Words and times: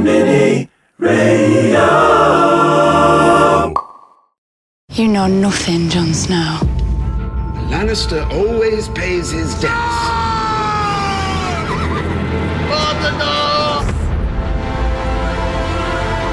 Mini 0.00 0.68
Radio. 0.98 1.88
You 4.92 5.08
know 5.08 5.26
nothing, 5.26 5.88
Jon 5.88 6.14
Snow. 6.14 6.58
Lannister 7.70 8.28
always 8.32 8.88
pays 8.88 9.30
his 9.30 9.54
debts. 9.60 10.28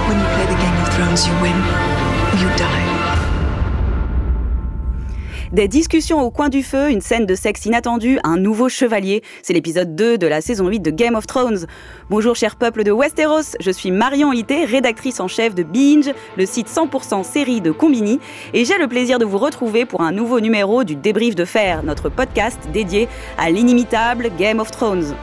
When 0.07 0.19
you 0.19 0.25
play 0.35 0.45
the 0.45 0.57
Game 0.61 0.77
of 0.81 0.93
Thrones, 0.93 1.27
you 1.27 1.33
win 1.41 1.55
or 1.55 2.35
you 2.41 2.49
die. 2.57 2.84
Des 5.51 5.67
discussions 5.67 6.21
au 6.21 6.31
coin 6.31 6.49
du 6.49 6.63
feu, 6.63 6.89
une 6.89 7.01
scène 7.01 7.27
de 7.27 7.35
sexe 7.35 7.65
inattendue, 7.65 8.19
un 8.23 8.37
nouveau 8.37 8.67
chevalier. 8.67 9.21
C'est 9.43 9.53
l'épisode 9.53 9.95
2 9.95 10.17
de 10.17 10.25
la 10.25 10.41
saison 10.41 10.67
8 10.67 10.79
de 10.79 10.89
Game 10.89 11.13
of 11.13 11.27
Thrones. 11.27 11.67
Bonjour 12.09 12.35
cher 12.35 12.55
peuple 12.55 12.83
de 12.83 12.91
Westeros, 12.91 13.55
je 13.59 13.71
suis 13.71 13.91
Marion 13.91 14.33
Ité, 14.33 14.65
rédactrice 14.65 15.19
en 15.19 15.27
chef 15.27 15.53
de 15.53 15.61
Binge, 15.61 16.11
le 16.35 16.45
site 16.47 16.67
100% 16.67 17.23
série 17.23 17.61
de 17.61 17.71
Combini, 17.71 18.19
et 18.53 18.65
j'ai 18.65 18.77
le 18.79 18.87
plaisir 18.87 19.19
de 19.19 19.25
vous 19.25 19.37
retrouver 19.37 19.85
pour 19.85 20.01
un 20.01 20.11
nouveau 20.11 20.39
numéro 20.39 20.83
du 20.83 20.95
Débrief 20.95 21.35
de 21.35 21.45
Fer, 21.45 21.83
notre 21.83 22.09
podcast 22.09 22.59
dédié 22.73 23.07
à 23.37 23.51
l'inimitable 23.51 24.31
Game 24.37 24.59
of 24.59 24.71
Thrones. 24.71 25.15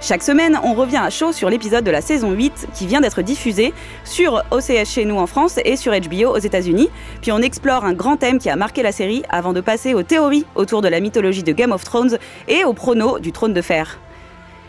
Chaque 0.00 0.22
semaine, 0.22 0.60
on 0.62 0.74
revient 0.74 1.00
à 1.02 1.10
chaud 1.10 1.32
sur 1.32 1.50
l'épisode 1.50 1.82
de 1.82 1.90
la 1.90 2.00
saison 2.00 2.30
8 2.30 2.68
qui 2.72 2.86
vient 2.86 3.00
d'être 3.00 3.20
diffusé 3.20 3.74
sur 4.04 4.44
OCS 4.52 4.88
chez 4.88 5.04
nous 5.04 5.16
en 5.16 5.26
France 5.26 5.58
et 5.64 5.76
sur 5.76 5.92
HBO 5.92 6.36
aux 6.36 6.38
États-Unis. 6.38 6.88
Puis 7.20 7.32
on 7.32 7.38
explore 7.38 7.84
un 7.84 7.94
grand 7.94 8.16
thème 8.16 8.38
qui 8.38 8.48
a 8.48 8.54
marqué 8.54 8.84
la 8.84 8.92
série 8.92 9.24
avant 9.28 9.52
de 9.52 9.60
passer 9.60 9.94
aux 9.94 10.04
théories 10.04 10.46
autour 10.54 10.82
de 10.82 10.88
la 10.88 11.00
mythologie 11.00 11.42
de 11.42 11.52
Game 11.52 11.72
of 11.72 11.82
Thrones 11.82 12.16
et 12.46 12.64
au 12.64 12.74
prono 12.74 13.18
du 13.18 13.32
trône 13.32 13.52
de 13.52 13.60
fer. 13.60 13.98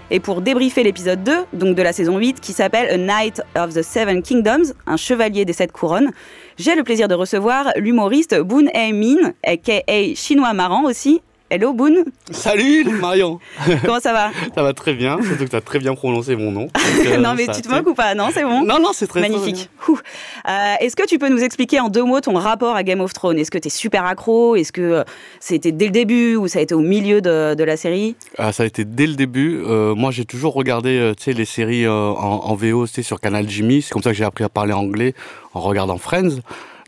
Et 0.09 0.19
pour 0.19 0.41
débriefer 0.41 0.81
l'épisode 0.81 1.23
2, 1.23 1.31
donc 1.53 1.75
de 1.75 1.81
la 1.83 1.93
saison 1.93 2.17
8, 2.17 2.39
qui 2.41 2.51
s'appelle 2.51 2.89
A 2.89 2.97
Knight 2.97 3.43
of 3.55 3.75
the 3.75 3.83
Seven 3.83 4.23
Kingdoms, 4.23 4.73
un 4.87 4.97
chevalier 4.97 5.45
des 5.45 5.53
sept 5.53 5.71
couronnes, 5.71 6.09
j'ai 6.57 6.73
le 6.73 6.83
plaisir 6.83 7.07
de 7.07 7.13
recevoir 7.13 7.71
l'humoriste 7.75 8.35
Boon 8.39 8.65
Hae 8.73 8.93
Min, 8.93 9.33
aka 9.45 10.15
Chinois 10.15 10.53
Marrant 10.53 10.85
aussi. 10.85 11.21
Hello 11.51 11.73
Boon, 11.73 12.03
Salut 12.29 12.83
Marion 13.01 13.39
comment 13.83 13.99
ça 13.99 14.13
va 14.13 14.29
Ça 14.53 14.61
va 14.61 14.71
très 14.73 14.93
bien, 14.93 15.17
surtout 15.23 15.45
que 15.45 15.49
tu 15.49 15.55
as 15.55 15.61
très 15.61 15.79
bien 15.79 15.95
prononcé 15.95 16.35
mon 16.35 16.51
nom. 16.51 16.67
Euh, 17.07 17.17
Non 17.17 17.33
mais 17.35 17.45
ça 17.45 17.53
tu 17.53 17.61
te 17.61 17.69
moques 17.69 17.87
ou 17.87 17.93
pas 17.93 18.13
Non, 18.13 18.27
c'est 18.33 18.43
bon 18.43 18.61
Non, 18.63 18.79
non, 18.79 18.89
c'est 18.93 19.07
très 19.07 19.21
Magnifique. 19.21 19.69
Euh, 19.89 20.73
Est-ce 20.81 20.95
que 20.95 21.07
tu 21.07 21.17
peux 21.17 21.29
nous 21.29 21.41
expliquer 21.41 21.79
en 21.79 21.87
deux 21.87 22.03
mots 22.03 22.19
ton 22.19 22.33
rapport 22.33 22.75
à 22.75 22.83
Game 22.83 22.99
of 22.99 23.13
Thrones? 23.13 23.39
Est-ce 23.39 23.49
que 23.51 23.57
tu 23.57 23.67
es 23.67 23.71
super 23.71 24.03
accro? 24.05 24.55
Est-ce 24.55 24.71
que 24.73 24.81
euh, 24.81 25.03
c'était 25.39 25.71
dès 25.71 25.85
le 25.85 25.91
début 25.91 26.35
ou 26.35 26.47
ça 26.47 26.59
a 26.59 26.61
été 26.61 26.75
au 26.75 26.81
milieu 26.81 27.21
de, 27.21 27.55
de 27.55 27.63
la 27.63 27.77
série? 27.77 28.15
Ah, 28.37 28.51
ça 28.51 28.63
a 28.63 28.65
été 28.65 28.83
dès 28.85 29.07
le 29.07 29.13
début. 29.15 29.61
Euh, 29.65 29.95
moi, 29.95 30.11
j'ai 30.11 30.25
toujours 30.25 30.53
regardé 30.53 30.97
euh, 30.99 31.13
les 31.27 31.45
séries 31.45 31.85
euh, 31.85 31.91
en, 31.93 32.41
en 32.51 32.55
VO 32.55 32.85
sur 32.85 33.19
Canal 33.21 33.49
Jimmy. 33.49 33.81
C'est 33.81 33.91
comme 33.93 34.03
ça 34.03 34.11
que 34.11 34.17
j'ai 34.17 34.25
appris 34.25 34.43
à 34.43 34.49
parler 34.49 34.73
anglais 34.73 35.13
en 35.53 35.61
regardant 35.61 35.97
Friends. 35.97 36.39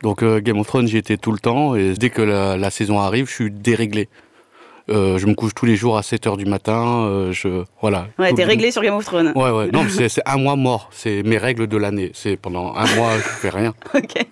Donc 0.04 0.24
euh, 0.24 0.42
Game 0.42 0.60
of 0.60 0.68
Thrones, 0.68 0.88
j'y 0.88 0.98
étais 0.98 1.18
tout 1.18 1.32
le 1.32 1.40
temps. 1.40 1.76
Et 1.76 1.94
dès 1.94 2.10
que 2.10 2.22
la, 2.22 2.58
la 2.58 2.70
saison 2.70 3.00
arrive, 3.00 3.28
je 3.28 3.34
suis 3.34 3.52
déréglé. 3.52 4.10
Euh, 4.90 5.18
je 5.18 5.28
me 5.28 5.34
couche 5.34 5.54
tous 5.54 5.66
les 5.66 5.76
jours 5.76 5.98
à 5.98 6.02
7h 6.02 6.38
du 6.38 6.46
matin. 6.46 7.06
euh, 7.06 7.32
je, 7.32 7.64
voilà. 7.82 8.08
Ouais, 8.20 8.34
t'es 8.34 8.44
réglé 8.44 8.72
sur 8.72 8.82
Game 8.82 8.96
of 8.96 9.06
Thrones. 9.06 9.32
Ouais, 9.36 9.52
ouais. 9.52 9.70
Non, 9.72 9.84
mais 9.84 9.90
c'est 9.90 10.10
c'est 10.22 10.22
un 10.26 10.38
mois 10.38 10.56
mort. 10.56 10.90
C'est 10.92 11.24
mes 11.24 11.38
règles 11.38 11.68
de 11.68 11.78
l'année. 11.78 12.12
C'est 12.14 12.38
pendant 12.38 12.74
un 12.76 12.86
mois, 12.96 13.12
je 13.18 13.22
fais 13.22 13.50
rien. 13.50 13.74
Ok. 13.94 14.26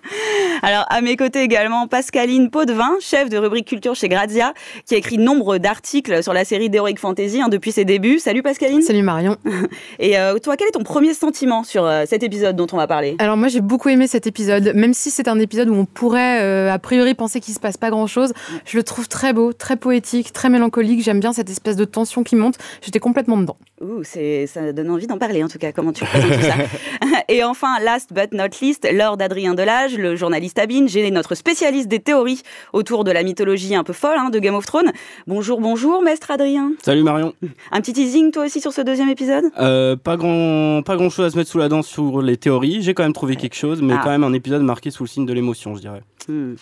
Alors, 0.62 0.84
à 0.90 1.00
mes 1.00 1.16
côtés 1.16 1.40
également, 1.42 1.86
Pascaline 1.86 2.50
Potvin, 2.50 2.90
chef 3.00 3.30
de 3.30 3.38
rubrique 3.38 3.66
culture 3.66 3.94
chez 3.94 4.08
Grazia, 4.08 4.52
qui 4.84 4.94
a 4.94 4.98
écrit 4.98 5.16
nombre 5.16 5.56
d'articles 5.56 6.22
sur 6.22 6.34
la 6.34 6.44
série 6.44 6.68
d'Heroic 6.68 6.96
Fantasy 6.98 7.40
hein, 7.40 7.48
depuis 7.48 7.72
ses 7.72 7.86
débuts. 7.86 8.18
Salut 8.18 8.42
Pascaline. 8.42 8.82
Salut 8.82 9.02
Marion. 9.02 9.36
Et 9.98 10.18
euh, 10.18 10.38
toi, 10.38 10.56
quel 10.58 10.68
est 10.68 10.72
ton 10.72 10.82
premier 10.82 11.14
sentiment 11.14 11.64
sur 11.64 11.84
euh, 11.86 12.04
cet 12.06 12.22
épisode 12.22 12.56
dont 12.56 12.66
on 12.72 12.76
va 12.76 12.86
parler? 12.86 13.16
Alors 13.20 13.38
moi 13.38 13.48
j'ai 13.48 13.62
beaucoup 13.62 13.88
aimé 13.88 14.06
cet 14.06 14.26
épisode, 14.26 14.72
même 14.74 14.92
si 14.92 15.10
c'est 15.10 15.28
un 15.28 15.38
épisode 15.38 15.70
où 15.70 15.74
on 15.74 15.86
pourrait 15.86 16.42
euh, 16.42 16.70
a 16.70 16.78
priori 16.78 17.14
penser 17.14 17.40
qu'il 17.40 17.54
se 17.54 17.60
passe 17.60 17.78
pas 17.78 17.88
grand 17.88 18.06
chose. 18.06 18.34
Je 18.66 18.76
le 18.76 18.82
trouve 18.82 19.08
très 19.08 19.32
beau, 19.32 19.54
très 19.54 19.76
poétique, 19.76 20.32
très 20.32 20.49
mélancolique. 20.50 21.02
J'aime 21.02 21.20
bien 21.20 21.32
cette 21.32 21.48
espèce 21.50 21.76
de 21.76 21.84
tension 21.84 22.22
qui 22.22 22.36
monte. 22.36 22.56
J'étais 22.82 22.98
complètement 22.98 23.38
dedans. 23.38 23.56
Ouh, 23.80 24.02
c'est, 24.04 24.46
ça 24.46 24.72
donne 24.72 24.90
envie 24.90 25.06
d'en 25.06 25.16
parler 25.18 25.42
en 25.42 25.48
tout 25.48 25.58
cas, 25.58 25.72
comment 25.72 25.92
tu 25.92 26.04
présentes 26.04 26.32
tout 26.32 26.42
ça. 26.42 26.54
Et 27.28 27.42
enfin, 27.44 27.78
last 27.82 28.12
but 28.12 28.32
not 28.32 28.48
least, 28.60 28.86
Lord 28.92 29.16
Adrien 29.20 29.54
Delage, 29.54 29.96
le 29.96 30.16
journaliste 30.16 30.60
Binge 30.68 30.94
et 30.96 31.10
notre 31.10 31.34
spécialiste 31.34 31.88
des 31.88 32.00
théories 32.00 32.42
autour 32.72 33.04
de 33.04 33.10
la 33.12 33.22
mythologie 33.22 33.74
un 33.74 33.84
peu 33.84 33.92
folle 33.92 34.16
hein, 34.18 34.30
de 34.30 34.38
Game 34.38 34.54
of 34.54 34.66
Thrones. 34.66 34.92
Bonjour, 35.26 35.60
bonjour, 35.60 36.02
maître 36.02 36.30
Adrien. 36.30 36.72
Salut 36.82 37.02
Marion. 37.02 37.32
Un 37.72 37.80
petit 37.80 37.92
teasing 37.92 38.32
toi 38.32 38.44
aussi 38.44 38.60
sur 38.60 38.72
ce 38.72 38.80
deuxième 38.82 39.08
épisode? 39.08 39.44
Euh, 39.58 39.96
pas 39.96 40.16
grand, 40.16 40.82
pas 40.84 40.96
grand 40.96 41.08
chose 41.08 41.26
à 41.26 41.30
se 41.30 41.36
mettre 41.38 41.50
sous 41.50 41.58
la 41.58 41.68
dent 41.68 41.82
sur 41.82 42.20
les 42.20 42.36
théories. 42.36 42.82
J'ai 42.82 42.92
quand 42.94 43.04
même 43.04 43.12
trouvé 43.12 43.36
quelque 43.36 43.56
chose, 43.56 43.80
mais 43.80 43.94
Ah. 43.94 44.00
quand 44.02 44.10
même 44.10 44.24
un 44.24 44.32
épisode 44.32 44.62
marqué 44.62 44.90
sous 44.90 45.04
le 45.04 45.08
signe 45.08 45.26
de 45.26 45.32
l'émotion, 45.32 45.74
je 45.76 45.80
dirais. 45.80 46.02
Hmm. 46.28 46.54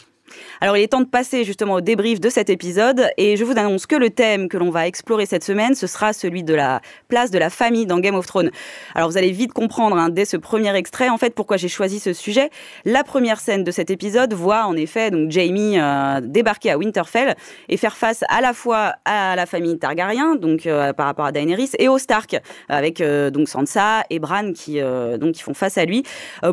Alors 0.60 0.76
il 0.76 0.82
est 0.82 0.88
temps 0.88 1.00
de 1.00 1.06
passer 1.06 1.44
justement 1.44 1.74
au 1.74 1.80
débrief 1.80 2.20
de 2.20 2.28
cet 2.28 2.50
épisode 2.50 3.08
et 3.16 3.36
je 3.36 3.44
vous 3.44 3.52
annonce 3.52 3.86
que 3.86 3.96
le 3.96 4.10
thème 4.10 4.48
que 4.48 4.56
l'on 4.56 4.70
va 4.70 4.86
explorer 4.86 5.26
cette 5.26 5.44
semaine, 5.44 5.74
ce 5.74 5.86
sera 5.86 6.12
celui 6.12 6.42
de 6.42 6.54
la 6.54 6.80
place 7.08 7.30
de 7.30 7.38
la 7.38 7.50
famille 7.50 7.86
dans 7.86 7.98
Game 7.98 8.14
of 8.14 8.26
Thrones. 8.26 8.50
Alors 8.94 9.10
vous 9.10 9.16
allez 9.16 9.30
vite 9.30 9.52
comprendre 9.52 9.96
hein, 9.96 10.08
dès 10.10 10.24
ce 10.24 10.36
premier 10.36 10.74
extrait 10.74 11.08
en 11.08 11.18
fait 11.18 11.34
pourquoi 11.34 11.56
j'ai 11.56 11.68
choisi 11.68 12.00
ce 12.00 12.12
sujet. 12.12 12.50
La 12.84 13.04
première 13.04 13.40
scène 13.40 13.64
de 13.64 13.70
cet 13.70 13.90
épisode 13.90 14.32
voit 14.34 14.66
en 14.66 14.76
effet 14.76 15.10
donc 15.10 15.30
Jamie 15.30 15.78
euh, 15.78 16.20
débarquer 16.22 16.72
à 16.72 16.78
Winterfell 16.78 17.34
et 17.68 17.76
faire 17.76 17.96
face 17.96 18.24
à 18.28 18.40
la 18.40 18.52
fois 18.52 18.94
à 19.04 19.36
la 19.36 19.46
famille 19.46 19.78
Targaryen 19.78 20.36
donc 20.36 20.66
euh, 20.66 20.92
par 20.92 21.06
rapport 21.06 21.24
à 21.24 21.32
Daenerys 21.32 21.70
et 21.78 21.88
aux 21.88 21.98
Stark 21.98 22.36
avec 22.68 23.00
euh, 23.00 23.30
donc 23.30 23.48
Sansa 23.48 24.04
et 24.10 24.18
Bran 24.18 24.52
qui 24.52 24.78
donc 25.18 25.32
qui 25.32 25.42
font 25.42 25.54
face 25.54 25.78
à 25.78 25.84
lui. 25.84 26.02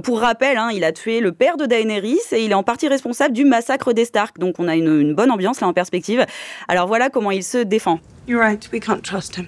Pour 0.03 0.19
rappel, 0.19 0.57
hein, 0.57 0.69
il 0.73 0.83
a 0.83 0.91
tué 0.91 1.19
le 1.19 1.31
père 1.31 1.57
de 1.57 1.65
Daenerys 1.65 2.19
et 2.31 2.43
il 2.43 2.51
est 2.51 2.55
en 2.55 2.63
partie 2.63 2.87
responsable 2.87 3.33
du 3.33 3.45
massacre 3.45 3.64
des 3.93 4.05
Stark. 4.05 4.39
Donc 4.39 4.55
on 4.59 4.67
a 4.67 4.75
une, 4.75 4.99
une 4.99 5.13
bonne 5.13 5.31
ambiance 5.31 5.61
là 5.61 5.67
en 5.67 5.73
perspective. 5.73 6.25
Alors 6.67 6.87
voilà 6.87 7.09
comment 7.09 7.31
il 7.31 7.43
se 7.43 7.57
défend. 7.57 7.99
You're 8.27 8.41
right, 8.41 8.67
we 8.71 8.79
can't 8.79 9.01
trust 9.03 9.35
him. 9.35 9.47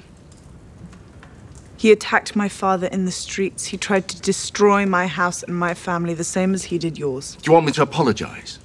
He 1.78 1.91
attacked 1.91 2.35
my 2.35 2.50
father 2.50 2.88
in 2.91 3.06
the 3.06 3.11
streets. 3.11 3.67
He 3.67 3.77
tried 3.77 4.07
to 4.07 4.19
destroy 4.19 4.85
my 4.85 5.07
house 5.07 5.44
and 5.44 5.53
my 5.53 5.75
family, 5.75 6.16
the 6.16 6.23
same 6.23 6.56
as 6.56 6.72
he 6.72 6.79
did 6.79 6.97
yours. 6.97 7.38
Do 7.41 7.50
you 7.50 7.53
want 7.53 7.67
me 7.67 7.72
to 7.73 7.83
apologize? 7.83 8.59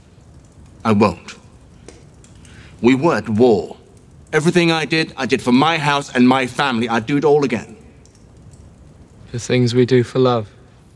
I 0.85 0.93
won't. 0.93 1.37
We 2.81 2.95
were 2.95 3.17
at 3.17 3.29
war. 3.29 3.77
Everything 4.33 4.73
I 4.73 4.87
did, 4.87 5.13
I 5.17 5.27
did 5.27 5.43
for 5.43 5.53
my 5.53 5.77
house 5.77 6.11
and 6.15 6.27
my 6.27 6.47
family. 6.47 6.89
I'd 6.89 7.07
do 7.07 7.19
it 7.19 7.25
all 7.25 7.45
again. 7.45 7.77
The 9.31 9.39
things 9.39 9.75
we 9.75 9.85
do 9.85 10.03
for 10.03 10.19
love. 10.19 10.49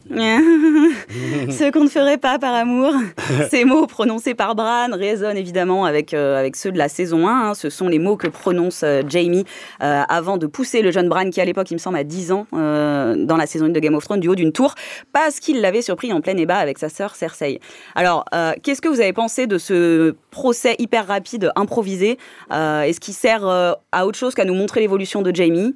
Ce 1.50 1.70
qu'on 1.70 1.84
ne 1.84 1.88
ferait 1.88 2.18
pas 2.18 2.38
par 2.38 2.54
amour. 2.54 2.92
Ces 3.50 3.64
mots 3.64 3.86
prononcés 3.86 4.34
par 4.34 4.54
Bran 4.54 4.88
résonnent 4.92 5.36
évidemment 5.36 5.84
avec, 5.84 6.14
euh, 6.14 6.38
avec 6.38 6.54
ceux 6.56 6.70
de 6.70 6.78
la 6.78 6.88
saison 6.88 7.26
1. 7.26 7.48
hein. 7.50 7.54
Ce 7.54 7.70
sont 7.70 7.88
les 7.88 7.98
mots 7.98 8.16
que 8.16 8.28
prononce 8.28 8.82
euh, 8.84 9.02
Jamie 9.08 9.44
euh, 9.82 10.02
avant 10.08 10.36
de 10.36 10.46
pousser 10.46 10.82
le 10.82 10.90
jeune 10.90 11.08
Bran 11.08 11.28
qui 11.30 11.40
à 11.40 11.44
l'époque, 11.44 11.70
il 11.70 11.74
me 11.74 11.78
semble, 11.78 11.96
a 11.96 12.04
10 12.04 12.32
ans 12.32 12.46
dans 12.52 13.36
la 13.36 13.46
saison 13.46 13.66
1 13.66 13.70
de 13.70 13.80
Game 13.80 13.94
of 13.94 14.04
Thrones 14.04 14.20
du 14.20 14.28
haut 14.28 14.34
d'une 14.34 14.52
tour 14.52 14.74
parce 15.12 15.40
qu'il 15.40 15.60
l'avait 15.60 15.82
surpris 15.82 16.12
en 16.12 16.20
plein 16.20 16.36
ébat 16.36 16.58
avec 16.58 16.78
sa 16.78 16.88
sœur 16.88 17.14
Cersei. 17.14 17.60
Alors, 17.94 18.24
qu'est-ce 18.62 18.80
que 18.80 18.88
vous 18.88 19.00
avez 19.00 19.12
pensé 19.12 19.46
de 19.46 19.58
ce 19.58 20.14
procès 20.30 20.76
hyper 20.78 21.06
rapide, 21.06 21.50
improvisé? 21.56 22.18
Est-ce 22.50 23.00
qu'il 23.00 23.14
sert 23.14 23.44
à 23.46 24.06
autre 24.06 24.18
chose 24.18 24.34
qu'à 24.34 24.44
nous 24.44 24.54
montrer 24.54 24.80
l'évolution 24.80 25.22
de 25.22 25.34
Jamie? 25.34 25.74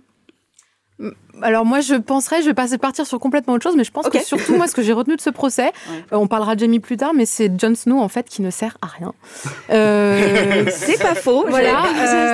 Alors 1.42 1.64
moi 1.64 1.80
je 1.80 1.94
penserais, 1.94 2.42
je 2.42 2.46
vais 2.48 2.54
passer 2.54 2.76
partir 2.76 3.06
sur 3.06 3.18
complètement 3.18 3.54
autre 3.54 3.62
chose, 3.62 3.74
mais 3.74 3.84
je 3.84 3.90
pense 3.90 4.10
que 4.10 4.18
surtout 4.22 4.56
moi 4.56 4.66
ce 4.66 4.74
que 4.74 4.82
j'ai 4.82 4.92
retenu 4.92 5.16
de 5.16 5.22
ce 5.22 5.30
procès, 5.30 5.72
euh, 6.12 6.16
on 6.16 6.26
parlera 6.26 6.54
de 6.54 6.60
Jamie 6.60 6.80
plus 6.80 6.98
tard, 6.98 7.12
mais 7.14 7.24
c'est 7.24 7.50
Jon 7.58 7.74
Snow 7.74 7.98
en 7.98 8.08
fait 8.08 8.28
qui 8.28 8.42
ne 8.42 8.50
sert 8.50 8.76
à 8.82 8.86
rien. 8.88 9.14
Euh, 9.70 10.66
C'est 10.70 11.00
pas 11.00 11.14
faux. 11.14 11.46
Voilà, 11.48 11.84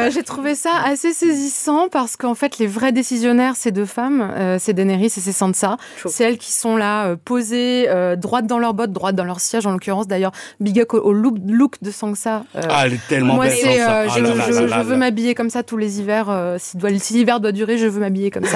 euh, 0.06 0.10
j'ai 0.10 0.25
trouvé 0.25 0.56
ça 0.56 0.71
assez 0.84 1.12
saisissant 1.12 1.88
parce 1.88 2.16
qu'en 2.16 2.34
fait, 2.34 2.59
les 2.59 2.66
vrais 2.66 2.91
décisionnaires, 2.91 3.54
ces 3.54 3.71
deux 3.71 3.84
femmes, 3.84 4.21
euh, 4.37 4.56
c'est 4.60 4.72
Daenerys 4.72 5.06
et 5.06 5.09
c'est 5.10 5.31
Sansa. 5.33 5.77
C'est 6.06 6.25
elles 6.25 6.38
qui 6.38 6.53
sont 6.53 6.77
là, 6.77 7.06
euh, 7.06 7.16
posées, 7.22 7.86
euh, 7.89 8.16
droites 8.16 8.47
dans 8.48 8.59
leurs 8.59 8.74
bottes, 8.74 8.92
droites 8.92 9.15
dans 9.15 9.24
leur 9.24 9.39
siège, 9.39 9.66
en 9.66 9.71
l'occurrence. 9.72 10.09
D'ailleurs, 10.09 10.33
big 10.59 10.80
up 10.80 10.95
au, 10.95 11.12
look, 11.12 11.36
look 11.47 11.74
de 11.80 11.92
Sansa. 11.92 12.42
euh, 12.57 12.62
Ah, 12.69 12.86
elle 12.86 12.95
est 12.95 13.09
tellement 13.09 13.34
moi, 13.34 13.47
belle. 13.47 13.54
c'est, 13.54 13.78
Sansa. 13.78 14.01
euh, 14.01 14.07
Ah 14.10 14.78
je, 14.78 14.83
veux 14.83 14.97
m'habiller 14.97 15.34
comme 15.36 15.51
ça 15.51 15.62
tous 15.62 15.77
les 15.77 16.01
hivers. 16.01 16.28
euh, 16.28 16.57
si, 16.59 16.77
doit- 16.77 16.91
si 16.98 17.15
l'hiver 17.15 17.39
doit 17.39 17.53
durer, 17.53 17.78
je 17.78 17.86
veux 17.86 18.01
m'habiller 18.01 18.33
comme 18.33 18.45
ça. 18.45 18.55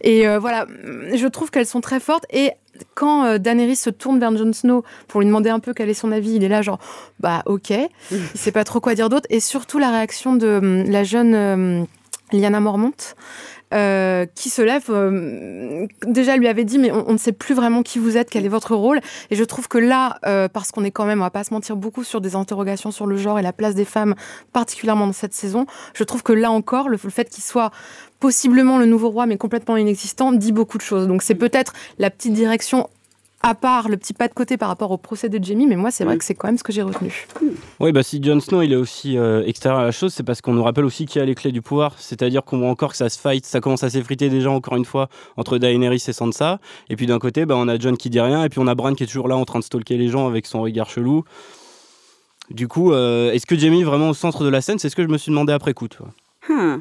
et 0.00 0.28
euh, 0.28 0.38
voilà, 0.38 0.66
je 1.14 1.26
trouve 1.26 1.50
qu'elles 1.50 1.66
sont 1.66 1.80
très 1.80 2.00
fortes. 2.00 2.24
Et 2.30 2.52
quand 2.94 3.24
euh, 3.24 3.38
Daenerys 3.38 3.76
se 3.76 3.90
tourne 3.90 4.18
vers 4.18 4.36
Jon 4.36 4.52
Snow 4.52 4.84
pour 5.08 5.20
lui 5.20 5.26
demander 5.26 5.50
un 5.50 5.60
peu 5.60 5.74
quel 5.74 5.88
est 5.88 5.94
son 5.94 6.12
avis, 6.12 6.34
il 6.34 6.44
est 6.44 6.48
là 6.48 6.62
genre, 6.62 6.78
bah 7.20 7.42
ok, 7.46 7.72
il 8.10 8.18
sait 8.34 8.52
pas 8.52 8.64
trop 8.64 8.80
quoi 8.80 8.94
dire 8.94 9.08
d'autre. 9.08 9.26
Et 9.30 9.40
surtout 9.40 9.78
la 9.78 9.90
réaction 9.90 10.36
de 10.36 10.58
hum, 10.58 10.90
la 10.90 11.04
jeune... 11.04 11.34
hum, 11.34 11.86
Lyanna 12.32 12.58
Mormont, 12.58 12.90
euh, 13.72 14.26
qui 14.34 14.50
se 14.50 14.60
lève. 14.60 14.86
euh, 14.88 15.86
déjà, 16.04 16.36
lui 16.36 16.48
avait 16.48 16.64
dit, 16.64 16.76
mais 16.76 16.90
on, 16.90 17.08
on 17.08 17.12
ne 17.12 17.18
sait 17.18 17.30
plus 17.30 17.54
vraiment 17.54 17.84
qui 17.84 18.00
vous 18.00 18.16
êtes, 18.16 18.30
quel 18.30 18.44
est 18.44 18.48
votre 18.48 18.74
rôle. 18.74 19.00
Et 19.30 19.36
je 19.36 19.44
trouve 19.44 19.68
que 19.68 19.78
là, 19.78 20.18
euh, 20.26 20.48
parce 20.48 20.72
qu'on 20.72 20.82
est 20.82 20.90
quand 20.90 21.04
même, 21.04 21.20
on 21.20 21.24
va 21.24 21.30
pas 21.30 21.44
se 21.44 21.54
mentir, 21.54 21.76
beaucoup 21.76 22.02
sur 22.02 22.20
des 22.20 22.34
interrogations 22.34 22.90
sur 22.90 23.06
le 23.06 23.16
genre 23.16 23.38
et 23.38 23.42
la 23.42 23.52
place 23.52 23.76
des 23.76 23.84
femmes, 23.84 24.16
particulièrement 24.52 25.06
dans 25.06 25.12
cette 25.12 25.34
saison, 25.34 25.66
je 25.94 26.02
trouve 26.02 26.24
que 26.24 26.32
là 26.32 26.50
encore, 26.50 26.88
le, 26.88 26.98
le 27.00 27.10
fait 27.10 27.30
qu'il 27.30 27.44
soit 27.44 27.70
possiblement 28.20 28.78
le 28.78 28.86
nouveau 28.86 29.10
roi, 29.10 29.26
mais 29.26 29.36
complètement 29.36 29.76
inexistant, 29.76 30.32
dit 30.32 30.52
beaucoup 30.52 30.78
de 30.78 30.82
choses. 30.82 31.06
Donc 31.06 31.22
c'est 31.22 31.34
peut-être 31.34 31.72
la 31.98 32.10
petite 32.10 32.32
direction 32.32 32.88
à 33.42 33.54
part 33.54 33.88
le 33.88 33.96
petit 33.96 34.12
pas 34.12 34.26
de 34.26 34.34
côté 34.34 34.56
par 34.56 34.68
rapport 34.68 34.90
au 34.90 34.96
procès 34.96 35.28
de 35.28 35.42
Jamie, 35.42 35.66
mais 35.66 35.76
moi 35.76 35.90
c'est 35.90 36.04
vrai 36.04 36.18
que 36.18 36.24
c'est 36.24 36.34
quand 36.34 36.48
même 36.48 36.58
ce 36.58 36.64
que 36.64 36.72
j'ai 36.72 36.82
retenu. 36.82 37.26
Oui, 37.78 37.92
bah 37.92 38.02
si 38.02 38.20
Jon 38.22 38.40
Snow 38.40 38.62
il 38.62 38.72
est 38.72 38.76
aussi 38.76 39.16
euh, 39.18 39.44
extérieur 39.44 39.80
à 39.80 39.84
la 39.84 39.92
chose, 39.92 40.12
c'est 40.12 40.22
parce 40.22 40.40
qu'on 40.40 40.54
nous 40.54 40.64
rappelle 40.64 40.84
aussi 40.84 41.06
qui 41.06 41.20
a 41.20 41.24
les 41.24 41.34
clés 41.34 41.52
du 41.52 41.62
pouvoir. 41.62 41.94
C'est-à-dire 41.98 42.42
qu'on 42.42 42.58
voit 42.58 42.70
encore 42.70 42.90
que 42.90 42.96
ça 42.96 43.08
se 43.08 43.18
fight, 43.18 43.44
ça 43.44 43.60
commence 43.60 43.84
à 43.84 43.90
s'effriter 43.90 44.30
déjà 44.30 44.50
encore 44.50 44.76
une 44.76 44.84
fois 44.84 45.08
entre 45.36 45.58
Daenerys 45.58 46.02
et 46.08 46.12
Sansa. 46.12 46.58
Et 46.88 46.96
puis 46.96 47.06
d'un 47.06 47.18
côté, 47.18 47.46
bah, 47.46 47.54
on 47.56 47.68
a 47.68 47.78
Jon 47.78 47.94
qui 47.94 48.10
dit 48.10 48.20
rien, 48.20 48.42
et 48.42 48.48
puis 48.48 48.58
on 48.58 48.66
a 48.66 48.74
Bran 48.74 48.94
qui 48.94 49.04
est 49.04 49.06
toujours 49.06 49.28
là 49.28 49.36
en 49.36 49.44
train 49.44 49.58
de 49.58 49.64
stalker 49.64 49.96
les 49.96 50.08
gens 50.08 50.26
avec 50.26 50.46
son 50.46 50.62
regard 50.62 50.90
chelou. 50.90 51.22
Du 52.50 52.68
coup, 52.68 52.92
euh, 52.92 53.32
est-ce 53.32 53.46
que 53.46 53.56
Jamie 53.56 53.82
est 53.82 53.84
vraiment 53.84 54.10
au 54.10 54.14
centre 54.14 54.44
de 54.44 54.48
la 54.48 54.60
scène 54.60 54.78
C'est 54.78 54.88
ce 54.88 54.96
que 54.96 55.02
je 55.02 55.08
me 55.08 55.18
suis 55.18 55.30
demandé 55.30 55.52
après 55.52 55.74
coup. 55.74 55.88
tu 55.88 55.98
vois. 55.98 56.12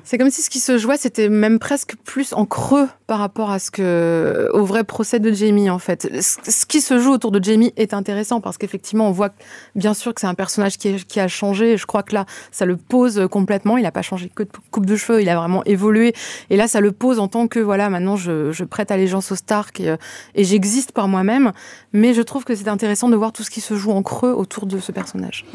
C'est 0.04 0.18
comme 0.18 0.30
si 0.30 0.42
ce 0.42 0.50
qui 0.50 0.60
se 0.60 0.78
jouait, 0.78 0.98
c'était 0.98 1.30
même 1.30 1.60
presque 1.60 1.96
plus 2.04 2.34
en 2.34 2.46
creux 2.46 2.88
par 3.08 3.20
rapport 3.20 3.50
à 3.52 3.60
ce 3.60 3.72
que, 3.72 4.50
au 4.54 4.64
vrai 4.66 4.84
procès 4.84 5.20
de 5.20 5.32
Jamie, 5.32 5.70
en 5.70 5.80
fait. 5.80 6.08
Ce 6.22 6.66
qui 6.66 6.82
se 6.82 7.00
joue 7.00 7.12
autour 7.12 7.32
de 7.32 7.44
Jamie 7.44 7.74
est 7.78 7.94
intéressant 7.94 8.42
parce 8.42 8.58
qu'effectivement, 8.58 9.08
on 9.08 9.12
voit 9.12 9.30
bien 9.76 9.94
sûr 9.94 10.14
que 10.14 10.22
c'est 10.22 10.28
un 10.28 10.34
personnage 10.34 10.78
qui, 10.78 10.90
est- 10.90 11.04
qui 11.08 11.20
a 11.20 11.28
changé. 11.28 11.74
Et 11.74 11.78
je 11.78 11.86
crois 11.86 12.04
que 12.04 12.14
là, 12.14 12.26
ça 12.52 12.66
le 12.66 12.78
pose 12.78 13.28
complètement. 13.32 13.78
Il 13.78 13.84
n'a 13.84 13.92
pas 13.92 14.02
changé 14.02 14.32
que 14.34 14.44
de 14.44 14.50
coupe 14.72 14.86
de 14.86 14.96
cheveux, 14.96 15.22
il 15.22 15.30
a 15.30 15.36
vraiment 15.36 15.64
évolué. 15.66 16.14
Et 16.50 16.58
là, 16.58 16.68
ça 16.68 16.80
le 16.82 16.92
pose 16.92 17.20
en 17.20 17.28
tant 17.28 17.48
que, 17.48 17.60
voilà, 17.60 17.90
maintenant, 17.90 18.16
je, 18.16 18.52
je 18.52 18.64
prête 18.64 18.92
allégeance 18.92 19.32
au 19.32 19.36
Stark 19.36 19.80
et, 19.80 19.90
euh, 19.90 19.98
et 20.36 20.44
j'existe 20.44 20.92
par 20.92 21.08
moi-même. 21.08 21.52
Mais 21.94 22.14
je 22.14 22.22
trouve 22.22 22.44
que 22.44 22.56
c'est 22.56 22.68
intéressant 22.68 23.10
de 23.10 23.16
voir 23.16 23.32
tout 23.32 23.44
ce 23.44 23.50
qui 23.50 23.62
se 23.62 23.76
joue 23.76 23.92
en 23.92 24.04
creux 24.04 24.32
autour 24.32 24.66
de 24.66 24.80
ce 24.80 24.92
personnage. 24.92 25.46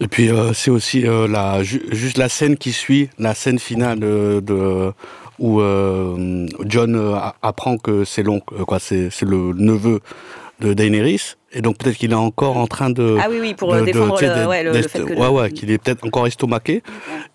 Et 0.00 0.08
puis 0.08 0.28
euh, 0.30 0.52
c'est 0.52 0.70
aussi 0.70 1.06
euh, 1.06 1.26
la, 1.26 1.62
ju- 1.62 1.82
juste 1.90 2.18
la 2.18 2.28
scène 2.28 2.56
qui 2.56 2.72
suit, 2.72 3.08
la 3.18 3.34
scène 3.34 3.58
finale 3.58 3.98
de, 4.00 4.40
de- 4.40 4.92
où 5.38 5.60
euh, 5.60 6.46
John 6.64 6.94
euh, 6.96 7.14
apprend 7.42 7.78
que 7.78 8.04
c'est 8.04 8.22
l'oncle, 8.22 8.54
euh, 8.60 8.64
quoi, 8.64 8.78
c'est 8.78 9.08
c'est 9.10 9.24
le 9.26 9.52
neveu 9.54 10.00
de 10.60 10.74
Daenerys. 10.74 11.34
Et 11.52 11.62
donc 11.62 11.78
peut-être 11.78 11.96
qu'il 11.96 12.10
est 12.12 12.14
encore 12.14 12.58
en 12.58 12.66
train 12.66 12.90
de. 12.90 13.16
Ah 13.20 13.28
oui, 13.30 13.38
oui, 13.40 13.54
pour 13.54 13.68
de- 13.80 13.86
défendre 13.86 14.14
le- 14.42 14.46
ouais, 14.46 14.62
le- 14.62 14.72
fait 14.82 14.98
que- 15.04 15.14
ouais, 15.14 15.28
ouais, 15.28 15.50
qu'il 15.50 15.70
est 15.70 15.78
peut-être 15.78 16.04
encore 16.04 16.26
estomaqué. 16.26 16.82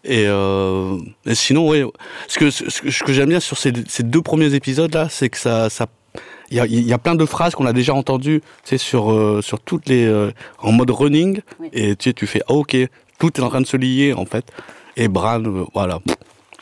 Et, 0.03 0.25
euh, 0.27 0.97
et 1.25 1.33
sinon, 1.33 1.67
oui, 1.67 1.83
ce 2.27 2.37
que, 2.37 2.49
ce 2.51 3.03
que, 3.03 3.13
j'aime 3.13 3.29
bien 3.29 3.39
sur 3.39 3.57
ces, 3.57 3.73
ces 3.87 4.03
deux 4.03 4.21
premiers 4.21 4.53
épisodes 4.53 4.93
là, 4.93 5.07
c'est 5.09 5.29
que 5.29 5.37
ça, 5.39 5.69
ça, 5.71 5.87
il 6.51 6.57
y 6.57 6.59
a, 6.59 6.65
il 6.65 6.85
y 6.85 6.93
a 6.93 6.97
plein 6.97 7.15
de 7.15 7.25
phrases 7.25 7.55
qu'on 7.55 7.65
a 7.65 7.73
déjà 7.73 7.93
entendues, 7.93 8.41
tu 8.41 8.69
sais, 8.69 8.77
sur, 8.77 9.11
euh, 9.11 9.41
sur 9.41 9.59
toutes 9.59 9.87
les, 9.87 10.05
euh, 10.05 10.31
en 10.59 10.71
mode 10.73 10.91
running. 10.91 11.39
Et 11.71 11.95
tu 11.95 12.09
sais, 12.09 12.13
tu 12.13 12.27
fais, 12.27 12.41
ah, 12.47 12.53
ok, 12.53 12.75
tout 13.17 13.39
est 13.39 13.43
en 13.43 13.49
train 13.49 13.61
de 13.61 13.65
se 13.65 13.77
lier 13.77 14.13
en 14.13 14.25
fait. 14.25 14.45
Et 14.97 15.07
Bran, 15.07 15.43
euh, 15.45 15.65
voilà. 15.73 15.99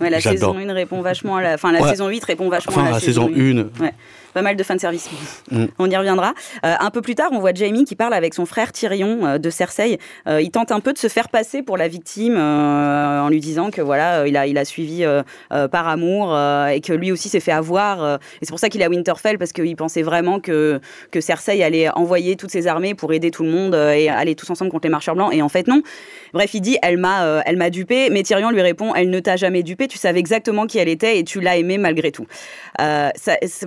Ouais, 0.02 0.10
la 0.10 0.22
saison 0.22 0.56
1 0.58 0.74
répond 0.74 1.02
vachement 1.02 1.38
à 1.38 1.42
la. 1.42 1.54
Enfin, 1.56 1.72
la 1.72 1.82
Ouais. 1.82 1.90
saison 1.90 2.08
8 2.08 2.24
répond 2.24 2.50
vachement 2.50 2.72
Enfin, 2.74 2.82
à 2.84 2.86
la, 2.86 2.92
la 2.94 3.00
saison 3.00 3.30
1. 3.34 3.82
Ouais. 3.84 3.94
Pas 4.34 4.44
mal 4.44 4.56
de 4.56 4.62
fanservice. 4.64 5.10
Mm. 5.50 5.66
On 5.80 5.90
y 5.90 5.98
reviendra. 5.98 6.34
Euh, 6.64 6.76
un 6.80 6.92
peu 6.92 7.02
plus 7.02 7.16
tard, 7.16 7.30
on 7.32 7.40
voit 7.40 7.52
Jamie 7.54 7.84
qui 7.84 7.96
parle 7.96 8.14
avec 8.14 8.36
son 8.36 8.46
frère 8.46 8.72
Tyrion 8.72 9.26
euh, 9.26 9.38
de 9.40 9.50
Cersei. 9.50 9.98
Euh, 10.28 10.40
il 10.40 10.52
tente 10.52 10.72
un 10.72 10.82
peu 10.82 10.94
de 10.94 11.00
se 11.00 11.08
faire 11.08 11.30
passer 11.30 11.64
pour 11.64 11.78
la 11.78 11.88
victime 11.88 12.38
en 12.38 13.28
lui 13.30 13.40
disant 13.40 13.72
que 13.72 13.82
voilà, 13.82 14.28
il 14.28 14.38
a, 14.38 14.46
il 14.46 14.58
a 14.58 14.66
suivi 14.66 15.04
par 15.50 15.88
amour 15.88 16.38
et 16.70 16.80
que 16.82 16.94
lui 16.94 17.12
aussi 17.12 17.30
s'est 17.30 17.40
fait 17.40 17.52
avoir. 17.52 18.16
et 18.16 18.46
c'est 18.46 18.50
pour 18.50 18.60
ça 18.60 18.70
qu'il 18.70 18.82
est 18.82 18.86
à 18.86 18.90
Winterfell 18.90 19.38
parce 19.38 19.52
qu'il 19.52 19.76
pensait 19.76 20.02
vraiment 20.04 20.40
que, 20.40 20.80
que 21.12 21.22
Cersei 21.22 21.64
allait 21.64 21.90
envoyer 21.90 22.36
toutes 22.36 22.52
ses 22.52 22.68
armées 22.68 22.94
pour 22.94 23.14
aider 23.14 23.32
tout 23.32 23.44
le 23.44 23.50
monde 23.50 23.74
et 23.76 24.10
aller 24.10 24.36
tous 24.36 24.50
ensemble 24.50 24.72
contre 24.72 24.86
les 24.86 24.92
marcheurs 24.92 25.16
blancs. 25.16 25.34
Et 25.34 25.42
en 25.42 25.50
fait, 25.50 25.68
non. 25.68 25.82
Bref, 26.34 26.54
il 26.54 26.62
dit 26.62 26.78
elle 26.82 26.98
m'a 26.98 27.42
elle 27.46 27.58
m'a 27.58 27.70
dupé, 27.70 28.10
mais 28.12 28.24
Tyrion 28.24 28.52
lui 28.52 28.62
répond 28.62 28.94
elle 28.96 29.10
ne 29.10 29.20
t'a 29.20 29.36
jamais 29.36 29.64
dupé, 29.64 29.88
tu 29.90 29.98
savais 29.98 30.20
exactement 30.20 30.68
qui 30.68 30.78
elle 30.78 30.88
était 30.88 31.20
et 31.20 31.24
tu 31.24 31.42
l'as 31.42 31.58
aimée 31.58 31.78
malgré 31.78 32.12
tout. 32.12 32.26
Euh, 32.80 33.10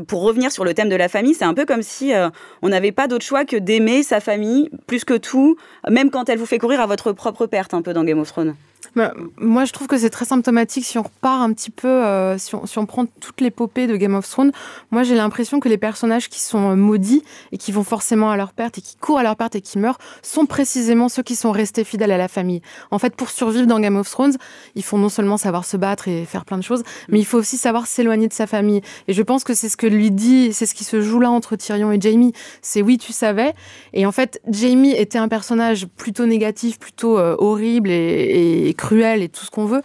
pour 0.09 0.23
revenir 0.23 0.51
sur 0.51 0.65
le 0.65 0.75
thème 0.75 0.89
de 0.89 0.97
la 0.97 1.09
famille, 1.09 1.35
c'est 1.35 1.45
un 1.45 1.55
peu 1.55 1.67
comme 1.67 1.83
si 1.83 2.15
euh, 2.15 2.31
on 2.63 2.69
n'avait 2.69 2.93
pas 2.93 3.09
d'autre 3.09 3.25
choix 3.25 3.45
que 3.45 3.57
d'aimer 3.57 4.03
sa 4.03 4.21
famille 4.21 4.71
plus 4.87 5.05
que 5.05 5.15
tout, 5.15 5.57
même 5.89 6.11
quand 6.11 6.29
elle 6.29 6.39
vous 6.39 6.47
fait 6.47 6.59
courir 6.59 6.81
à 6.81 6.87
votre 6.87 7.13
propre 7.13 7.47
perte, 7.47 7.75
un 7.75 7.83
peu 7.83 7.93
dans 7.93 8.05
Game 8.05 8.19
of 8.19 8.29
Thrones. 8.29 8.55
Bah, 8.95 9.15
moi, 9.39 9.65
je 9.65 9.73
trouve 9.73 9.87
que 9.87 9.97
c'est 9.97 10.11
très 10.11 10.27
symptomatique 10.27 10.85
si 10.85 10.99
on 10.99 11.03
repart 11.03 11.41
un 11.41 11.53
petit 11.53 11.71
peu, 11.71 11.89
euh, 11.89 12.37
si, 12.37 12.55
on, 12.55 12.67
si 12.67 12.79
on 12.79 12.85
prend 12.85 13.07
toute 13.07 13.41
l'épopée 13.41 13.87
de 13.87 13.97
Game 13.97 14.15
of 14.15 14.29
Thrones. 14.29 14.53
Moi, 14.91 15.03
j'ai 15.03 15.15
l'impression 15.15 15.61
que 15.61 15.69
les 15.69 15.79
personnages 15.79 16.29
qui 16.29 16.41
sont 16.41 16.73
euh, 16.73 16.77
maudits 16.77 17.23
et 17.53 17.59
qui 17.59 17.73
vont 17.73 17.85
forcément 17.85 18.31
à 18.31 18.37
leur 18.37 18.53
perte 18.53 18.77
et 18.77 18.81
qui 18.83 18.97
courent 18.97 19.19
à 19.19 19.23
leur 19.23 19.37
perte 19.37 19.55
et 19.55 19.63
qui 19.63 19.79
meurent 19.79 19.99
sont 20.21 20.45
précisément 20.45 21.09
ceux 21.09 21.23
qui 21.23 21.37
sont 21.37 21.53
restés 21.53 21.85
fidèles 21.85 22.13
à 22.13 22.19
la 22.19 22.29
famille. 22.29 22.61
En 22.91 22.99
fait, 22.99 23.17
pour 23.17 23.31
survivre 23.31 23.67
dans 23.67 23.81
Game 23.81 23.97
of 23.97 24.11
Thrones, 24.11 24.37
il 24.75 24.83
faut 24.83 24.99
non 24.99 25.09
seulement 25.09 25.39
savoir 25.39 25.65
se 25.65 25.79
battre 25.79 26.09
et 26.09 26.27
faire 26.27 26.45
plein 26.45 26.59
de 26.59 26.63
choses, 26.63 26.83
mais 27.09 27.19
il 27.19 27.25
faut 27.25 27.39
aussi 27.39 27.57
savoir 27.57 27.87
s'éloigner 27.87 28.29
de 28.29 28.35
sa 28.35 28.47
famille. 28.47 28.83
Et 29.09 29.15
je 29.15 29.23
pense 29.23 29.43
que 29.43 29.55
c'est 29.55 29.71
ce 29.71 29.79
que 29.79 29.87
lui 29.87 30.11
dit, 30.11 30.53
c'est 30.53 30.67
ce 30.67 30.75
qui 30.75 30.85
se 30.85 31.01
joue 31.01 31.19
là 31.19 31.31
entre 31.31 31.57
Tyrion 31.57 31.93
et 31.93 32.01
Jamie. 32.01 32.35
C'est 32.61 32.83
oui, 32.83 32.99
tu 32.99 33.13
savais. 33.13 33.55
Et 33.95 34.05
en 34.05 34.13
fait, 34.13 34.41
Jamie 34.49 34.93
était 34.93 35.19
un 35.19 35.29
personnage 35.29 35.87
plutôt 35.87 36.27
négatif, 36.27 36.79
plutôt 36.79 37.19
euh, 37.19 37.37
horrible 37.39 37.91
et, 37.91 38.69
et 38.69 38.75
cruel 38.83 39.23
et 39.23 39.29
tout 39.29 39.45
ce 39.45 39.51
qu'on 39.51 39.67
veut. 39.67 39.83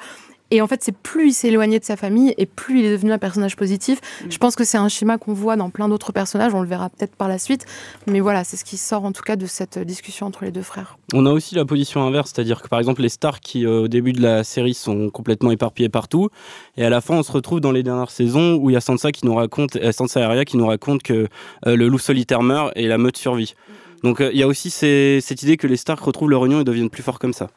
Et 0.49 0.61
en 0.61 0.67
fait, 0.67 0.81
c'est 0.81 0.95
plus 0.95 1.27
il 1.27 1.33
s'est 1.33 1.49
éloigné 1.49 1.77
de 1.77 1.83
sa 1.83 1.97
famille 1.97 2.33
et 2.37 2.45
plus 2.45 2.79
il 2.79 2.85
est 2.85 2.91
devenu 2.93 3.11
un 3.11 3.17
personnage 3.17 3.57
positif. 3.57 3.99
Je 4.29 4.37
pense 4.37 4.55
que 4.55 4.63
c'est 4.63 4.77
un 4.77 4.87
schéma 4.87 5.17
qu'on 5.17 5.33
voit 5.33 5.57
dans 5.57 5.69
plein 5.69 5.89
d'autres 5.89 6.13
personnages. 6.13 6.53
On 6.53 6.61
le 6.61 6.69
verra 6.69 6.87
peut-être 6.89 7.17
par 7.17 7.27
la 7.27 7.37
suite. 7.37 7.65
Mais 8.07 8.21
voilà, 8.21 8.45
c'est 8.45 8.55
ce 8.55 8.63
qui 8.63 8.77
sort 8.77 9.03
en 9.03 9.11
tout 9.11 9.23
cas 9.23 9.35
de 9.35 9.45
cette 9.45 9.77
discussion 9.77 10.25
entre 10.25 10.45
les 10.45 10.51
deux 10.51 10.61
frères. 10.61 10.97
On 11.13 11.25
a 11.25 11.31
aussi 11.31 11.53
la 11.55 11.65
position 11.65 12.01
inverse, 12.07 12.31
c'est-à-dire 12.33 12.61
que 12.61 12.69
par 12.69 12.79
exemple 12.79 13.01
les 13.01 13.09
stars 13.09 13.41
qui 13.41 13.65
euh, 13.65 13.81
au 13.81 13.87
début 13.89 14.13
de 14.13 14.21
la 14.21 14.45
série 14.45 14.73
sont 14.73 15.09
complètement 15.09 15.51
éparpillés 15.51 15.89
partout, 15.89 16.29
et 16.77 16.85
à 16.85 16.89
la 16.89 17.01
fin 17.01 17.15
on 17.15 17.23
se 17.23 17.31
retrouve 17.33 17.59
dans 17.59 17.73
les 17.73 17.83
dernières 17.83 18.11
saisons 18.11 18.55
où 18.55 18.69
il 18.69 18.73
y 18.73 18.77
a 18.77 18.81
Sansa 18.81 19.11
qui 19.11 19.25
nous 19.25 19.35
raconte, 19.35 19.75
euh, 19.75 19.91
Sansa 19.91 20.25
Arya 20.25 20.45
qui 20.45 20.55
nous 20.55 20.67
raconte 20.67 21.03
que 21.03 21.27
euh, 21.65 21.75
le 21.75 21.89
loup 21.89 21.99
solitaire 21.99 22.41
meurt 22.41 22.71
et 22.77 22.87
la 22.87 22.97
meute 22.97 23.17
survit. 23.17 23.53
Donc 24.01 24.21
euh, 24.21 24.29
il 24.31 24.39
y 24.39 24.43
a 24.43 24.47
aussi 24.47 24.69
ces- 24.69 25.19
cette 25.21 25.43
idée 25.43 25.57
que 25.57 25.67
les 25.67 25.75
Stark 25.77 25.99
retrouvent 25.99 26.29
leur 26.29 26.45
union 26.45 26.61
et 26.61 26.63
deviennent 26.63 26.89
plus 26.89 27.03
forts 27.03 27.19
comme 27.19 27.33
ça. 27.33 27.49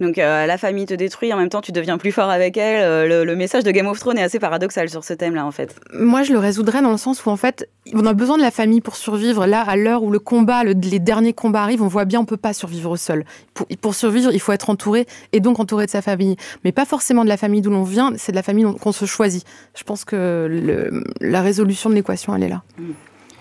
Donc 0.00 0.16
euh, 0.18 0.46
la 0.46 0.56
famille 0.58 0.86
te 0.86 0.94
détruit, 0.94 1.32
en 1.32 1.36
même 1.36 1.50
temps 1.50 1.60
tu 1.60 1.70
deviens 1.70 1.98
plus 1.98 2.12
fort 2.12 2.30
avec 2.30 2.56
elle. 2.56 2.82
Euh, 2.82 3.06
le, 3.06 3.24
le 3.24 3.36
message 3.36 3.62
de 3.62 3.70
Game 3.70 3.86
of 3.86 3.98
Thrones 4.00 4.16
est 4.18 4.22
assez 4.22 4.38
paradoxal 4.38 4.88
sur 4.88 5.04
ce 5.04 5.12
thème-là 5.12 5.44
en 5.44 5.50
fait. 5.52 5.76
Moi, 5.92 6.22
je 6.22 6.32
le 6.32 6.38
résoudrais 6.38 6.80
dans 6.80 6.90
le 6.90 6.96
sens 6.96 7.24
où, 7.24 7.28
en 7.30 7.36
fait, 7.36 7.68
on 7.92 8.06
a 8.06 8.14
besoin 8.14 8.36
de 8.38 8.42
la 8.42 8.50
famille 8.50 8.80
pour 8.80 8.96
survivre. 8.96 9.46
Là, 9.46 9.60
à 9.60 9.76
l'heure 9.76 10.02
où 10.02 10.10
le 10.10 10.18
combat, 10.18 10.64
le- 10.64 10.72
les 10.72 10.98
derniers 10.98 11.34
combats 11.34 11.62
arrivent, 11.62 11.82
on 11.82 11.88
voit 11.88 12.06
bien 12.06 12.20
on 12.20 12.24
peut 12.24 12.38
pas 12.38 12.54
survivre 12.54 12.96
seul. 12.96 13.24
Pour, 13.54 13.66
pour 13.80 13.94
survivre, 13.94 14.30
il 14.32 14.40
faut 14.40 14.52
être 14.52 14.70
entouré 14.70 15.06
et 15.32 15.40
donc 15.40 15.60
entouré 15.60 15.84
de 15.86 15.90
sa 15.90 16.00
famille. 16.02 16.36
Mais 16.64 16.72
pas 16.72 16.86
forcément 16.86 17.22
de 17.22 17.28
la 17.28 17.36
famille 17.36 17.60
d'où 17.60 17.70
l'on 17.70 17.82
vient, 17.84 18.12
c'est 18.16 18.32
de 18.32 18.36
la 18.36 18.42
famille 18.42 18.64
qu'on 18.80 18.92
se 18.92 19.04
choisit. 19.04 19.44
Je 19.76 19.84
pense 19.84 20.04
que 20.06 20.48
le- 20.50 21.04
la 21.20 21.42
résolution 21.42 21.90
de 21.90 21.94
l'équation, 21.94 22.34
elle 22.34 22.44
est 22.44 22.48
là. 22.48 22.62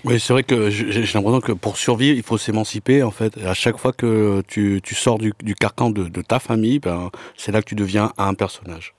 Oui, 0.03 0.19
c'est 0.19 0.33
vrai 0.33 0.43
que 0.43 0.69
j'ai 0.69 1.01
l'impression 1.01 1.41
que 1.41 1.51
pour 1.51 1.77
survivre, 1.77 2.17
il 2.17 2.23
faut 2.23 2.37
s'émanciper 2.37 3.03
en 3.03 3.11
fait. 3.11 3.37
Et 3.37 3.45
à 3.45 3.53
chaque 3.53 3.77
fois 3.77 3.93
que 3.93 4.41
tu, 4.47 4.81
tu 4.83 4.95
sors 4.95 5.17
du, 5.19 5.33
du 5.43 5.53
carcan 5.53 5.91
de, 5.91 6.05
de 6.05 6.21
ta 6.21 6.39
famille, 6.39 6.79
ben, 6.79 7.11
c'est 7.37 7.51
là 7.51 7.61
que 7.61 7.67
tu 7.67 7.75
deviens 7.75 8.11
un 8.17 8.33
personnage. 8.33 8.93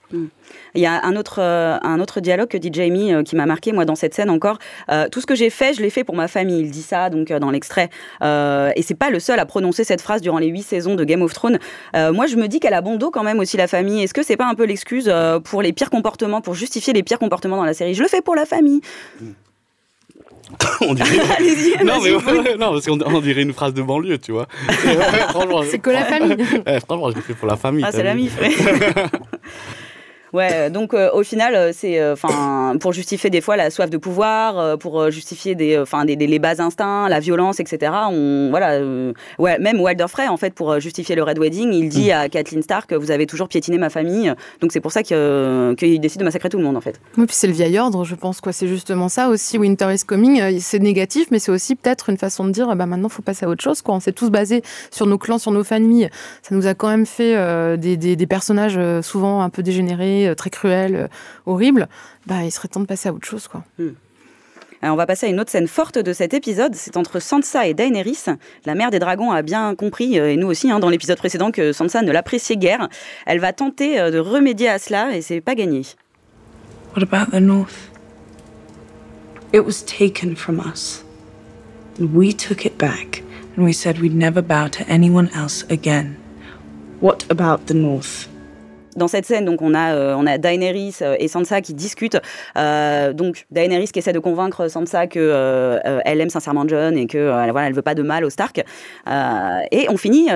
Il 0.74 0.80
y 0.80 0.86
a 0.86 1.04
un 1.04 1.16
autre, 1.16 1.40
euh, 1.40 1.78
un 1.82 1.98
autre 1.98 2.20
dialogue 2.20 2.48
que 2.48 2.58
dit 2.58 2.70
Jamie 2.72 3.12
euh, 3.12 3.22
qui 3.22 3.34
m'a 3.34 3.46
marqué, 3.46 3.72
moi, 3.72 3.84
dans 3.84 3.94
cette 3.94 4.14
scène 4.14 4.30
encore. 4.30 4.58
Euh, 4.90 5.08
tout 5.08 5.20
ce 5.20 5.26
que 5.26 5.34
j'ai 5.34 5.48
fait, 5.50 5.74
je 5.74 5.80
l'ai 5.80 5.90
fait 5.90 6.04
pour 6.04 6.14
ma 6.14 6.28
famille. 6.28 6.60
Il 6.60 6.70
dit 6.70 6.82
ça, 6.82 7.08
donc, 7.10 7.32
dans 7.32 7.50
l'extrait. 7.50 7.88
Et 8.22 8.82
c'est 8.82 8.96
pas 8.96 9.10
le 9.10 9.20
seul 9.20 9.38
à 9.38 9.46
prononcer 9.46 9.84
cette 9.84 10.02
phrase 10.02 10.20
durant 10.20 10.38
les 10.38 10.48
huit 10.48 10.62
saisons 10.62 10.94
de 10.94 11.04
Game 11.04 11.22
of 11.22 11.32
Thrones. 11.32 11.58
Moi, 11.94 12.26
je 12.26 12.36
me 12.36 12.46
dis 12.46 12.60
qu'elle 12.60 12.74
a 12.74 12.80
bon 12.80 12.96
dos 12.96 13.10
quand 13.10 13.24
même 13.24 13.38
aussi, 13.38 13.56
la 13.56 13.66
famille. 13.66 14.02
Est-ce 14.02 14.14
que 14.14 14.22
c'est 14.22 14.36
pas 14.36 14.46
un 14.46 14.54
peu 14.54 14.64
l'excuse 14.64 15.12
pour 15.44 15.62
les 15.62 15.72
pires 15.72 15.90
comportements, 15.90 16.40
pour 16.40 16.54
justifier 16.54 16.92
les 16.92 17.02
pires 17.02 17.18
comportements 17.18 17.56
dans 17.56 17.64
la 17.64 17.74
série? 17.74 17.94
Je 17.94 18.02
le 18.02 18.08
fais 18.08 18.22
pour 18.22 18.34
la 18.34 18.46
famille. 18.46 18.80
on 20.80 20.94
dirait... 20.94 21.84
Non, 21.84 22.00
mais 22.02 22.12
ouais, 22.14 22.56
non, 22.58 22.72
parce 22.72 22.86
qu'on 22.86 23.00
on 23.00 23.20
dirait 23.20 23.42
une 23.42 23.52
phrase 23.52 23.74
de 23.74 23.82
banlieue, 23.82 24.18
tu 24.18 24.32
vois. 24.32 24.46
C'est 25.70 25.78
que 25.78 25.90
la 25.90 26.04
famille. 26.04 26.36
Ouais, 26.66 26.80
franchement, 26.80 27.10
je 27.10 27.16
le 27.16 27.22
fais 27.22 27.34
pour 27.34 27.48
la 27.48 27.56
famille. 27.56 27.84
Ah, 27.86 27.92
c'est 27.92 28.02
la 28.02 28.14
mif, 28.14 28.38
ouais. 28.40 28.50
Ouais, 30.32 30.70
donc 30.70 30.94
euh, 30.94 31.10
au 31.12 31.22
final, 31.22 31.54
euh, 31.54 31.72
c'est 31.74 32.02
enfin 32.10 32.28
pour 32.78 32.92
justifier 32.92 33.30
des 33.30 33.40
fois 33.40 33.56
la 33.56 33.70
soif 33.70 33.90
de 33.90 33.96
pouvoir, 33.96 34.58
euh, 34.58 34.76
pour 34.76 35.00
euh, 35.00 35.10
justifier 35.10 35.54
des, 35.54 35.78
enfin 35.78 36.04
des, 36.04 36.16
des- 36.16 36.26
les 36.26 36.38
bas 36.38 36.60
instincts, 36.62 37.08
la 37.08 37.20
violence, 37.20 37.60
etc. 37.60 37.92
On 38.10 38.48
voilà, 38.50 38.72
euh, 38.72 39.12
ouais, 39.38 39.58
même 39.58 39.80
Walder 39.80 40.06
Frey 40.08 40.28
en 40.28 40.36
fait 40.36 40.54
pour 40.54 40.70
euh, 40.72 40.80
justifier 40.80 41.14
le 41.16 41.22
Red 41.22 41.38
Wedding, 41.38 41.72
il 41.72 41.88
dit 41.88 42.12
à 42.12 42.28
Kathleen 42.28 42.62
Stark 42.62 42.92
vous 42.92 43.10
avez 43.10 43.26
toujours 43.26 43.48
piétiné 43.48 43.78
ma 43.78 43.90
famille, 43.90 44.32
donc 44.60 44.72
c'est 44.72 44.80
pour 44.80 44.92
ça 44.92 45.00
euh, 45.12 45.74
qu'il 45.74 46.00
décide 46.00 46.20
de 46.20 46.24
massacrer 46.24 46.48
tout 46.48 46.58
le 46.58 46.64
monde 46.64 46.76
en 46.76 46.80
fait. 46.80 47.00
Oui, 47.18 47.26
puis 47.26 47.34
c'est 47.36 47.46
le 47.46 47.52
vieil 47.52 47.78
ordre, 47.78 48.04
je 48.04 48.14
pense. 48.14 48.40
quoi. 48.40 48.52
C'est 48.52 48.68
justement 48.68 49.08
ça 49.08 49.28
aussi. 49.28 49.58
Winter 49.58 49.92
is 49.92 50.04
coming, 50.06 50.40
euh, 50.40 50.56
c'est 50.60 50.78
négatif, 50.78 51.28
mais 51.30 51.38
c'est 51.38 51.52
aussi 51.52 51.74
peut-être 51.76 52.08
une 52.10 52.18
façon 52.18 52.44
de 52.44 52.50
dire 52.50 52.68
ah 52.70 52.74
bah, 52.74 52.86
maintenant, 52.86 53.08
il 53.08 53.12
faut 53.12 53.22
passer 53.22 53.46
à 53.46 53.48
autre 53.48 53.62
chose. 53.62 53.82
Quoi. 53.82 53.94
On 53.94 54.00
s'est 54.00 54.12
tous 54.12 54.30
basés 54.30 54.62
sur 54.90 55.06
nos 55.06 55.18
clans, 55.18 55.38
sur 55.38 55.50
nos 55.52 55.64
familles. 55.64 56.08
Ça 56.42 56.54
nous 56.54 56.66
a 56.66 56.74
quand 56.74 56.88
même 56.88 57.06
fait 57.06 57.34
euh, 57.36 57.76
des, 57.76 57.96
des- 57.96 58.16
des 58.16 58.26
personnages 58.26 58.74
euh, 58.76 59.02
souvent 59.02 59.42
un 59.42 59.50
peu 59.50 59.62
dégénérés, 59.62 60.28
euh, 60.28 60.34
très 60.34 60.50
cruels, 60.50 60.94
euh, 60.96 61.06
horribles. 61.46 61.88
Bah, 62.26 62.44
il 62.44 62.50
serait 62.50 62.68
temps 62.68 62.80
de 62.80 62.86
passer 62.86 63.08
à 63.08 63.12
autre 63.12 63.26
chose, 63.26 63.48
quoi. 63.48 63.64
Alors, 64.84 64.94
on 64.94 64.96
va 64.96 65.06
passer 65.06 65.26
à 65.26 65.28
une 65.28 65.38
autre 65.38 65.50
scène 65.50 65.68
forte 65.68 65.98
de 65.98 66.12
cet 66.12 66.34
épisode. 66.34 66.74
C'est 66.74 66.96
entre 66.96 67.20
Sansa 67.20 67.68
et 67.68 67.74
Daenerys. 67.74 68.24
La 68.66 68.74
mère 68.74 68.90
des 68.90 68.98
dragons 68.98 69.30
a 69.30 69.42
bien 69.42 69.76
compris, 69.76 70.18
euh, 70.18 70.32
et 70.32 70.36
nous 70.36 70.48
aussi, 70.48 70.72
hein, 70.72 70.80
dans 70.80 70.90
l'épisode 70.90 71.18
précédent, 71.18 71.52
que 71.52 71.72
Sansa 71.72 72.02
ne 72.02 72.10
l'appréciait 72.10 72.56
guère. 72.56 72.88
Elle 73.24 73.38
va 73.38 73.52
tenter 73.52 74.00
euh, 74.00 74.10
de 74.10 74.18
remédier 74.18 74.68
à 74.68 74.80
cela, 74.80 75.16
et 75.16 75.22
c'est 75.22 75.40
pas 75.40 75.54
gagné. 75.54 75.82
What 76.96 77.02
about 77.04 77.30
the 77.30 77.40
North? 77.40 77.90
It 79.54 79.64
was 79.64 79.84
taken 79.84 80.34
from 80.34 80.58
us. 80.58 81.04
And 82.00 82.08
we 82.14 82.34
took 82.34 82.64
it 82.64 82.76
back, 82.76 83.22
and 83.56 83.64
we 83.64 83.72
said 83.72 84.00
we'd 84.00 84.16
never 84.16 84.42
bow 84.42 84.66
to 84.68 84.84
anyone 84.88 85.30
else 85.32 85.64
again. 85.70 86.16
What 87.00 87.24
about 87.30 87.66
the 87.66 87.74
North? 87.74 88.31
Dans 88.96 89.08
cette 89.08 89.24
scène, 89.24 89.46
donc 89.46 89.62
on 89.62 89.72
a 89.74 89.94
euh, 89.94 90.14
on 90.18 90.26
a 90.26 90.36
Daenerys 90.36 90.96
euh, 91.00 91.16
et 91.18 91.26
Sansa 91.28 91.62
qui 91.62 91.72
discutent. 91.72 92.18
Euh, 92.58 93.12
donc 93.14 93.46
Daenerys 93.50 93.88
qui 93.88 93.98
essaie 93.98 94.12
de 94.12 94.18
convaincre 94.18 94.68
Sansa 94.68 95.06
que 95.06 95.18
euh, 95.18 95.78
euh, 95.86 96.00
elle 96.04 96.20
aime 96.20 96.28
sincèrement 96.28 96.68
John 96.68 96.98
et 96.98 97.06
que 97.06 97.30
voilà 97.50 97.68
elle 97.68 97.72
veut 97.72 97.80
pas 97.82 97.94
de 97.94 98.02
mal 98.02 98.24
aux 98.24 98.30
Stark. 98.30 98.62
Et 99.70 99.86
on 99.88 99.96
finit. 99.96 100.28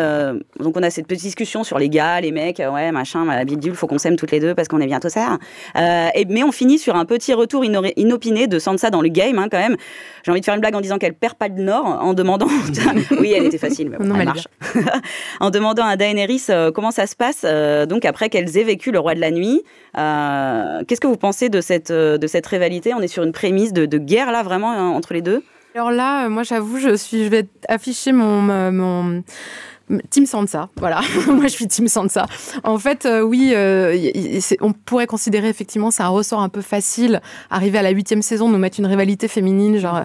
donc 0.60 0.76
on 0.76 0.82
a 0.82 0.90
cette 0.90 1.06
petite 1.06 1.22
discussion 1.24 1.64
sur 1.64 1.78
les 1.78 1.88
gars, 1.88 2.20
les 2.20 2.32
mecs, 2.32 2.58
ouais 2.58 2.92
machin, 2.92 3.44
deal, 3.44 3.74
faut 3.74 3.86
qu'on 3.86 3.98
s'aime 3.98 4.16
toutes 4.16 4.30
les 4.30 4.40
deux 4.40 4.54
parce 4.54 4.68
qu'on 4.68 4.80
est 4.80 4.86
bientôt 4.86 5.08
ça. 5.08 5.38
Et 6.14 6.24
mais 6.28 6.42
on 6.42 6.52
finit 6.52 6.78
sur 6.78 6.96
un 6.96 7.04
petit 7.04 7.34
retour 7.34 7.64
ino- 7.64 7.82
inopiné 7.96 8.46
de 8.46 8.58
Sansa 8.58 8.90
dans 8.90 9.02
le 9.02 9.08
game 9.08 9.38
hein, 9.38 9.48
quand 9.50 9.58
même. 9.58 9.76
J'ai 10.24 10.30
envie 10.32 10.40
de 10.40 10.44
faire 10.44 10.54
une 10.54 10.60
blague 10.60 10.74
en 10.74 10.80
disant 10.80 10.98
qu'elle 10.98 11.14
perd 11.14 11.34
pas 11.34 11.48
le 11.48 11.62
nord 11.62 11.84
en 11.84 12.14
demandant. 12.14 12.48
oui, 13.20 13.34
elle 13.36 13.44
était 13.44 13.58
facile, 13.58 13.90
mais 13.90 13.98
bon, 13.98 14.04
Non, 14.04 14.16
elle 14.18 14.24
marche. 14.24 14.48
en 15.40 15.50
demandant 15.50 15.84
à 15.84 15.96
Daenerys 15.96 16.46
comment 16.74 16.90
ça 16.90 17.06
se 17.06 17.14
passe, 17.16 17.44
donc 17.88 18.04
après 18.04 18.28
qu'elles 18.46 18.58
aient 18.58 18.64
vécu 18.64 18.90
le 18.90 18.98
roi 18.98 19.14
de 19.14 19.20
la 19.20 19.30
nuit. 19.30 19.62
Euh, 19.96 20.82
Qu'est-ce 20.86 21.00
que 21.00 21.06
vous 21.06 21.16
pensez 21.16 21.48
de 21.48 21.60
cette, 21.60 21.90
euh, 21.90 22.18
de 22.18 22.26
cette 22.26 22.46
rivalité? 22.46 22.94
On 22.94 23.00
est 23.00 23.08
sur 23.08 23.22
une 23.22 23.32
prémisse 23.32 23.72
de, 23.72 23.98
guerre 23.98 24.32
là, 24.32 24.42
vraiment, 24.42 24.72
hein, 24.72 24.88
entre 24.88 25.14
les 25.14 25.22
deux? 25.22 25.42
Alors 25.74 25.90
là, 25.90 26.26
euh, 26.26 26.28
moi 26.28 26.42
j'avoue, 26.42 26.78
je 26.78 26.88
je 26.88 27.28
vais 27.28 27.46
afficher 27.68 28.12
mon, 28.12 28.42
mon 28.72 29.22
Team 30.10 30.26
Sansa. 30.26 30.68
Voilà, 30.76 31.00
moi 31.26 31.44
je 31.44 31.52
suis 31.52 31.68
Team 31.68 31.88
Sansa. 31.88 32.26
En 32.64 32.78
fait, 32.78 33.06
oui, 33.22 33.54
on 34.60 34.72
pourrait 34.72 35.06
considérer 35.06 35.48
effectivement 35.48 35.90
c'est 35.90 36.02
un 36.02 36.08
ressort 36.08 36.40
un 36.40 36.48
peu 36.48 36.62
facile, 36.62 37.20
arriver 37.50 37.78
à 37.78 37.82
la 37.82 37.90
huitième 37.90 38.22
saison, 38.22 38.48
nous 38.48 38.58
mettre 38.58 38.80
une 38.80 38.86
rivalité 38.86 39.28
féminine, 39.28 39.78
genre. 39.78 40.04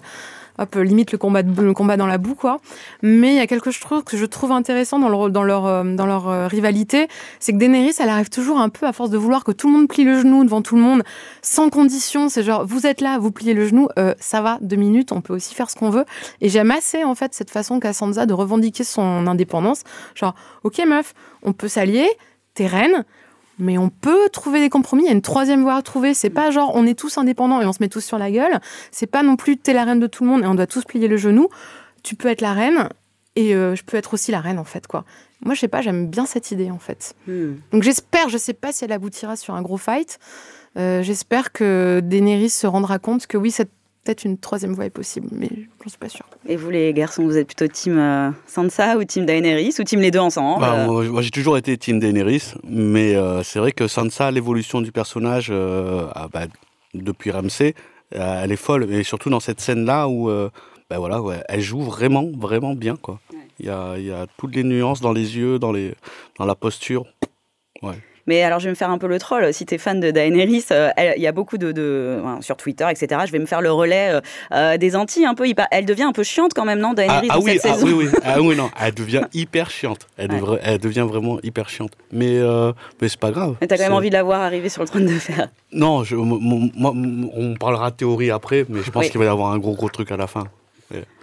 Hop, 0.58 0.76
euh, 0.76 0.84
limite 0.84 1.12
le 1.12 1.18
combat, 1.18 1.42
le 1.42 1.74
combat 1.74 1.98
dans 1.98 2.08
la 2.08 2.18
boue, 2.18 2.36
quoi. 2.36 2.60
Mais 3.02 3.34
il 3.34 3.38
y 3.38 3.40
a 3.40 3.48
quelque 3.48 3.72
chose 3.72 4.04
que 4.06 4.18
je 4.18 4.26
trouve 4.26 4.52
intéressant 4.52 5.00
dans, 5.00 5.10
le, 5.10 5.32
dans 5.32 5.44
leur, 5.44 5.66
euh, 5.66 5.84
dans 5.84 6.06
leur 6.06 6.28
euh, 6.28 6.48
rivalité, 6.48 7.08
c'est 7.40 7.54
que 7.54 7.58
Daenerys, 7.58 7.96
elle 8.00 8.10
arrive 8.10 8.30
toujours 8.30 8.60
un 8.60 8.70
peu 8.70 8.86
à 8.86 8.94
force 8.94 9.10
de 9.10 9.18
vouloir 9.18 9.44
que 9.44 9.52
tout 9.52 9.68
le 9.68 9.74
monde 9.74 9.88
plie 9.88 10.04
le 10.04 10.20
genou 10.20 10.44
devant 10.44 10.62
tout 10.62 10.76
le 10.76 10.82
monde, 10.82 11.04
sans 11.42 11.70
condition. 11.70 12.30
C'est 12.30 12.44
genre, 12.44 12.66
vous 12.66 12.86
êtes 12.86 13.02
là, 13.02 13.18
vous 13.18 13.32
pliez 13.32 13.54
le 13.54 13.68
genou, 13.68 13.88
ça 14.20 14.42
va, 14.42 14.58
deux 14.62 14.76
minutes, 14.76 15.12
on 15.12 15.22
peut 15.22 15.34
aussi 15.34 15.56
faire 15.56 15.70
ce 15.70 15.76
qu'on 15.76 15.90
veut. 15.90 16.06
Et 16.42 16.50
j'aime 16.50 16.72
assez, 16.72 17.04
en 17.04 17.16
fait, 17.16 17.34
cette 17.34 17.50
façon 17.50 17.80
qu'a 17.80 17.94
Sansa 17.94 18.26
de 18.26 18.34
revendiquer 18.34 18.84
son 18.84 19.28
indépendance. 19.28 19.84
Genre, 20.16 20.36
ok, 20.64 20.82
meuf, 20.86 21.14
on 21.44 21.54
peut 21.54 21.68
s'allier, 21.68 22.10
t'es 22.54 22.68
reine, 22.68 23.06
mais 23.62 23.78
on 23.78 23.90
peut 23.90 24.28
trouver 24.30 24.60
des 24.60 24.70
compromis. 24.70 25.04
Il 25.04 25.06
y 25.06 25.10
a 25.10 25.14
une 25.14 25.22
troisième 25.22 25.62
voie 25.62 25.76
à 25.76 25.82
trouver. 25.84 26.14
C'est 26.14 26.32
pas 26.32 26.50
genre, 26.50 26.72
on 26.74 26.86
est 26.86 26.98
tous 26.98 27.18
indépendants 27.18 27.62
et 27.62 27.66
on 27.66 27.74
se 27.74 27.78
met 27.80 27.90
tous 27.90 28.04
sur 28.04 28.18
la 28.18 28.32
gueule. 28.32 28.60
C'est 28.92 29.08
pas 29.08 29.22
non 29.22 29.36
plus, 29.36 29.56
t'es 29.56 29.72
la 29.72 29.86
reine 29.86 30.00
de 30.00 30.08
tout 30.08 30.24
le 30.24 30.32
monde 30.32 30.44
et 30.44 30.48
on 30.48 30.56
doit 30.56 30.68
tous 30.68 30.84
plier 30.84 31.08
le 31.08 31.16
genou. 31.16 31.48
Tu 32.02 32.16
peux 32.16 32.28
être 32.28 32.42
la 32.42 32.54
reine 32.54 32.90
et 33.36 33.54
euh, 33.54 33.76
je 33.76 33.84
peux 33.84 33.98
être 33.98 34.16
aussi 34.16 34.32
la 34.32 34.42
reine, 34.42 34.58
en 34.58 34.64
fait, 34.64 34.88
quoi. 34.88 35.06
Moi, 35.46 35.54
je 35.54 35.60
sais 35.60 35.68
pas, 35.68 35.82
j'aime 35.82 36.08
bien 36.08 36.26
cette 36.26 36.52
idée, 36.52 36.72
en 36.72 36.80
fait. 36.80 37.14
Hmm. 37.28 37.54
Donc 37.72 37.84
j'espère, 37.84 38.30
je 38.30 38.38
sais 38.38 38.54
pas 38.54 38.72
si 38.72 38.84
elle 38.84 38.92
aboutira 38.92 39.36
sur 39.36 39.54
un 39.54 39.62
gros 39.62 39.78
fight. 39.78 40.20
Euh, 40.78 41.04
j'espère 41.04 41.52
que 41.52 42.02
Daenerys 42.04 42.50
se 42.50 42.66
rendra 42.66 42.98
compte 42.98 43.28
que 43.28 43.38
oui, 43.38 43.52
c'est 43.52 43.70
peut-être 44.04 44.24
une 44.24 44.38
troisième 44.38 44.74
voie 44.74 44.86
est 44.86 44.90
possible, 44.90 45.28
mais 45.32 45.50
j'en 45.84 45.90
suis 45.90 45.98
pas 45.98 46.10
sûre. 46.10 46.26
Et 46.48 46.56
vous 46.56 46.70
les 46.70 46.94
garçons, 46.94 47.24
vous 47.24 47.38
êtes 47.38 47.48
plutôt 47.48 47.68
team 47.68 47.98
euh, 47.98 48.32
Sansa 48.48 48.98
ou 48.98 49.04
team 49.04 49.26
Daenerys 49.26 49.76
ou 49.80 49.84
team 49.84 50.00
les 50.02 50.12
deux 50.12 50.20
ensemble 50.20 50.62
Bah, 50.62 50.76
Euh, 50.80 50.86
moi, 50.86 51.04
moi, 51.06 51.22
j'ai 51.22 51.30
toujours 51.32 51.58
été 51.58 51.78
Team 51.78 52.00
Daenerys, 52.00 52.54
mais 52.64 53.16
euh, 53.16 53.44
c'est 53.44 53.60
vrai 53.60 53.72
que 53.72 53.88
Sansa, 53.88 54.32
l'évolution 54.32 54.82
du 54.82 54.92
personnage 54.92 55.50
euh, 55.52 56.08
ah, 56.16 56.28
bah, 56.32 56.48
depuis 56.94 57.32
Ramsay, 57.32 57.76
euh, 58.16 58.42
elle 58.44 58.52
est 58.52 58.56
folle. 58.58 58.92
Et 58.92 59.04
surtout 59.04 59.30
dans 59.30 59.40
cette 59.40 59.62
scène-là 59.62 60.08
où 60.08 60.30
euh, 60.30 60.50
bah, 60.90 60.98
voilà, 61.00 61.22
ouais, 61.22 61.42
elle 61.48 61.62
joue 61.62 61.82
vraiment, 61.82 62.26
vraiment 62.38 62.74
bien. 62.76 62.96
quoi. 62.96 63.20
Il 63.60 63.68
y, 63.68 63.70
a, 63.70 63.96
il 63.98 64.06
y 64.06 64.12
a 64.12 64.26
toutes 64.38 64.56
les 64.56 64.64
nuances 64.64 65.02
dans 65.02 65.14
les 65.14 65.38
yeux, 65.38 65.60
dans, 65.60 65.72
les, 65.72 65.94
dans 66.40 66.46
la 66.46 66.56
posture. 66.56 67.06
Ouais. 67.84 67.94
Mais 68.32 68.44
alors, 68.44 68.60
je 68.60 68.64
vais 68.64 68.70
me 68.70 68.76
faire 68.76 68.90
un 68.90 68.98
peu 68.98 69.08
le 69.08 69.20
troll. 69.20 69.54
Si 69.54 69.66
tu 69.66 69.76
es 69.76 69.78
fan 69.78 70.00
de 70.00 70.10
Daenerys, 70.10 70.64
euh, 70.72 70.90
il 71.18 71.22
y 71.22 71.28
a 71.28 71.34
beaucoup 71.34 71.58
de, 71.58 71.74
de- 71.74 72.18
enfin, 72.24 72.40
sur 72.40 72.56
Twitter, 72.56 72.88
etc. 72.90 73.24
Je 73.28 73.32
vais 73.34 73.40
me 73.40 73.46
faire 73.46 73.60
le 73.60 73.74
relais 73.74 74.14
euh, 74.14 74.22
euh, 74.54 74.78
des 74.78 74.96
Antilles 74.96 75.26
un 75.26 75.36
peu. 75.36 75.46
Elle 75.70 75.84
devient 75.86 76.04
un 76.04 76.14
peu 76.14 76.24
chiante 76.24 76.54
quand 76.56 76.64
même, 76.64 76.80
non, 76.80 76.92
Ah, 76.92 76.96
Daenerys 76.96 77.28
ah 77.30 77.34
dans 77.36 77.42
oui, 77.44 77.60
cette 77.60 77.66
ah 77.66 77.74
saison? 77.74 77.88
oui, 77.88 77.94
oui, 78.06 78.20
ah 78.24 78.42
oui, 78.42 78.56
non, 78.56 78.70
elle 78.82 78.94
devient 78.94 79.24
hyper 79.34 79.70
chiante. 79.70 80.08
Elle, 80.16 80.32
Ouais. 80.32 80.38
devrait- 80.40 80.60
elle 80.64 80.78
devient 80.78 81.06
vraiment 81.06 81.40
hyper 81.44 81.68
chiante. 81.68 81.92
Mais, 82.14 82.38
euh, 82.38 82.72
mais 83.02 83.10
c'est 83.10 83.20
pas 83.20 83.32
grave. 83.32 83.58
Mais 83.60 83.68
t'as 83.68 83.76
quand 83.76 83.84
même 83.84 83.92
envie 83.92 84.08
de 84.10 84.14
la 84.16 84.24
voir 84.24 84.40
arriver 84.40 84.70
sur 84.70 84.82
le 84.82 84.88
trône 84.88 85.06
de 85.08 85.12
fer. 85.20 85.50
Non, 85.74 86.06
je, 86.06 86.16
moi, 86.16 86.94
on 86.96 87.56
parlera 87.56 87.92
théorie 87.92 88.32
après, 88.32 88.66
mais 88.70 88.80
je 88.82 88.92
pense 88.92 89.04
Oui. 89.04 89.10
qu'il 89.12 89.20
va 89.20 89.26
y 89.26 89.28
avoir 89.28 89.52
un 89.52 89.58
gros, 89.60 89.74
gros 89.76 89.90
truc 89.90 90.10
à 90.10 90.16
la 90.16 90.28
fin. 90.28 90.46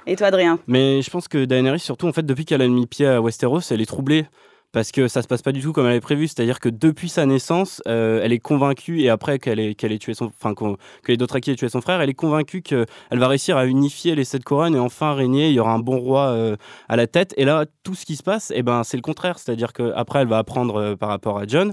Et 0.07 0.17
toi, 0.17 0.27
Adrien? 0.27 0.59
Mais 0.67 1.00
je 1.00 1.09
pense 1.11 1.27
que 1.29 1.45
Daenerys, 1.47 1.81
surtout, 1.81 2.07
en 2.07 2.12
fait, 2.12 2.25
depuis 2.27 2.45
qu'elle 2.45 2.62
a 2.62 2.69
mis 2.69 2.87
pied 2.87 3.07
à 3.07 3.21
Westeros, 3.23 3.61
elle 3.71 3.81
est 3.81 3.87
troublée. 3.87 4.27
Parce 4.73 4.93
que 4.93 5.09
ça 5.09 5.23
se 5.23 5.29
passe 5.29 5.41
pas 5.41 5.53
du 5.53 5.63
tout 5.63 5.73
comme 5.73 5.87
elle 5.87 5.93
avait 5.93 6.01
prévu. 6.01 6.29
C'est-à-dire 6.29 6.61
que 6.61 6.69
depuis 6.69 7.09
sa 7.09 7.25
naissance, 7.25 7.83
euh, 7.89 8.21
elle 8.23 8.33
est 8.33 8.39
convaincue, 8.39 9.01
et 9.01 9.09
après 9.09 9.39
qu'elle 9.39 9.59
ait, 9.61 9.75
qu'elle 9.75 9.93
ait 9.93 9.99
tué 9.99 10.13
son. 10.13 10.27
Enfin, 10.27 10.55
que 10.55 10.77
les 11.11 11.17
Dothraki 11.17 11.53
aient 11.53 11.57
tué 11.57 11.71
son 11.71 11.81
frère, 11.81 12.01
elle 12.03 12.11
est 12.11 12.15
convaincue 12.15 12.61
qu'elle 12.61 12.87
va 13.13 13.29
réussir 13.29 13.57
à 13.57 13.67
unifier 13.67 14.15
les 14.15 14.25
sept 14.25 14.45
couronnes 14.45 14.77
et 14.77 14.79
enfin 14.79 15.15
régner. 15.15 15.49
Il 15.49 15.55
y 15.55 15.61
aura 15.61 15.73
un 15.73 15.79
bon 15.79 15.99
roi 15.99 16.29
euh, 16.29 16.57
à 16.89 16.97
la 16.97 17.07
tête. 17.07 17.33
Et 17.39 17.47
là, 17.47 17.65
tout 17.83 17.95
ce 17.95 18.05
qui 18.05 18.17
se 18.17 18.23
passe, 18.23 18.53
eh 18.55 18.63
ben, 18.63 18.85
c'est 18.85 18.99
le 18.99 19.03
contraire. 19.03 19.39
C'est-à-dire 19.39 19.73
qu'après, 19.73 20.21
elle 20.21 20.29
va 20.29 20.39
apprendre 20.39 20.77
euh, 20.77 20.97
par 20.97 21.09
rapport 21.09 21.39
à 21.39 21.47
John. 21.47 21.73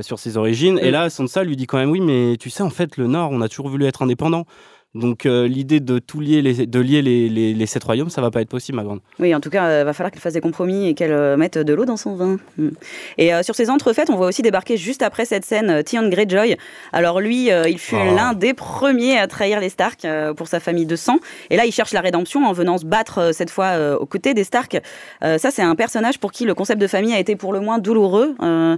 sur 0.00 0.18
ses 0.18 0.36
origines. 0.36 0.78
Et 0.78 0.92
là, 0.92 1.10
Sansa 1.10 1.42
lui 1.42 1.56
dit 1.56 1.66
quand 1.66 1.78
même 1.78 1.90
oui, 1.90 2.00
mais 2.00 2.36
tu 2.38 2.50
sais, 2.50 2.62
en 2.62 2.70
fait, 2.70 2.96
le 2.96 3.08
Nord, 3.08 3.30
on 3.32 3.40
a 3.40 3.48
toujours 3.48 3.68
voulu 3.68 3.84
être 3.86 4.02
indépendant. 4.02 4.46
Donc 4.94 5.24
euh, 5.24 5.48
l'idée 5.48 5.80
de 5.80 5.98
tout 5.98 6.20
lier, 6.20 6.42
les, 6.42 6.66
de 6.66 6.78
lier 6.80 7.00
les, 7.00 7.28
les, 7.30 7.54
les 7.54 7.66
sept 7.66 7.82
royaumes, 7.82 8.10
ça 8.10 8.20
va 8.20 8.30
pas 8.30 8.42
être 8.42 8.50
possible, 8.50 8.76
ma 8.76 8.84
grande. 8.84 9.00
Oui, 9.18 9.34
en 9.34 9.40
tout 9.40 9.48
cas, 9.48 9.80
il 9.80 9.84
va 9.86 9.92
falloir 9.94 10.10
qu'elle 10.10 10.20
fasse 10.20 10.34
des 10.34 10.42
compromis 10.42 10.88
et 10.88 10.94
qu'elle 10.94 11.12
euh, 11.12 11.38
mette 11.38 11.56
de 11.56 11.72
l'eau 11.72 11.86
dans 11.86 11.96
son 11.96 12.14
vin. 12.14 12.36
Mm. 12.58 12.68
Et 13.16 13.32
euh, 13.32 13.42
sur 13.42 13.54
ces 13.54 13.70
entrefaites, 13.70 14.10
on 14.10 14.16
voit 14.16 14.26
aussi 14.26 14.42
débarquer 14.42 14.76
juste 14.76 15.00
après 15.02 15.24
cette 15.24 15.46
scène 15.46 15.70
euh, 15.70 15.82
Theon 15.82 16.08
Greyjoy. 16.10 16.56
Alors 16.92 17.20
lui, 17.22 17.50
euh, 17.50 17.68
il 17.70 17.78
fut 17.78 17.94
Oh. 17.94 18.14
l'un 18.14 18.34
des 18.34 18.52
premiers 18.52 19.16
à 19.18 19.26
trahir 19.26 19.60
les 19.60 19.70
Stark 19.70 20.04
euh, 20.04 20.34
pour 20.34 20.46
sa 20.48 20.60
famille 20.60 20.84
de 20.86 20.96
sang. 20.96 21.18
Et 21.48 21.56
là, 21.56 21.64
il 21.64 21.72
cherche 21.72 21.92
la 21.92 22.00
rédemption 22.02 22.44
en 22.44 22.52
venant 22.52 22.76
se 22.76 22.84
battre 22.84 23.18
euh, 23.18 23.32
cette 23.32 23.50
fois 23.50 23.66
euh, 23.76 23.96
aux 23.96 24.06
côtés 24.06 24.34
des 24.34 24.44
Stark. 24.44 24.78
Euh, 25.24 25.38
ça, 25.38 25.50
c'est 25.50 25.62
un 25.62 25.74
personnage 25.74 26.18
pour 26.18 26.32
qui 26.32 26.44
le 26.44 26.54
concept 26.54 26.80
de 26.80 26.86
famille 26.86 27.14
a 27.14 27.18
été 27.18 27.34
pour 27.36 27.54
le 27.54 27.60
moins 27.60 27.78
douloureux. 27.78 28.34
Euh, 28.42 28.76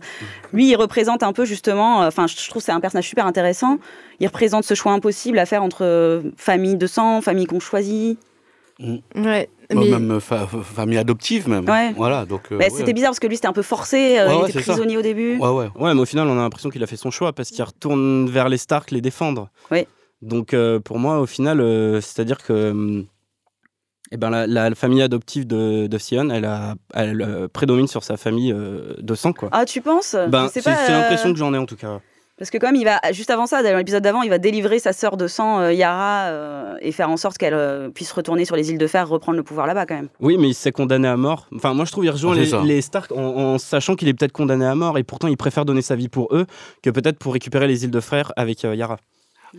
lui, 0.53 0.69
il 0.71 0.77
représente 0.77 1.25
un 1.25 1.33
peu 1.33 1.45
justement. 1.45 2.03
euh, 2.05 2.09
Enfin, 2.09 2.27
je 2.29 2.37
trouve 2.49 2.61
que 2.63 2.67
c'est 2.67 2.73
un 2.73 2.81
personnage 2.81 3.09
super 3.09 3.27
intéressant. 3.27 3.79
Il 4.21 4.27
représente 4.29 4.63
ce 4.65 4.75
choix 4.75 4.93
impossible 4.93 5.41
à 5.41 5.47
faire 5.47 5.65
entre 5.65 5.83
euh, 5.85 6.04
famille 6.37 6.77
de 6.77 6.87
sang, 6.87 7.21
famille 7.21 7.47
qu'on 7.47 7.61
choisit. 7.61 8.19
Mm. 8.81 8.97
Ouais, 9.17 9.49
mais 9.73 9.89
Même 9.89 10.21
fa- 10.21 10.47
fa- 10.49 10.63
famille 10.63 10.99
adoptive, 10.99 11.49
même. 11.49 11.69
Ouais. 11.69 11.93
Voilà, 11.93 12.27
donc. 12.27 12.43
euh, 12.51 12.59
Bah, 12.59 12.65
ouais. 12.65 12.71
C'était 12.71 12.93
bizarre 12.93 13.11
parce 13.11 13.21
que 13.21 13.29
lui, 13.29 13.37
c'était 13.37 13.47
un 13.47 13.53
peu 13.53 13.63
forcé. 13.63 14.19
euh, 14.19 14.27
Ouais, 14.27 14.35
il 14.35 14.43
ouais, 14.43 14.51
était 14.51 14.63
ça. 14.63 14.73
prisonnier 14.73 14.97
au 14.97 15.03
début. 15.03 15.37
Ouais, 15.39 15.49
ouais. 15.49 15.69
Ouais, 15.77 15.95
mais 15.95 16.01
au 16.01 16.05
final, 16.05 16.27
on 16.27 16.33
a 16.33 16.43
l'impression 16.43 16.71
qu'il 16.71 16.83
a 16.83 16.87
fait 16.89 16.97
son 16.97 17.13
choix 17.13 17.33
parce 17.33 17.51
qu'il 17.51 17.63
retourne 17.63 18.29
vers 18.29 18.49
les 18.49 18.57
Stark 18.59 18.91
les 18.91 19.01
défendre. 19.01 19.49
Oui. 19.71 19.87
Donc, 20.23 20.55
euh, 20.55 20.81
pour 20.81 20.99
moi, 20.99 21.21
au 21.21 21.27
final, 21.27 21.61
euh, 21.61 22.01
c'est-à-dire 22.01 22.39
que 22.39 22.71
hum, 22.73 23.05
eh 24.11 24.17
ben, 24.17 24.31
la, 24.31 24.47
la 24.49 24.75
famille 24.75 25.03
adoptive 25.03 25.47
de, 25.47 25.87
de 25.87 25.99
Sion, 25.99 26.29
elle, 26.31 26.45
a, 26.45 26.75
elle 26.95 27.23
euh, 27.23 27.47
prédomine 27.49 27.87
sur 27.87 28.03
sa 28.05 28.17
famille 28.17 28.53
euh, 28.53 28.95
de 28.99 29.15
sang, 29.15 29.33
quoi. 29.33 29.49
Ah, 29.53 29.65
tu 29.65 29.81
penses? 29.81 30.17
Ben, 30.29 30.49
c'est 30.53 30.67
euh, 30.67 30.71
l'impression 30.89 31.33
que 31.33 31.39
j'en 31.39 31.55
ai 31.55 31.59
en 31.59 31.67
tout 31.67 31.77
cas. 31.77 32.01
Parce 32.37 32.51
que 32.51 32.59
quand 32.59 32.67
même, 32.67 32.77
il 32.81 32.85
va 32.85 33.01
juste 33.13 33.31
avant 33.31 33.47
ça, 33.47 33.63
dans 33.63 33.77
l'épisode 33.77 34.03
d'avant, 34.03 34.23
il 34.23 34.31
va 34.31 34.39
délivrer 34.39 34.81
sa 34.81 34.93
sœur 34.93 35.17
de 35.17 35.29
sang, 35.29 35.61
euh, 35.61 35.73
Yara, 35.73 36.27
euh, 36.31 36.75
et 36.81 36.91
faire 36.91 37.09
en 37.09 37.17
sorte 37.17 37.39
qu'elle 37.39 37.55
euh, 37.55 37.91
puisse 37.91 38.11
retourner 38.11 38.45
sur 38.45 38.57
les 38.57 38.73
îles 38.73 38.79
de 38.79 38.87
fer, 38.89 39.09
reprendre 39.09 39.37
le 39.37 39.45
pouvoir 39.45 39.69
là-bas 39.69 39.87
quand 39.87 39.95
même. 39.95 40.09
Oui, 40.19 40.37
mais 40.37 40.49
il 40.49 40.55
s'est 40.55 40.73
condamné 40.73 41.07
à 41.07 41.17
mort. 41.17 41.47
Enfin, 41.55 41.75
moi, 41.75 41.85
je 41.85 41.93
trouve 41.93 42.03
qu'il 42.03 42.11
rejoint 42.11 42.37
Ah, 42.37 42.63
les, 42.65 42.83
Stark 42.83 43.13
en, 43.13 43.19
en 43.19 43.59
sachant 43.59 43.95
qu'il 43.95 44.09
est 44.09 44.15
peut-être 44.15 44.33
condamné 44.33 44.67
à 44.67 44.75
mort 44.75 44.99
et 44.99 45.05
pourtant 45.05 45.29
il 45.29 45.37
préfère 45.37 45.65
donner 45.65 45.83
sa 45.83 45.95
vie 45.95 46.09
pour 46.09 46.35
eux 46.35 46.47
que 46.83 46.91
peut-être 46.91 47.19
pour 47.19 47.35
récupérer 47.35 47.69
les 47.69 47.85
îles 47.85 47.93
de 47.93 48.01
frères 48.01 48.33
avec 48.37 48.65
euh, 48.65 48.75
Yara. 48.75 48.97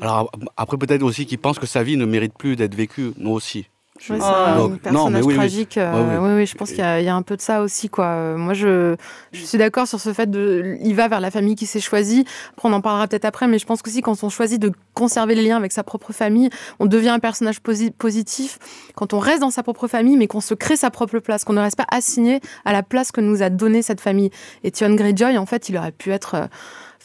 Alors 0.01 0.29
après, 0.57 0.77
peut-être 0.77 1.03
aussi 1.03 1.25
qu'il 1.25 1.37
pense 1.39 1.57
que 1.57 1.65
sa 1.65 1.81
vie 1.81 1.95
ne 1.95 2.05
mérite 2.05 2.33
plus 2.37 2.57
d'être 2.57 2.75
vécue, 2.75 3.11
nous 3.17 3.31
aussi. 3.31 3.67
C'est 3.97 4.13
Ah, 4.21 4.53
un 4.53 4.57
donc, 4.57 4.71
non, 4.71 4.77
personnage 4.77 5.11
mais 5.13 5.19
oui, 5.21 5.27
oui. 5.27 5.35
tragique. 5.35 5.77
euh, 5.77 6.37
oui. 6.37 6.45
je 6.45 6.55
pense 6.55 6.69
qu'il 6.69 6.79
y, 6.79 6.81
a- 6.81 6.99
il 6.99 7.05
y 7.05 7.09
a 7.09 7.15
un 7.15 7.21
peu 7.21 7.37
de 7.37 7.41
ça 7.41 7.61
aussi. 7.61 7.87
Quoi. 7.89 8.05
Euh, 8.05 8.37
Moi, 8.37 8.53
je, 8.53 8.95
je 9.31 9.45
suis 9.45 9.57
d'accord 9.57 9.87
sur 9.87 10.01
ce 10.01 10.11
fait 10.11 10.29
de. 10.29 10.75
Il 10.81 10.95
va 10.95 11.07
vers 11.07 11.21
la 11.21 11.31
famille 11.31 11.55
qui 11.55 11.65
s'est 11.65 11.79
choisie. 11.79 12.25
Après, 12.51 12.67
on 12.67 12.73
en 12.73 12.81
parlera 12.81 13.07
peut-être 13.07 13.23
après, 13.23 13.47
mais 13.47 13.57
je 13.57 13.65
pense 13.65 13.81
qu'aussi, 13.81 14.01
quand 14.01 14.21
on 14.23 14.29
choisit 14.29 14.61
de 14.61 14.71
conserver 14.93 15.33
les 15.33 15.43
liens 15.43 15.55
avec 15.55 15.71
sa 15.71 15.83
propre 15.83 16.11
famille, 16.11 16.49
on 16.79 16.87
devient 16.87 17.09
un 17.09 17.19
personnage 17.19 17.61
posi- 17.61 17.91
positif. 17.91 18.59
Quand 18.95 19.13
on 19.13 19.19
reste 19.19 19.39
dans 19.39 19.49
sa 19.49 19.63
propre 19.63 19.87
famille, 19.87 20.17
mais 20.17 20.27
qu'on 20.27 20.41
se 20.41 20.53
crée 20.53 20.75
sa 20.75 20.89
propre 20.91 21.19
place, 21.19 21.45
qu'on 21.45 21.53
ne 21.53 21.61
reste 21.61 21.77
pas 21.77 21.87
assigné 21.89 22.41
à 22.65 22.73
la 22.73 22.83
place 22.83 23.13
que 23.13 23.21
nous 23.21 23.43
a 23.43 23.49
donnée 23.49 23.81
cette 23.81 24.01
famille. 24.01 24.29
Et 24.65 24.71
Tion 24.71 24.93
Greyjoy, 24.93 25.37
en 25.37 25.45
fait, 25.45 25.69
il 25.69 25.77
aurait 25.77 25.93
pu 25.93 26.11
être. 26.11 26.49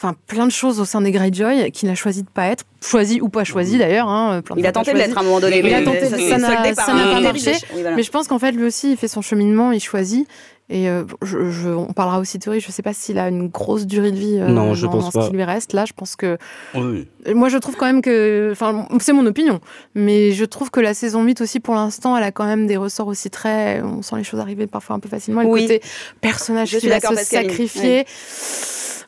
Enfin 0.01 0.15
plein 0.27 0.47
de 0.47 0.51
choses 0.51 0.79
au 0.79 0.85
sein 0.85 1.01
des 1.01 1.11
Greyjoy 1.11 1.71
qu'il 1.71 1.89
a 1.89 1.95
choisi 1.95 2.23
de 2.23 2.29
pas 2.29 2.47
être, 2.47 2.65
choisi 2.83 3.21
ou 3.21 3.29
pas 3.29 3.43
choisi 3.43 3.77
d'ailleurs. 3.77 4.07
Hein, 4.07 4.41
il 4.57 4.65
a 4.65 4.71
tenté 4.71 4.93
de 4.93 4.97
l'être 4.97 5.17
à 5.17 5.21
un 5.21 5.23
moment 5.23 5.39
donné. 5.39 5.59
Il 5.59 5.73
a 5.73 5.83
tenté, 5.83 6.07
ça 6.07 6.47
n'a 6.47 7.13
pas 7.13 7.21
marché. 7.21 7.53
Mais 7.95 8.03
je 8.03 8.11
pense 8.11 8.27
qu'en 8.27 8.39
fait 8.39 8.51
lui 8.51 8.65
aussi 8.65 8.91
il 8.91 8.97
fait 8.97 9.07
son 9.07 9.21
cheminement, 9.21 9.71
il 9.71 9.79
choisit. 9.79 10.27
Et 10.71 10.87
euh, 10.87 11.03
je, 11.21 11.67
on 11.67 11.91
parlera 11.91 12.19
aussi 12.19 12.37
de 12.37 12.43
théorie. 12.43 12.61
Je 12.61 12.67
ne 12.67 12.71
sais 12.71 12.81
pas 12.81 12.93
s'il 12.93 13.19
a 13.19 13.27
une 13.27 13.49
grosse 13.49 13.85
durée 13.85 14.11
de 14.11 14.15
vie 14.15 14.39
euh, 14.39 14.47
non, 14.47 14.73
je 14.73 14.85
dans, 14.85 14.93
pense 14.93 15.13
ce 15.13 15.27
qui 15.27 15.35
lui 15.35 15.43
reste. 15.43 15.73
Là, 15.73 15.83
je 15.83 15.91
pense 15.91 16.15
que. 16.15 16.37
Moi, 16.73 17.49
je 17.49 17.57
trouve 17.57 17.75
quand 17.75 17.87
même 17.87 18.01
que. 18.01 18.49
Enfin, 18.53 18.87
c'est 19.01 19.11
mon 19.11 19.25
opinion. 19.25 19.59
Mais 19.95 20.31
je 20.31 20.45
trouve 20.45 20.71
que 20.71 20.79
la 20.79 20.93
saison 20.93 21.23
8 21.23 21.41
aussi, 21.41 21.59
pour 21.59 21.75
l'instant, 21.75 22.15
elle 22.15 22.23
a 22.23 22.31
quand 22.31 22.45
même 22.45 22.67
des 22.67 22.77
ressorts 22.77 23.07
aussi 23.07 23.29
très. 23.29 23.81
On 23.81 24.01
sent 24.01 24.15
les 24.15 24.23
choses 24.23 24.39
arriver 24.39 24.65
parfois 24.65 24.95
un 24.95 24.99
peu 24.99 25.09
facilement. 25.09 25.41
Le 25.41 25.49
côté 25.49 25.81
personnage 26.21 26.77
qui 26.77 26.87
va 26.87 27.01
se 27.01 27.15
sacrifier. 27.15 28.05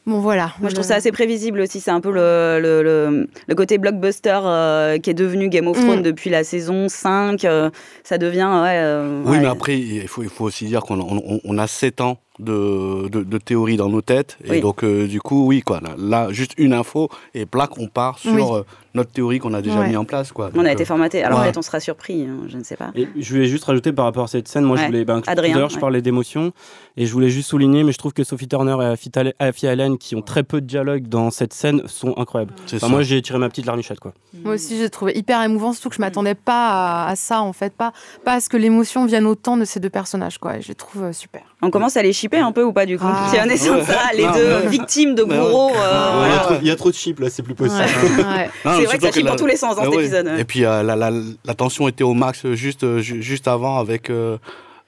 Bon, 0.05 0.19
voilà. 0.19 0.53
Moi, 0.59 0.69
je 0.69 0.75
trouve 0.75 0.85
ça 0.85 0.95
assez 0.95 1.13
prévisible 1.13 1.61
aussi. 1.61 1.79
C'est 1.79 1.91
un 1.91 2.01
peu 2.01 2.11
le, 2.11 2.59
le, 2.61 3.27
le, 3.47 3.55
côté 3.55 3.77
blockbuster 3.77 4.39
euh, 4.43 4.97
qui 4.97 5.09
est 5.09 5.13
devenu 5.13 5.47
Game 5.47 5.67
of 5.67 5.79
Thrones 5.79 5.99
mm. 5.99 6.03
depuis 6.03 6.29
la 6.29 6.43
saison 6.43 6.89
5. 6.89 7.45
Euh, 7.45 7.69
ça 8.03 8.17
devient. 8.17 8.49
Ouais, 8.63 8.79
euh, 8.81 9.21
oui, 9.25 9.39
mais 9.39 9.47
après, 9.47 9.79
il 9.79 10.07
faut, 10.09 10.23
il 10.23 10.29
faut 10.29 10.43
aussi 10.45 10.65
dire 10.65 10.81
qu'on 10.81 10.99
on, 10.99 11.39
on 11.43 11.57
a 11.57 11.67
7 11.67 12.01
ans 12.01 12.17
de, 12.39 13.07
de, 13.09 13.37
théorie 13.37 13.77
dans 13.77 13.89
nos 13.89 14.01
têtes. 14.01 14.37
Et 14.45 14.59
donc, 14.59 14.83
du 14.83 15.21
coup, 15.21 15.45
oui, 15.45 15.61
quoi. 15.61 15.81
Là, 15.97 16.31
juste 16.31 16.53
une 16.57 16.73
info 16.73 17.09
et 17.33 17.45
plaque, 17.45 17.77
on 17.77 17.87
part 17.87 18.19
sur 18.19 18.65
notre 18.93 19.11
théorie 19.11 19.39
qu'on 19.39 19.53
a 19.53 19.61
déjà 19.61 19.85
mis 19.87 19.95
en 19.95 20.05
place. 20.05 20.31
Quoi. 20.31 20.49
on 20.55 20.65
a 20.65 20.71
été 20.71 20.85
formaté. 20.85 21.23
Alors 21.23 21.41
peut-être 21.41 21.57
on 21.57 21.61
sera 21.61 21.79
surpris, 21.79 22.23
hein, 22.23 22.45
je 22.47 22.57
ne 22.57 22.63
sais 22.63 22.75
pas. 22.75 22.91
Et 22.95 23.07
je 23.17 23.33
voulais 23.33 23.47
juste 23.47 23.65
rajouter 23.65 23.91
par 23.91 24.05
rapport 24.05 24.25
à 24.25 24.27
cette 24.27 24.47
scène, 24.47 24.63
moi 24.63 24.77
je 24.77 24.85
voulais, 24.85 25.05
ben, 25.05 25.21
tout 25.21 25.29
à 25.29 25.35
l'heure 25.35 25.69
je 25.69 25.79
parlais 25.79 26.01
d'émotion 26.01 26.51
et 26.95 27.05
je 27.05 27.13
voulais 27.13 27.29
juste 27.29 27.49
souligner, 27.49 27.83
mais 27.83 27.91
je 27.91 27.97
trouve 27.97 28.13
que 28.13 28.23
Sophie 28.23 28.47
Turner 28.47 28.77
et 28.81 29.33
Afia 29.39 29.71
Allen 29.71 29.97
qui 29.97 30.15
ont 30.15 30.21
très 30.21 30.43
peu 30.43 30.61
de 30.61 30.67
dialogue 30.67 31.07
dans 31.07 31.31
cette 31.31 31.53
scène 31.53 31.81
sont 31.87 32.15
incroyables. 32.17 32.53
moi 32.87 33.01
j'ai 33.01 33.21
tiré 33.21 33.39
ma 33.39 33.49
petite 33.49 33.65
larmichette 33.65 33.99
quoi. 33.99 34.13
Moi 34.43 34.55
aussi 34.55 34.77
j'ai 34.77 34.89
trouvé 34.89 35.17
hyper 35.17 35.41
émouvant, 35.41 35.73
surtout 35.73 35.89
que 35.89 35.95
je 35.95 36.01
m'attendais 36.01 36.35
pas 36.35 37.07
à, 37.07 37.15
ça 37.15 37.41
en 37.41 37.53
fait, 37.53 37.73
pas, 37.73 37.93
pas 38.23 38.33
à 38.33 38.39
ce 38.39 38.49
que 38.49 38.57
l'émotion 38.57 39.05
vienne 39.05 39.25
autant 39.25 39.57
de 39.57 39.65
ces 39.65 39.79
deux 39.79 39.89
personnages 39.89 40.37
quoi. 40.37 40.59
je 40.59 40.67
les 40.67 40.75
trouve 40.75 41.03
euh, 41.03 41.13
super. 41.13 41.41
On 41.61 41.71
commence 41.71 41.97
à 41.97 42.03
les 42.03 42.13
shipper 42.23 42.39
un 42.39 42.51
peu 42.51 42.63
ou 42.63 42.71
pas 42.71 42.85
du 42.85 42.97
coup 42.97 43.05
ah. 43.07 43.27
C'est 43.29 43.57
ça, 43.57 44.11
les 44.15 44.27
deux 44.27 44.69
victimes 44.69 45.15
de 45.15 45.23
bourreaux. 45.23 45.71
Euh, 45.75 46.57
il 46.61 46.67
y, 46.67 46.71
a 46.71 46.75
trop 46.75 46.89
de 46.89 46.95
chips 46.95 47.19
là, 47.19 47.29
c'est 47.29 47.43
plus 47.43 47.55
possible. 47.55 47.83
c'est 48.63 48.85
vrai 48.85 48.97
que 48.97 49.03
ça 49.03 49.11
chie 49.11 49.23
pour 49.23 49.35
tous 49.35 49.45
les 49.45 49.57
sens 49.57 49.75
dans 49.75 49.81
ah 49.81 49.85
cet 49.85 49.93
épisode. 49.93 50.31
Et 50.37 50.45
puis 50.45 50.63
euh, 50.63 50.83
la, 50.83 50.95
la, 50.95 51.11
la, 51.11 51.53
tension 51.53 51.87
était 51.87 52.03
au 52.03 52.13
max 52.13 52.47
juste, 52.53 52.83
euh, 52.83 52.99
juste 52.99 53.47
avant 53.47 53.77
avec 53.77 54.09
euh, 54.09 54.37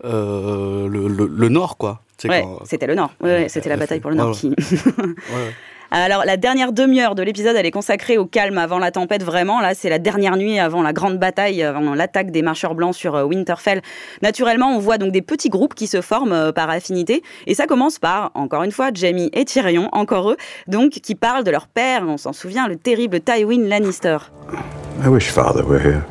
le, 0.04 1.08
le, 1.08 1.50
Nord, 1.50 1.78
quoi. 1.78 2.02
Ouais, 2.24 2.46
c'était 2.64 2.88
le 2.88 2.96
Nord. 2.96 3.12
Ouais, 3.22 3.48
c'était 3.50 3.70
la 3.70 3.78
bataille 3.78 4.00
pour 4.00 4.12
le 4.12 4.18
Nord 4.18 4.36
qui. 4.36 4.54
Alors, 5.98 6.26
la 6.26 6.36
dernière 6.36 6.74
demi-heure 6.74 7.16
de 7.16 7.24
l'épisode, 7.24 7.56
elle 7.56 7.66
est 7.66 7.72
consacrée 7.72 8.18
au 8.18 8.26
calme 8.26 8.58
avant 8.58 8.80
la 8.80 8.92
tempête, 8.92 9.24
vraiment. 9.24 9.62
Là, 9.62 9.74
c'est 9.74 9.88
la 9.88 9.98
dernière 9.98 10.36
nuit 10.36 10.60
avant 10.60 10.82
la 10.82 10.92
grande 10.92 11.18
bataille, 11.20 11.64
avant 11.64 11.96
l'attaque 11.96 12.32
des 12.32 12.42
marcheurs 12.42 12.76
blancs 12.76 12.94
sur 12.94 13.16
euh, 13.16 13.24
Winterfell. 13.24 13.82
Naturellement, 14.22 14.76
on 14.76 14.80
voit 14.80 14.98
donc 14.98 15.14
des 15.14 15.22
petits 15.22 15.48
groupes 15.48 15.74
qui 15.74 15.88
se 15.88 16.02
forment 16.02 16.34
euh, 16.34 16.52
par 16.52 16.70
affinité. 16.70 17.24
Et 17.48 17.56
ça 17.56 17.66
commence 17.66 17.98
par, 17.98 18.32
encore 18.34 18.64
une 18.64 18.74
fois, 18.74 18.90
Jamie 18.94 19.30
et 19.32 19.46
Tyrion, 19.46 19.88
encore 19.94 20.32
eux, 20.32 20.38
donc, 20.68 20.90
qui 20.90 21.16
parlent 21.16 21.46
de 21.46 21.52
leur 21.52 21.68
père, 21.68 22.04
on 22.06 22.18
s'en 22.18 22.34
souvient, 22.34 22.68
le 22.68 22.76
terrible 22.76 23.22
Tywin 23.22 23.66
Lannister. 23.66 24.18
I 25.02 25.08
wish 25.08 25.32
father 25.32 25.64
were 25.66 25.82
here. 25.82 26.04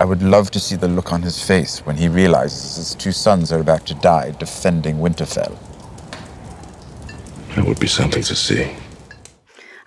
I 0.00 0.04
would 0.04 0.24
love 0.24 0.50
to 0.50 0.58
see 0.58 0.76
the 0.76 0.88
look 0.88 1.12
on 1.12 1.22
his 1.22 1.40
face 1.40 1.80
when 1.86 1.96
he 1.96 2.08
realizes 2.08 2.76
his 2.76 2.96
two 2.96 3.12
sons 3.12 3.52
are 3.52 3.60
about 3.60 3.86
to 3.86 3.94
die 3.94 4.32
defending 4.40 4.98
Winterfell. 4.98 5.52
That 7.54 7.64
would 7.64 7.80
be 7.80 7.86
something 7.86 8.22
to 8.22 8.34
see. 8.34 8.70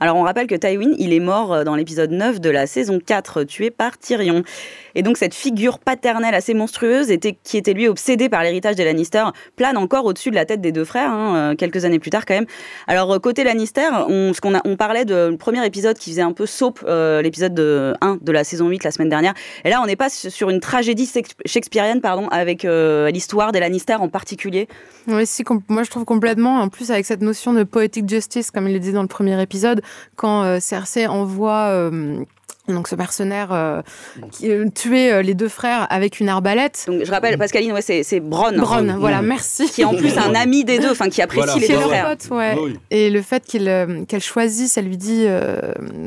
Alors 0.03 0.15
on 0.15 0.23
rappelle 0.23 0.47
que 0.47 0.55
Tywin, 0.55 0.95
il 0.97 1.13
est 1.13 1.19
mort 1.19 1.53
euh, 1.53 1.63
dans 1.63 1.75
l'épisode 1.75 2.09
9 2.09 2.41
de 2.41 2.49
la 2.49 2.65
saison 2.65 2.99
4, 2.99 3.43
tué 3.43 3.69
par 3.69 3.99
Tyrion. 3.99 4.41
Et 4.95 5.03
donc 5.03 5.15
cette 5.15 5.35
figure 5.35 5.77
paternelle 5.77 6.33
assez 6.33 6.55
monstrueuse, 6.55 7.13
qui 7.43 7.57
était 7.57 7.73
lui 7.73 7.87
obsédé 7.87 8.27
par 8.27 8.41
l'héritage 8.41 8.75
des 8.75 8.83
Lannister, 8.83 9.25
plane 9.55 9.77
encore 9.77 10.05
au-dessus 10.05 10.31
de 10.31 10.35
la 10.35 10.45
tête 10.45 10.59
des 10.59 10.71
deux 10.71 10.85
frères, 10.85 11.11
hein, 11.11 11.35
euh, 11.35 11.55
quelques 11.55 11.85
années 11.85 11.99
plus 11.99 12.09
tard 12.09 12.25
quand 12.25 12.33
même. 12.33 12.47
Alors 12.87 13.13
euh, 13.13 13.19
côté 13.19 13.43
Lannister, 13.43 13.89
on, 14.09 14.33
ce 14.33 14.55
a, 14.55 14.61
on 14.65 14.75
parlait 14.75 15.05
du 15.05 15.37
premier 15.37 15.63
épisode 15.67 15.99
qui 15.99 16.09
faisait 16.09 16.23
un 16.23 16.33
peu 16.33 16.47
soap, 16.47 16.83
l'épisode 17.21 17.59
1 18.01 18.17
de 18.21 18.31
la 18.31 18.43
saison 18.43 18.69
8 18.69 18.83
la 18.83 18.89
semaine 18.89 19.09
dernière. 19.09 19.35
Et 19.63 19.69
là, 19.69 19.81
on 19.83 19.85
n'est 19.85 19.95
pas 19.95 20.09
sur 20.09 20.49
une 20.49 20.61
tragédie 20.61 21.07
shakespearienne, 21.45 22.01
pardon, 22.01 22.27
avec 22.29 22.63
l'histoire 22.63 23.51
des 23.51 23.59
Lannister 23.59 23.95
en 23.95 24.09
particulier. 24.09 24.67
Oui, 25.07 25.27
si, 25.27 25.43
moi 25.67 25.83
je 25.83 25.91
trouve 25.91 26.05
complètement, 26.05 26.59
en 26.59 26.69
plus 26.69 26.89
avec 26.89 27.05
cette 27.05 27.21
notion 27.21 27.53
de 27.53 27.63
poetic 27.63 28.09
justice, 28.09 28.49
comme 28.49 28.67
il 28.67 28.73
le 28.73 28.79
dit 28.79 28.93
dans 28.93 29.03
le 29.03 29.07
premier 29.07 29.39
épisode, 29.41 29.81
quand 30.15 30.59
Cersei 30.59 31.07
envoie 31.07 31.89
donc 32.67 32.87
ce 32.87 32.95
mercenaire 32.95 33.49
euh, 33.51 33.81
qui 34.31 34.49
euh, 34.49 34.67
tuait 34.69 35.11
euh, 35.11 35.21
les 35.21 35.33
deux 35.33 35.47
frères 35.47 35.87
avec 35.89 36.19
une 36.19 36.29
arbalète. 36.29 36.85
Donc 36.87 37.03
je 37.03 37.11
rappelle, 37.11 37.37
Pascaline, 37.37 37.71
ouais, 37.73 37.81
c'est 37.81 38.19
Bron. 38.19 38.53
Bron, 38.57 38.95
voilà, 38.99 39.21
merci. 39.21 39.69
Qui 39.69 39.81
est 39.81 39.85
en 39.85 39.95
plus 39.95 40.17
un 40.17 40.35
ami 40.35 40.63
des 40.63 40.79
deux, 40.79 40.91
enfin 40.91 41.09
qui 41.09 41.21
apprécie 41.21 41.59
les 41.59 41.67
deux 41.67 41.79
frères. 41.79 42.15
ouais. 42.29 42.55
Et 42.89 43.09
le 43.09 43.21
fait 43.21 43.43
qu'elle 43.45 44.21
choisisse, 44.21 44.77
elle 44.77 44.85
lui 44.85 44.97
dit, 44.97 45.25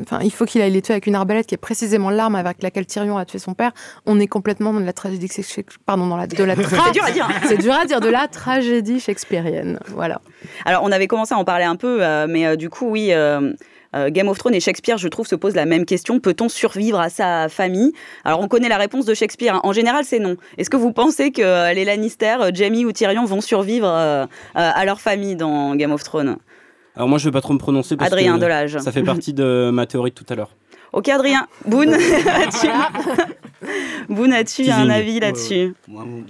enfin 0.03 0.21
il 0.23 0.33
faut 0.33 0.45
qu'il 0.45 0.63
aille 0.63 0.73
les 0.73 0.83
tuer 0.83 0.95
avec 0.95 1.07
une 1.07 1.15
arbalète 1.15 1.47
qui 1.47 1.55
est 1.55 1.59
précisément 1.59 2.11
l'arme 2.11 2.37
avec 2.37 2.63
laquelle 2.63 2.87
Tyrion 2.87 3.19
a 3.19 3.25
tué 3.25 3.39
son 3.39 3.55
père. 3.55 3.73
On 4.07 4.21
est 4.21 4.27
complètement 4.27 4.73
dans 4.73 4.81
la 4.81 4.93
tragédie, 4.93 5.29
pardon, 5.87 6.07
dans 6.07 6.17
la 6.17 6.27
de 6.27 6.45
la. 6.45 6.55
c'est 6.57 6.93
dur 6.93 7.05
à 7.05 7.11
dire. 7.11 7.29
c'est 7.47 7.59
dur 7.59 7.75
à 7.75 7.85
dire 7.85 8.01
de 8.01 8.09
la 8.09 8.29
tragédie 8.29 9.01
shakespearienne, 9.01 9.79
voilà. 9.89 10.21
Alors 10.65 10.83
on 10.85 10.93
avait 10.93 11.07
commencé 11.07 11.35
à 11.35 11.39
en 11.39 11.45
parler 11.45 11.65
un 11.65 11.77
peu, 11.77 12.01
mais 12.27 12.57
du 12.57 12.71
coup 12.71 12.89
oui. 12.91 13.13
Euh, 13.95 14.11
Game 14.11 14.29
of 14.29 14.39
Thrones 14.39 14.55
et 14.55 14.61
Shakespeare, 14.61 14.99
je 14.99 15.09
trouve, 15.09 15.27
se 15.27 15.35
posent 15.35 15.55
la 15.55 15.67
même 15.67 15.85
question. 15.85 16.21
Peut-on 16.21 16.49
survivre 16.49 16.99
à 16.99 17.09
sa 17.09 17.49
famille? 17.49 17.93
Alors, 18.25 18.41
on 18.41 18.49
connaît 18.49 18.69
la 18.69 18.79
réponse 18.79 19.07
de 19.07 19.15
Shakespeare. 19.15 19.55
Hein. 19.55 19.61
En 19.63 19.73
général, 19.73 20.05
c'est 20.05 20.19
non. 20.19 20.37
Est-ce 20.59 20.71
que 20.71 20.77
vous 20.77 20.93
pensez 20.93 21.31
que 21.31 21.43
euh, 21.43 21.73
les 21.73 21.85
Lannister, 21.85 22.37
euh, 22.41 22.51
Jamie 22.53 22.85
ou 22.85 22.93
Tyrion 22.93 23.25
vont 23.25 23.41
survivre 23.41 23.89
à 24.55 24.85
leur 24.85 25.01
famille 25.01 25.37
dans 25.37 25.75
Game 25.75 25.93
of 25.93 26.03
Thrones? 26.03 26.37
Alors 26.97 27.09
moi 27.09 27.19
je 27.19 27.27
ne 27.27 27.31
vais 27.31 27.33
pas 27.33 27.41
trop 27.41 27.53
me 27.53 27.59
prononcer 27.59 27.97
parce 27.97 28.13
Adrien 28.13 28.39
que 28.39 28.79
ça 28.79 28.93
fait 28.93 29.03
partie 29.03 29.33
de 29.33 29.71
ma 29.73 29.87
théorie 29.87 30.11
de 30.11 30.15
tout 30.15 30.27
à 30.29 30.37
l'heure. 30.37 30.57
Ok 30.93 31.09
Adrien, 31.09 31.49
Boone, 31.67 31.93
as-tu 31.95 32.69
Boone, 34.09 34.33
as-tu 34.33 34.71
un 34.71 34.89
avis 34.89 35.19
là-dessus? 35.19 35.75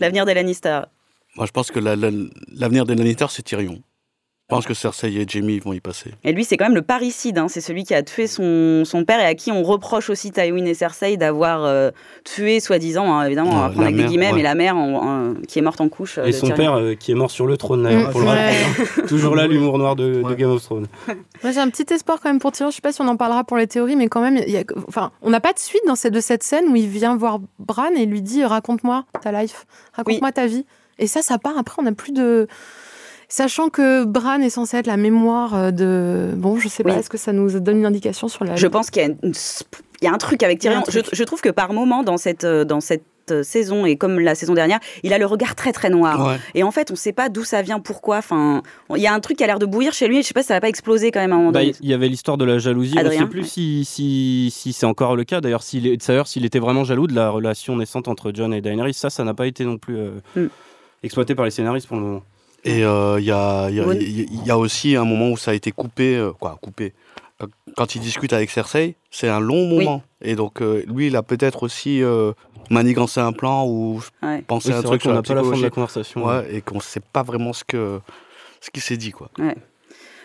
L'avenir 0.01 0.25
des 0.25 0.33
Lannister 0.33 0.81
Moi 1.37 1.45
je 1.45 1.53
pense 1.53 1.71
que 1.71 1.81
l'avenir 1.81 2.87
des 2.87 2.95
Lannister 2.95 3.27
c'est 3.29 3.43
Tyrion. 3.43 3.83
Je 4.51 4.55
pense 4.55 4.67
que 4.67 4.75
Cersei 4.75 5.11
et 5.17 5.25
Jamie 5.27 5.59
vont 5.59 5.73
y 5.73 5.81
passer. 5.81 6.11
Et 6.23 6.33
lui, 6.33 6.45
c'est 6.45 6.59
quand 6.59 6.67
même 6.67 6.75
le 6.75 6.83
parricide. 6.83 7.39
Hein. 7.39 7.49
C'est 7.49 7.63
celui 7.63 7.85
qui 7.85 7.95
a 7.95 8.03
tué 8.03 8.27
son, 8.27 8.85
son, 8.85 9.07
père 9.07 9.19
et 9.19 9.25
à 9.25 9.35
qui 9.35 9.51
on 9.51 9.63
reproche 9.63 10.11
aussi 10.11 10.33
Tywin 10.33 10.67
et 10.67 10.75
Cersei 10.75 11.17
d'avoir 11.17 11.65
euh, 11.65 11.91
tué, 12.25 12.61
soi-disant, 12.61 13.11
hein, 13.11 13.25
évidemment, 13.25 13.53
on 13.53 13.61
va 13.61 13.71
prendre 13.71 13.85
avec 13.85 13.97
des 13.97 14.05
guillemets, 14.05 14.35
mais 14.35 14.43
la 14.43 14.55
mère 14.55 14.77
qui 15.49 15.61
est 15.61 15.63
morte 15.63 15.81
en 15.81 15.89
couche. 15.89 16.19
Euh, 16.19 16.27
et 16.27 16.33
son 16.33 16.51
père 16.51 16.75
euh, 16.75 16.95
qui 16.95 17.11
est 17.11 17.15
mort 17.15 17.31
sur 17.31 17.47
le 17.47 17.57
trône, 17.57 17.85
d'ailleurs. 17.85 18.15
Mm. 18.15 19.07
Toujours 19.09 19.35
là, 19.35 19.47
l'humour 19.47 19.79
noir 19.79 19.97
de, 19.97 20.23
Game 20.35 20.51
of 20.51 20.63
Thrones. 20.63 20.89
Moi, 21.43 21.53
j'ai 21.53 21.61
un 21.61 21.71
petit 21.71 21.87
espoir 21.95 22.19
quand 22.23 22.29
même 22.29 22.39
pour 22.39 22.53
Tyrion. 22.53 22.71
Je 22.71 22.77
sais 22.77 22.83
pas 22.83 22.93
si 22.93 23.01
on 23.01 23.09
en 23.09 23.17
parlera 23.17 23.45
pour 23.45 23.57
les 23.57 23.67
théories, 23.67 23.97
mais 23.97 24.09
quand 24.09 24.21
même, 24.21 24.37
y 24.47 24.59
a, 24.59 24.65
enfin, 24.89 25.11
on 25.23 25.31
n'a 25.31 25.41
pas 25.41 25.55
de 25.55 25.59
suite 25.59 25.83
dans 25.87 25.97
cette, 25.97 26.13
de 26.13 26.21
cette 26.21 26.43
scène 26.43 26.67
où 26.69 26.77
il 26.77 26.89
vient 26.89 27.17
voir 27.17 27.39
Bran 27.59 27.95
et 27.97 28.05
lui 28.05 28.21
dit 28.21 28.45
Raconte-moi 28.45 29.07
ta 29.23 29.33
life, 29.33 29.65
raconte-moi 29.95 30.33
ta 30.33 30.47
vie. 30.47 30.67
Et 30.99 31.07
ça, 31.07 31.23
ça 31.23 31.39
part. 31.39 31.57
Après, 31.57 31.77
on 31.79 31.85
n'a 31.85 31.93
plus 31.93 32.13
de. 32.13 32.47
Sachant 33.37 33.69
que 33.69 34.05
Bran 34.05 34.41
est 34.43 34.51
censé 34.51 34.77
être 34.77 34.87
la 34.87 34.97
mémoire 34.97 35.57
euh, 35.57 35.71
de. 35.73 36.37
Bon, 36.37 36.57
je 36.57 36.69
sais 36.69 36.85
pas, 36.85 36.97
est-ce 36.97 37.11
que 37.11 37.19
ça 37.19 37.33
nous 37.33 37.59
donne 37.59 37.79
une 37.79 37.87
indication 37.87 38.29
sur 38.29 38.45
la. 38.45 38.55
Je 38.55 38.69
pense 38.69 38.91
qu'il 38.91 39.03
y 40.03 40.07
a, 40.07 40.13
un 40.13 40.19
truc 40.19 40.45
avec 40.45 40.61
Tyrion. 40.61 40.85
Je, 40.89 41.25
trouve 41.25 41.41
que 41.41 41.49
par 41.49 41.73
moment, 41.73 42.05
dans 42.05 42.17
cette, 42.17 42.45
euh, 42.45 42.65
dans 42.65 42.81
cette 42.81 43.03
euh, 43.33 43.43
saison 43.43 43.87
et 43.87 43.97
comme 43.97 44.21
la 44.21 44.37
saison 44.37 44.55
dernière, 44.55 44.79
il 45.03 45.13
a 45.13 45.19
le 45.19 45.27
regard 45.27 45.57
très 45.57 45.73
très 45.73 45.91
noir. 45.91 46.39
Et 46.55 46.63
en 46.63 46.71
fait, 46.71 46.93
on 46.93 46.95
ne 46.95 46.97
sait 46.97 47.13
pas 47.13 47.29
d'où 47.29 47.43
ça 47.43 47.61
vient, 47.61 47.81
pourquoi. 47.81 48.19
Enfin, 48.19 48.63
il 48.95 49.03
y 49.03 49.09
a 49.09 49.13
un 49.13 49.19
truc 49.19 49.39
qui 49.39 49.43
a 49.43 49.49
l'air 49.49 49.59
de 49.59 49.67
bouillir 49.67 49.93
chez 49.93 50.07
lui. 50.07 50.19
Et 50.19 50.23
je 50.23 50.29
sais 50.29 50.33
pas 50.33 50.43
si 50.43 50.47
ça 50.47 50.55
va 50.55 50.61
pas 50.61 50.69
exploser 50.69 51.11
quand 51.11 51.19
même 51.19 51.33
à 51.33 51.35
un 51.35 51.39
moment 51.39 51.51
bah, 51.51 51.65
Il 51.65 51.75
y 51.81 51.93
avait 51.93 52.07
l'histoire 52.07 52.37
de 52.37 52.45
la 52.45 52.59
jalousie. 52.59 52.95
je 52.97 53.05
ne 53.05 53.11
sais 53.11 53.27
plus 53.27 53.49
si, 53.49 53.85
si, 53.85 54.53
si 54.53 54.73
c'est 54.73 54.87
encore 54.87 55.17
le 55.17 55.25
cas. 55.25 55.41
D'ailleurs, 55.41 55.65
s'il 55.65 55.99
s'il 56.25 56.45
était 56.45 56.61
vraiment 56.61 56.85
jaloux 56.85 57.09
de 57.09 57.17
la 57.17 57.31
relation 57.31 57.75
naissante 57.75 58.07
entre 58.07 58.31
John 58.33 58.55
et 58.55 58.61
Daenerys, 58.61 58.95
ça, 58.95 59.11
ça 59.11 59.25
n'a 59.25 59.35
pas 59.35 59.49
été 59.49 59.65
non 59.65 59.77
plus 59.77 59.97
hmm. 60.37 60.47
exploité 61.03 61.35
par 61.35 61.47
les 61.47 61.51
scénaristes 61.51 61.89
pour 61.89 61.97
le 61.97 62.03
moment. 62.05 62.23
Et 62.65 62.79
il 62.79 62.85
euh, 62.85 63.21
y, 63.21 63.31
a, 63.31 63.69
y, 63.69 63.81
a, 63.81 63.95
y, 63.95 64.51
a, 64.51 64.59
aussi 64.59 64.97
un 64.97 65.05
moment 65.05 65.31
où 65.31 65.37
ça 65.37 65.51
a 65.51 65.55
été 65.55 65.71
coupé, 65.71 66.17
euh, 66.17 66.33
quoi, 66.33 66.57
coupé. 66.63 66.95
Euh, 67.43 67.47
quand 67.77 67.95
il 67.95 68.01
discute 68.01 68.33
avec 68.33 68.51
Cersei, 68.51 68.97
c'est 69.11 69.29
un 69.29 69.41
long 69.41 69.67
moment. 69.67 70.03
Et 70.23 70.35
donc, 70.35 70.61
lui, 70.61 71.09
il 71.09 71.17
a 71.17 71.23
peut-être 71.23 71.63
aussi 71.63 72.03
manigancé 72.71 73.21
un 73.21 73.33
plan 73.33 73.67
ou 73.67 74.01
pensé 74.47 74.73
à 74.73 74.79
un 74.79 74.83
truc 74.83 75.03
sur 75.03 75.13
la, 75.13 75.23
pas 75.23 75.35
la 75.35 75.43
fin 75.43 75.57
de 75.57 75.63
la 75.63 75.71
conversation. 75.71 76.25
Ouais, 76.25 76.55
et 76.55 76.63
qu'on 76.63 76.77
ne 76.77 76.81
sait 76.81 77.03
pas 77.13 77.23
vraiment 77.23 77.53
ce 77.53 77.65
que 77.65 78.01
ce 78.61 78.71
qui 78.71 78.81
s'est 78.81 78.97
dit, 78.97 79.11
quoi. 79.11 79.29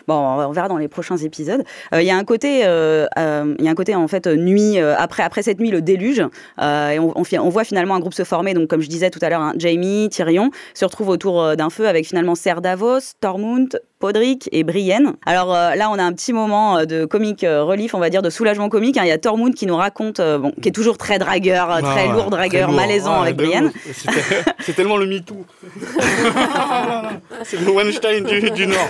Bon, 0.06 0.14
on 0.14 0.52
verra 0.52 0.68
dans 0.68 0.76
les 0.76 0.88
prochains 0.88 1.16
épisodes. 1.16 1.64
Euh, 1.94 2.02
il 2.02 2.06
y 2.06 2.10
a 2.10 2.16
un 2.16 2.24
côté, 2.24 2.62
euh, 2.64 3.06
euh, 3.18 3.54
il 3.58 3.64
y 3.64 3.68
a 3.68 3.70
un 3.70 3.74
côté 3.74 3.94
en 3.94 4.08
fait 4.08 4.26
nuit 4.26 4.78
après 4.78 5.22
après 5.22 5.42
cette 5.42 5.60
nuit 5.60 5.70
le 5.70 5.82
déluge. 5.82 6.20
et 6.60 6.98
on, 6.98 7.48
voit 7.48 7.64
finalement 7.64 7.94
un 7.94 8.00
groupe 8.00 8.14
se 8.14 8.24
former. 8.24 8.54
Donc 8.54 8.68
comme 8.68 8.80
je 8.80 8.88
disais 8.88 9.10
tout 9.10 9.18
à 9.22 9.28
l'heure, 9.28 9.40
hein, 9.40 9.54
Jamie, 9.56 10.08
Tyrion 10.10 10.50
se 10.74 10.84
retrouvent 10.84 11.08
autour 11.08 11.56
d'un 11.56 11.70
feu 11.70 11.88
avec 11.88 12.06
finalement 12.06 12.34
Ser 12.34 12.60
Davos, 12.60 13.14
Tormund, 13.20 13.80
Podrick 14.00 14.48
et 14.50 14.64
Brienne. 14.64 15.12
Alors 15.26 15.54
euh, 15.54 15.74
là, 15.76 15.90
on 15.90 15.98
a 15.98 16.02
un 16.02 16.12
petit 16.12 16.32
moment 16.32 16.78
euh, 16.78 16.84
de 16.86 17.04
comique 17.04 17.44
euh, 17.44 17.62
relief, 17.62 17.94
on 17.94 17.98
va 18.00 18.10
dire, 18.10 18.22
de 18.22 18.30
soulagement 18.30 18.68
comique. 18.68 18.96
hein. 18.96 19.02
Il 19.04 19.08
y 19.08 19.12
a 19.12 19.18
Tormund 19.18 19.54
qui 19.54 19.66
nous 19.66 19.76
raconte, 19.76 20.18
euh, 20.20 20.38
bon, 20.38 20.52
qui 20.60 20.70
est 20.70 20.72
toujours 20.72 20.96
très 20.98 21.18
dragueur, 21.18 21.68
très 21.82 22.08
Ah, 22.08 22.12
lourd 22.12 22.30
dragueur, 22.30 22.68
très 22.68 22.72
lourd. 22.72 22.80
malaisant 22.80 23.16
Ouais, 23.16 23.28
avec 23.28 23.36
Brienne. 23.36 23.70
C'est 24.60 24.72
tellement 24.74 24.96
le 24.96 25.06
MeToo. 25.06 25.44
C'est 27.44 27.60
le 27.60 27.70
Weinstein 27.70 28.24
du, 28.24 28.50
du 28.50 28.66
Nord. 28.66 28.88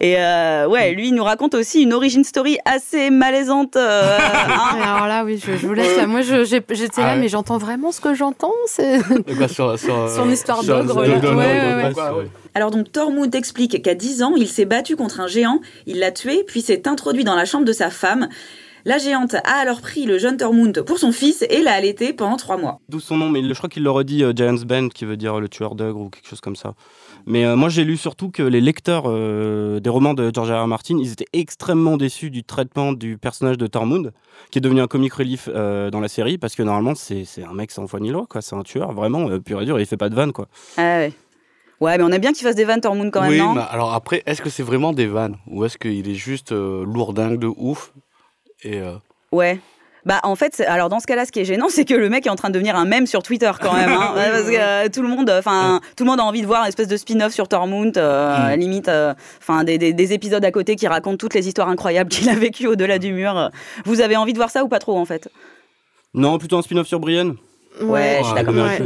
Et 0.00 0.14
euh, 0.16 0.68
ouais, 0.68 0.92
lui, 0.92 1.08
il 1.08 1.14
nous 1.14 1.24
raconte 1.24 1.54
aussi 1.54 1.82
une 1.82 1.92
origin 1.92 2.22
story 2.22 2.56
assez 2.64 3.10
malaisante. 3.10 3.74
euh, 3.74 4.16
hein. 4.48 4.76
Alors 4.80 5.08
là, 5.08 5.24
oui, 5.24 5.42
je, 5.44 5.56
je 5.56 5.66
vous 5.66 5.74
laisse 5.74 5.96
là. 5.96 6.06
Moi, 6.06 6.20
j'étais 6.22 7.00
là, 7.00 7.08
Ah 7.10 7.14
ouais. 7.14 7.20
mais 7.20 7.28
j'entends 7.28 7.58
vraiment 7.58 7.90
ce 7.90 8.00
que 8.00 8.14
j'entends. 8.14 8.52
C'est 8.66 9.00
Eh 9.26 9.34
ben, 9.34 9.48
sur, 9.48 9.76
sur, 9.76 10.08
Son 10.14 10.30
histoire 10.30 10.62
d'ogre, 10.62 10.98
ouais. 10.98 11.08
ouais. 11.08 12.28
Alors 12.58 12.72
donc 12.72 12.90
Tormund 12.90 13.32
explique 13.36 13.80
qu'à 13.84 13.94
10 13.94 14.24
ans, 14.24 14.34
il 14.34 14.48
s'est 14.48 14.64
battu 14.64 14.96
contre 14.96 15.20
un 15.20 15.28
géant, 15.28 15.60
il 15.86 16.00
l'a 16.00 16.10
tué, 16.10 16.42
puis 16.44 16.60
s'est 16.60 16.88
introduit 16.88 17.22
dans 17.22 17.36
la 17.36 17.44
chambre 17.44 17.64
de 17.64 17.72
sa 17.72 17.88
femme. 17.88 18.28
La 18.84 18.98
géante 18.98 19.34
a 19.34 19.60
alors 19.60 19.80
pris 19.80 20.06
le 20.06 20.18
jeune 20.18 20.36
Tormund 20.36 20.82
pour 20.82 20.98
son 20.98 21.12
fils 21.12 21.44
et 21.50 21.62
l'a 21.62 21.74
allaité 21.74 22.12
pendant 22.12 22.36
trois 22.36 22.56
mois. 22.56 22.80
D'où 22.88 22.98
son 22.98 23.16
nom, 23.16 23.28
mais 23.28 23.44
je 23.44 23.54
crois 23.54 23.68
qu'il 23.68 23.84
le 23.84 23.92
redit 23.92 24.24
euh, 24.24 24.32
Giant's 24.34 24.64
Bend, 24.64 24.88
qui 24.88 25.04
veut 25.04 25.16
dire 25.16 25.38
le 25.38 25.48
tueur 25.48 25.76
d'ogre 25.76 26.00
ou 26.00 26.10
quelque 26.10 26.26
chose 26.26 26.40
comme 26.40 26.56
ça. 26.56 26.74
Mais 27.26 27.44
euh, 27.44 27.54
moi, 27.54 27.68
j'ai 27.68 27.84
lu 27.84 27.96
surtout 27.96 28.30
que 28.30 28.42
les 28.42 28.60
lecteurs 28.60 29.04
euh, 29.06 29.78
des 29.78 29.90
romans 29.90 30.14
de 30.14 30.32
George 30.34 30.50
R. 30.50 30.64
R. 30.64 30.66
Martin, 30.66 30.98
ils 30.98 31.12
étaient 31.12 31.26
extrêmement 31.32 31.96
déçus 31.96 32.30
du 32.30 32.42
traitement 32.42 32.92
du 32.92 33.18
personnage 33.18 33.58
de 33.58 33.68
Tormund, 33.68 34.12
qui 34.50 34.58
est 34.58 34.62
devenu 34.62 34.80
un 34.80 34.86
comic 34.86 35.12
relief 35.12 35.48
euh, 35.52 35.90
dans 35.90 36.00
la 36.00 36.08
série, 36.08 36.38
parce 36.38 36.56
que 36.56 36.62
normalement, 36.62 36.94
c'est 36.96 37.24
un 37.48 37.54
mec 37.54 37.70
sans 37.70 37.86
foi 37.86 38.00
ni 38.00 38.10
loi, 38.10 38.26
quoi. 38.28 38.42
C'est 38.42 38.56
un 38.56 38.62
tueur, 38.62 38.92
vraiment, 38.92 39.28
euh, 39.28 39.38
pur 39.38 39.60
et 39.60 39.64
dur, 39.64 39.78
et 39.78 39.82
il 39.82 39.86
fait 39.86 39.96
pas 39.96 40.08
de 40.08 40.14
vanne, 40.14 40.32
quoi. 40.32 40.48
Ah 40.76 40.98
ouais. 40.98 41.12
Ouais, 41.80 41.96
mais 41.96 42.04
on 42.04 42.10
aime 42.10 42.20
bien 42.20 42.32
qu'il 42.32 42.44
fasse 42.46 42.56
des 42.56 42.64
vannes 42.64 42.80
Tormund 42.80 43.10
quand 43.12 43.20
même, 43.20 43.30
oui, 43.30 43.38
non 43.38 43.54
mais 43.54 43.62
alors 43.70 43.94
après, 43.94 44.22
est-ce 44.26 44.42
que 44.42 44.50
c'est 44.50 44.64
vraiment 44.64 44.92
des 44.92 45.06
vannes 45.06 45.36
Ou 45.46 45.64
est-ce 45.64 45.78
qu'il 45.78 46.08
est 46.10 46.14
juste 46.14 46.50
euh, 46.52 46.84
lourdingue 46.84 47.38
de 47.38 47.46
ouf 47.56 47.92
et, 48.64 48.78
euh, 48.80 48.92
Ouais. 49.32 49.60
Bah 50.06 50.20
en 50.22 50.36
fait, 50.36 50.60
alors 50.66 50.88
dans 50.88 51.00
ce 51.00 51.06
cas-là, 51.06 51.26
ce 51.26 51.32
qui 51.32 51.40
est 51.40 51.44
gênant, 51.44 51.68
c'est 51.70 51.84
que 51.84 51.94
le 51.94 52.08
mec 52.08 52.26
est 52.26 52.30
en 52.30 52.34
train 52.36 52.48
de 52.48 52.54
devenir 52.54 52.76
un 52.76 52.84
mème 52.84 53.06
sur 53.06 53.22
Twitter 53.22 53.50
quand 53.60 53.74
même, 53.74 53.90
hein. 53.90 54.12
Parce 54.16 54.44
que 54.50 54.56
euh, 54.58 54.88
tout 54.88 55.02
le 55.02 55.08
monde, 55.08 55.28
enfin 55.30 55.80
tout 55.96 56.04
le 56.04 56.10
monde 56.10 56.18
a 56.20 56.24
envie 56.24 56.40
de 56.40 56.46
voir 56.46 56.62
une 56.62 56.68
espèce 56.68 56.88
de 56.88 56.96
spin-off 56.96 57.32
sur 57.32 57.46
Tormund, 57.46 57.96
euh, 57.98 58.56
Mm. 58.56 58.58
limite, 58.58 58.88
euh, 58.88 59.12
enfin 59.40 59.64
des, 59.64 59.76
des- 59.78 59.92
des 59.92 60.12
épisodes 60.12 60.44
à 60.44 60.50
côté 60.50 60.76
qui 60.76 60.86
racontent 60.88 61.16
toutes 61.18 61.34
les 61.34 61.46
histoires 61.46 61.68
incroyables 61.68 62.08
qu'il 62.10 62.28
a 62.30 62.34
vécues 62.34 62.66
au-delà 62.68 62.98
du 62.98 63.12
mur. 63.12 63.50
Vous 63.84 64.00
avez 64.00 64.16
envie 64.16 64.32
de 64.32 64.38
voir 64.38 64.50
ça 64.50 64.64
ou 64.64 64.68
pas 64.68 64.78
trop 64.78 64.96
en 64.98 65.04
fait? 65.04 65.28
Non, 66.14 66.38
plutôt 66.38 66.56
un 66.58 66.62
spin-off 66.62 66.86
sur 66.86 67.00
Brienne? 67.00 67.34
Ouais, 67.82 68.18
je 68.20 68.24
suis 68.26 68.34
d'accord. 68.34 68.54
Ouais. 68.54 68.80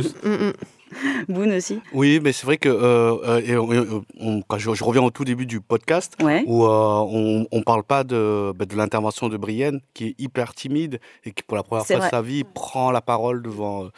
Boone 1.29 1.53
aussi. 1.53 1.81
Oui, 1.93 2.21
mais 2.23 2.33
c'est 2.33 2.47
vrai 2.47 2.57
que 2.59 2.69
euh, 2.69 3.17
euh, 3.27 3.41
et 3.45 3.57
on- 3.57 3.69
on- 3.71 4.05
on- 4.21 4.43
quand 4.43 4.59
je, 4.59 4.73
je 4.75 4.85
reviens 4.85 5.03
au 5.03 5.11
tout 5.11 5.25
début 5.25 5.47
du 5.47 5.61
podcast, 5.61 6.17
Ouais. 6.23 6.45
où 6.47 6.65
euh, 6.65 6.69
on, 6.69 7.47
on 7.51 7.63
parle 7.63 7.83
pas 7.85 8.05
de, 8.05 8.53
bah, 8.57 8.65
de 8.65 8.77
l'intervention 8.77 9.29
de 9.29 9.37
Brienne, 9.37 9.81
qui 9.95 10.09
est 10.09 10.15
hyper 10.19 10.55
timide 10.55 11.01
et 11.25 11.33
qui 11.33 11.43
pour 11.43 11.57
la 11.57 11.63
première 11.63 11.87
fois 11.87 11.97
de 11.99 12.03
sa 12.11 12.23
vie 12.23 12.45
prend 12.45 12.91
la 12.91 13.01
parole 13.01 13.43
devant 13.43 13.89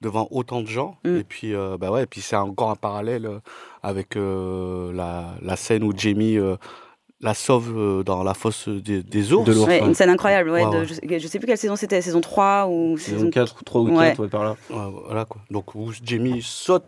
devant 0.00 0.28
autant 0.32 0.60
de 0.60 0.66
gens. 0.66 0.96
Mm. 1.04 1.16
Et 1.16 1.24
puis 1.24 1.54
euh, 1.54 1.78
bah 1.78 1.90
ouais, 1.90 2.02
et 2.02 2.06
puis 2.06 2.20
c'est 2.20 2.36
encore 2.36 2.70
un 2.70 2.74
parallèle 2.76 3.26
avec 3.82 4.16
euh, 4.16 4.92
la, 4.92 5.34
la 5.40 5.56
scène 5.56 5.82
où 5.82 5.92
Jamie 5.96 6.36
euh, 6.36 6.56
la 7.20 7.32
sauve 7.34 7.72
euh, 7.76 8.02
dans 8.02 8.22
la 8.22 8.34
fosse 8.34 8.68
des, 8.68 9.02
des 9.02 9.32
ours. 9.32 9.44
De 9.44 9.54
Ouais, 9.54 9.78
une 9.80 9.94
scène 9.94 10.10
incroyable. 10.10 10.50
Ouais, 10.50 10.64
Ouais, 10.64 10.70
de- 10.70 10.80
ouais. 10.80 10.86
je, 10.86 10.94
sais- 10.94 11.20
je 11.20 11.26
sais 11.28 11.38
plus 11.38 11.46
quelle 11.46 11.58
saison 11.58 11.76
c'était, 11.76 12.02
saison 12.02 12.20
3 12.20 12.66
ou 12.68 12.98
Saison 12.98 13.18
saison 13.18 13.30
4, 13.30 13.64
3 13.64 13.80
ou 13.82 13.88
Ouais. 13.96 14.08
4, 14.08 14.20
ouais, 14.20 14.28
par 14.28 14.44
là. 14.44 14.56
Ouais, 14.70 14.92
voilà 15.06 15.24
quoi. 15.24 15.40
Donc 15.50 15.74
où 15.74 15.90
Jamie 16.02 16.42
saute 16.42 16.84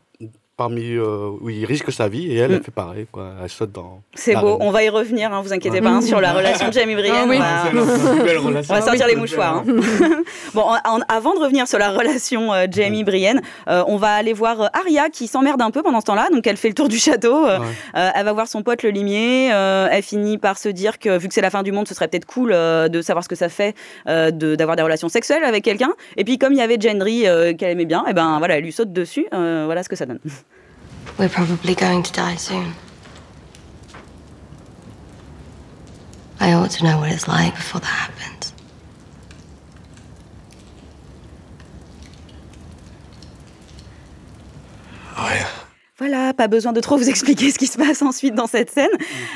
parmi 0.56 0.94
euh, 0.94 1.30
où 1.40 1.50
il 1.50 1.64
risque 1.66 1.92
sa 1.92 2.08
vie 2.08 2.32
et 2.32 2.36
elle, 2.36 2.50
elle 2.52 2.60
Mm. 2.60 2.62
fait 2.62 2.70
pareil 2.70 3.06
quoi. 3.12 3.32
Elle 3.42 3.50
saute 3.50 3.72
dans. 3.72 4.00
C'est 4.14 4.34
beau, 4.36 4.56
on 4.60 4.70
va 4.70 4.82
y 4.84 4.88
revenir, 4.88 5.32
hein, 5.32 5.42
vous 5.42 5.52
inquiétez 5.52 5.76
Ouais. 5.78 5.82
pas, 5.82 5.90
hein, 5.90 6.00
sur 6.00 6.20
la 6.20 6.32
relation 6.32 6.68
de 6.68 6.72
Jamie 6.72 6.94
Brienne. 6.94 7.14
Ah 7.14 7.26
oui. 7.28 7.36
on 7.36 8.50
va-. 8.50 8.60
On 8.70 8.80
sortir 8.82 9.06
les 9.06 9.16
mouchoirs. 9.16 9.56
hein. 9.58 9.64
bon, 10.54 10.62
en- 10.62 10.78
en- 10.96 11.00
avant 11.08 11.34
de 11.34 11.40
revenir 11.40 11.68
sur 11.68 11.78
la 11.78 11.90
relation 11.90 12.54
euh, 12.54 12.66
Jamie 12.70 13.04
Brienne, 13.04 13.42
euh, 13.68 13.84
on 13.86 13.96
va 13.96 14.14
aller 14.14 14.32
voir 14.32 14.70
Arya 14.72 15.10
qui 15.10 15.26
s'emmerde 15.26 15.60
un 15.60 15.70
peu 15.70 15.82
pendant 15.82 16.00
ce 16.00 16.06
temps-là. 16.06 16.28
Donc 16.32 16.46
elle 16.46 16.56
fait 16.56 16.68
le 16.68 16.74
tour 16.74 16.88
du 16.88 16.96
château. 16.98 17.46
euh, 17.46 17.58
Ouais. 17.58 17.66
euh, 17.96 18.10
elle 18.14 18.24
va 18.24 18.32
voir 18.32 18.48
son 18.48 18.62
pote 18.62 18.82
le 18.82 18.90
limier. 18.90 19.50
euh, 19.52 19.88
elle 19.90 20.02
finit 20.02 20.38
par 20.38 20.58
se 20.58 20.68
dire 20.70 20.98
que 20.98 21.18
vu 21.18 21.28
que 21.28 21.34
c'est 21.34 21.40
la 21.42 21.50
fin 21.50 21.62
du 21.62 21.72
monde, 21.72 21.86
ce 21.86 21.94
serait 21.94 22.08
peut-être 22.08 22.24
cool 22.26 22.52
euh, 22.52 22.88
de 22.88 23.02
savoir 23.02 23.22
ce 23.24 23.28
que 23.28 23.34
ça 23.36 23.48
fait 23.50 23.74
euh, 24.08 24.30
de- 24.30 24.54
d'avoir 24.56 24.76
des 24.76 24.82
relations 24.82 25.08
sexuelles 25.10 25.44
avec 25.44 25.64
quelqu'un. 25.64 25.92
Et 26.16 26.24
puis 26.24 26.38
comme 26.38 26.52
il 26.54 26.58
y 26.58 26.62
avait 26.62 26.78
Gendry 26.80 27.26
euh, 27.26 27.52
qu'elle 27.54 27.70
aimait 27.72 27.84
bien, 27.84 28.04
et 28.08 28.14
ben 28.14 28.38
voilà, 28.38 28.56
elle 28.56 28.64
lui 28.64 28.72
saute 28.72 28.92
dessus. 28.92 29.26
Euh, 29.34 29.64
voilà 29.66 29.82
ce 29.82 29.88
que 29.90 29.96
ça 29.96 30.06
donne. 30.06 30.18
We're 31.18 31.30
probably 31.30 31.74
going 31.74 32.02
to 32.02 32.12
die 32.12 32.36
soon. 32.36 32.74
I 36.38 36.52
ought 36.52 36.70
to 36.72 36.84
know 36.84 36.98
what 36.98 37.10
it's 37.10 37.26
like 37.26 37.54
before 37.54 37.80
that 37.80 37.86
happens. 37.86 38.52
Oh, 45.16 45.65
Voilà, 45.98 46.34
pas 46.34 46.46
besoin 46.46 46.74
de 46.74 46.80
trop 46.80 46.98
vous 46.98 47.08
expliquer 47.08 47.50
ce 47.50 47.58
qui 47.58 47.66
se 47.66 47.78
passe 47.78 48.02
ensuite 48.02 48.34
dans 48.34 48.46
cette 48.46 48.70
scène. 48.70 48.90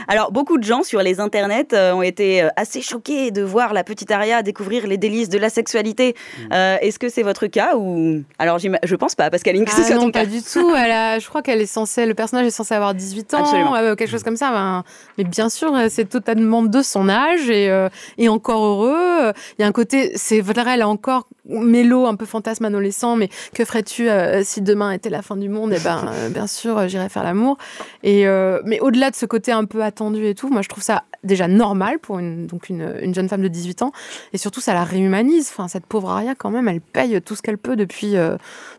Alors, 0.08 0.30
beaucoup 0.30 0.58
de 0.58 0.62
gens 0.64 0.82
sur 0.82 1.00
les 1.00 1.18
internets 1.18 1.72
euh, 1.72 1.94
ont 1.94 2.02
été 2.02 2.42
euh, 2.42 2.48
assez 2.56 2.82
choqués 2.82 3.30
de 3.30 3.40
voir 3.40 3.72
la 3.72 3.82
petite 3.82 4.10
Aria 4.10 4.42
découvrir 4.42 4.86
les 4.86 4.98
délices 4.98 5.30
de 5.30 5.38
la 5.38 5.48
sexualité. 5.48 6.14
Euh, 6.52 6.76
Est-ce 6.82 6.98
que 6.98 7.08
c'est 7.08 7.22
votre 7.22 7.46
cas 7.46 7.76
ou 7.76 8.22
alors 8.38 8.58
je 8.58 8.94
pense 8.96 9.14
pas, 9.14 9.30
Pascaline, 9.30 9.64
que 9.64 9.70
ce 9.70 9.80
Ah 9.90 9.94
non, 9.94 10.10
pas 10.10 10.20
cas. 10.20 10.26
du 10.26 10.42
tout. 10.42 10.70
Elle 10.76 10.90
a, 10.90 11.18
je 11.18 11.26
crois 11.28 11.40
qu'elle 11.40 11.62
est 11.62 11.66
censée, 11.66 12.04
le 12.04 12.12
personnage 12.14 12.46
est 12.46 12.50
censé 12.50 12.74
avoir 12.74 12.92
18 12.94 13.32
ans, 13.34 13.38
Absolument. 13.40 13.74
euh, 13.76 13.94
quelque 13.94 14.10
chose 14.10 14.22
comme 14.22 14.36
ça. 14.36 14.50
ben, 14.50 14.84
mais 15.16 15.24
bien 15.24 15.48
sûr, 15.48 15.74
c'est 15.88 16.10
totalement 16.10 16.62
de 16.62 16.82
son 16.82 17.08
âge 17.08 17.48
et, 17.48 17.70
euh, 17.70 17.88
et 18.18 18.28
encore 18.28 18.62
heureux. 18.62 19.32
Il 19.58 19.62
y 19.62 19.64
a 19.64 19.66
un 19.66 19.72
côté, 19.72 20.12
c'est 20.16 20.42
vrai, 20.42 20.62
elle 20.74 20.82
a 20.82 20.88
encore 20.88 21.26
mélo, 21.50 22.06
un 22.06 22.14
peu 22.14 22.26
fantasme 22.26 22.64
adolescent, 22.64 23.16
mais 23.16 23.28
que 23.54 23.64
ferais-tu 23.64 24.08
euh, 24.08 24.42
si 24.44 24.62
demain 24.62 24.92
était 24.92 25.10
la 25.10 25.22
fin 25.22 25.36
du 25.36 25.48
monde? 25.48 25.72
Eh 25.76 25.80
ben, 25.80 26.06
euh, 26.08 26.28
bien 26.28 26.46
sûr, 26.46 26.78
euh, 26.78 26.88
j'irais 26.88 27.08
faire 27.08 27.24
l'amour. 27.24 27.58
Et 28.02 28.24
mais 28.64 28.80
au-delà 28.80 29.10
de 29.10 29.16
ce 29.16 29.26
côté 29.26 29.52
un 29.52 29.64
peu 29.64 29.82
attendu 29.82 30.26
et 30.26 30.34
tout, 30.34 30.48
moi, 30.48 30.62
je 30.62 30.68
trouve 30.68 30.82
ça 30.82 31.04
déjà 31.24 31.48
normal 31.48 31.98
pour 31.98 32.18
une, 32.18 32.46
donc 32.46 32.68
une, 32.68 32.94
une 33.02 33.14
jeune 33.14 33.28
femme 33.28 33.42
de 33.42 33.48
18 33.48 33.82
ans. 33.82 33.92
Et 34.32 34.38
surtout, 34.38 34.60
ça 34.60 34.74
la 34.74 34.84
réhumanise. 34.84 35.48
Enfin, 35.50 35.68
cette 35.68 35.86
pauvre 35.86 36.10
Aria, 36.10 36.34
quand 36.34 36.50
même, 36.50 36.68
elle 36.68 36.80
paye 36.80 37.20
tout 37.20 37.34
ce 37.34 37.42
qu'elle 37.42 37.58
peut 37.58 37.76
depuis, 37.76 38.14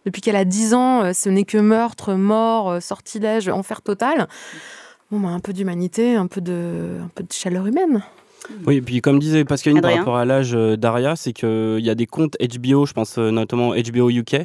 depuis 0.05 0.21
qu'elle 0.21 0.35
a 0.35 0.45
10 0.45 0.73
ans. 0.73 1.13
Ce 1.13 1.29
n'est 1.29 1.43
que 1.43 1.57
meurtre, 1.57 2.13
mort, 2.13 2.81
sortilège, 2.81 3.49
enfer 3.49 3.81
total. 3.81 4.27
Bon, 5.11 5.19
bah, 5.19 5.29
un 5.29 5.39
peu 5.39 5.53
d'humanité, 5.53 6.15
un 6.15 6.27
peu 6.27 6.39
de, 6.39 6.99
un 7.03 7.09
peu 7.13 7.23
de 7.23 7.33
chaleur 7.33 7.67
humaine. 7.67 8.01
Oui, 8.65 8.75
et 8.77 8.81
puis 8.81 9.01
comme 9.01 9.19
disait 9.19 9.43
Pascaline 9.45 9.81
par 9.81 9.91
rapport 9.95 10.17
à 10.17 10.25
l'âge 10.25 10.51
euh, 10.53 10.75
d'Aria, 10.77 11.15
c'est 11.15 11.33
qu'il 11.33 11.79
y 11.79 11.89
a 11.89 11.95
des 11.95 12.05
comptes 12.05 12.35
HBO, 12.39 12.85
je 12.85 12.93
pense 12.93 13.17
euh, 13.17 13.31
notamment 13.31 13.73
HBO 13.73 14.09
UK, 14.09 14.37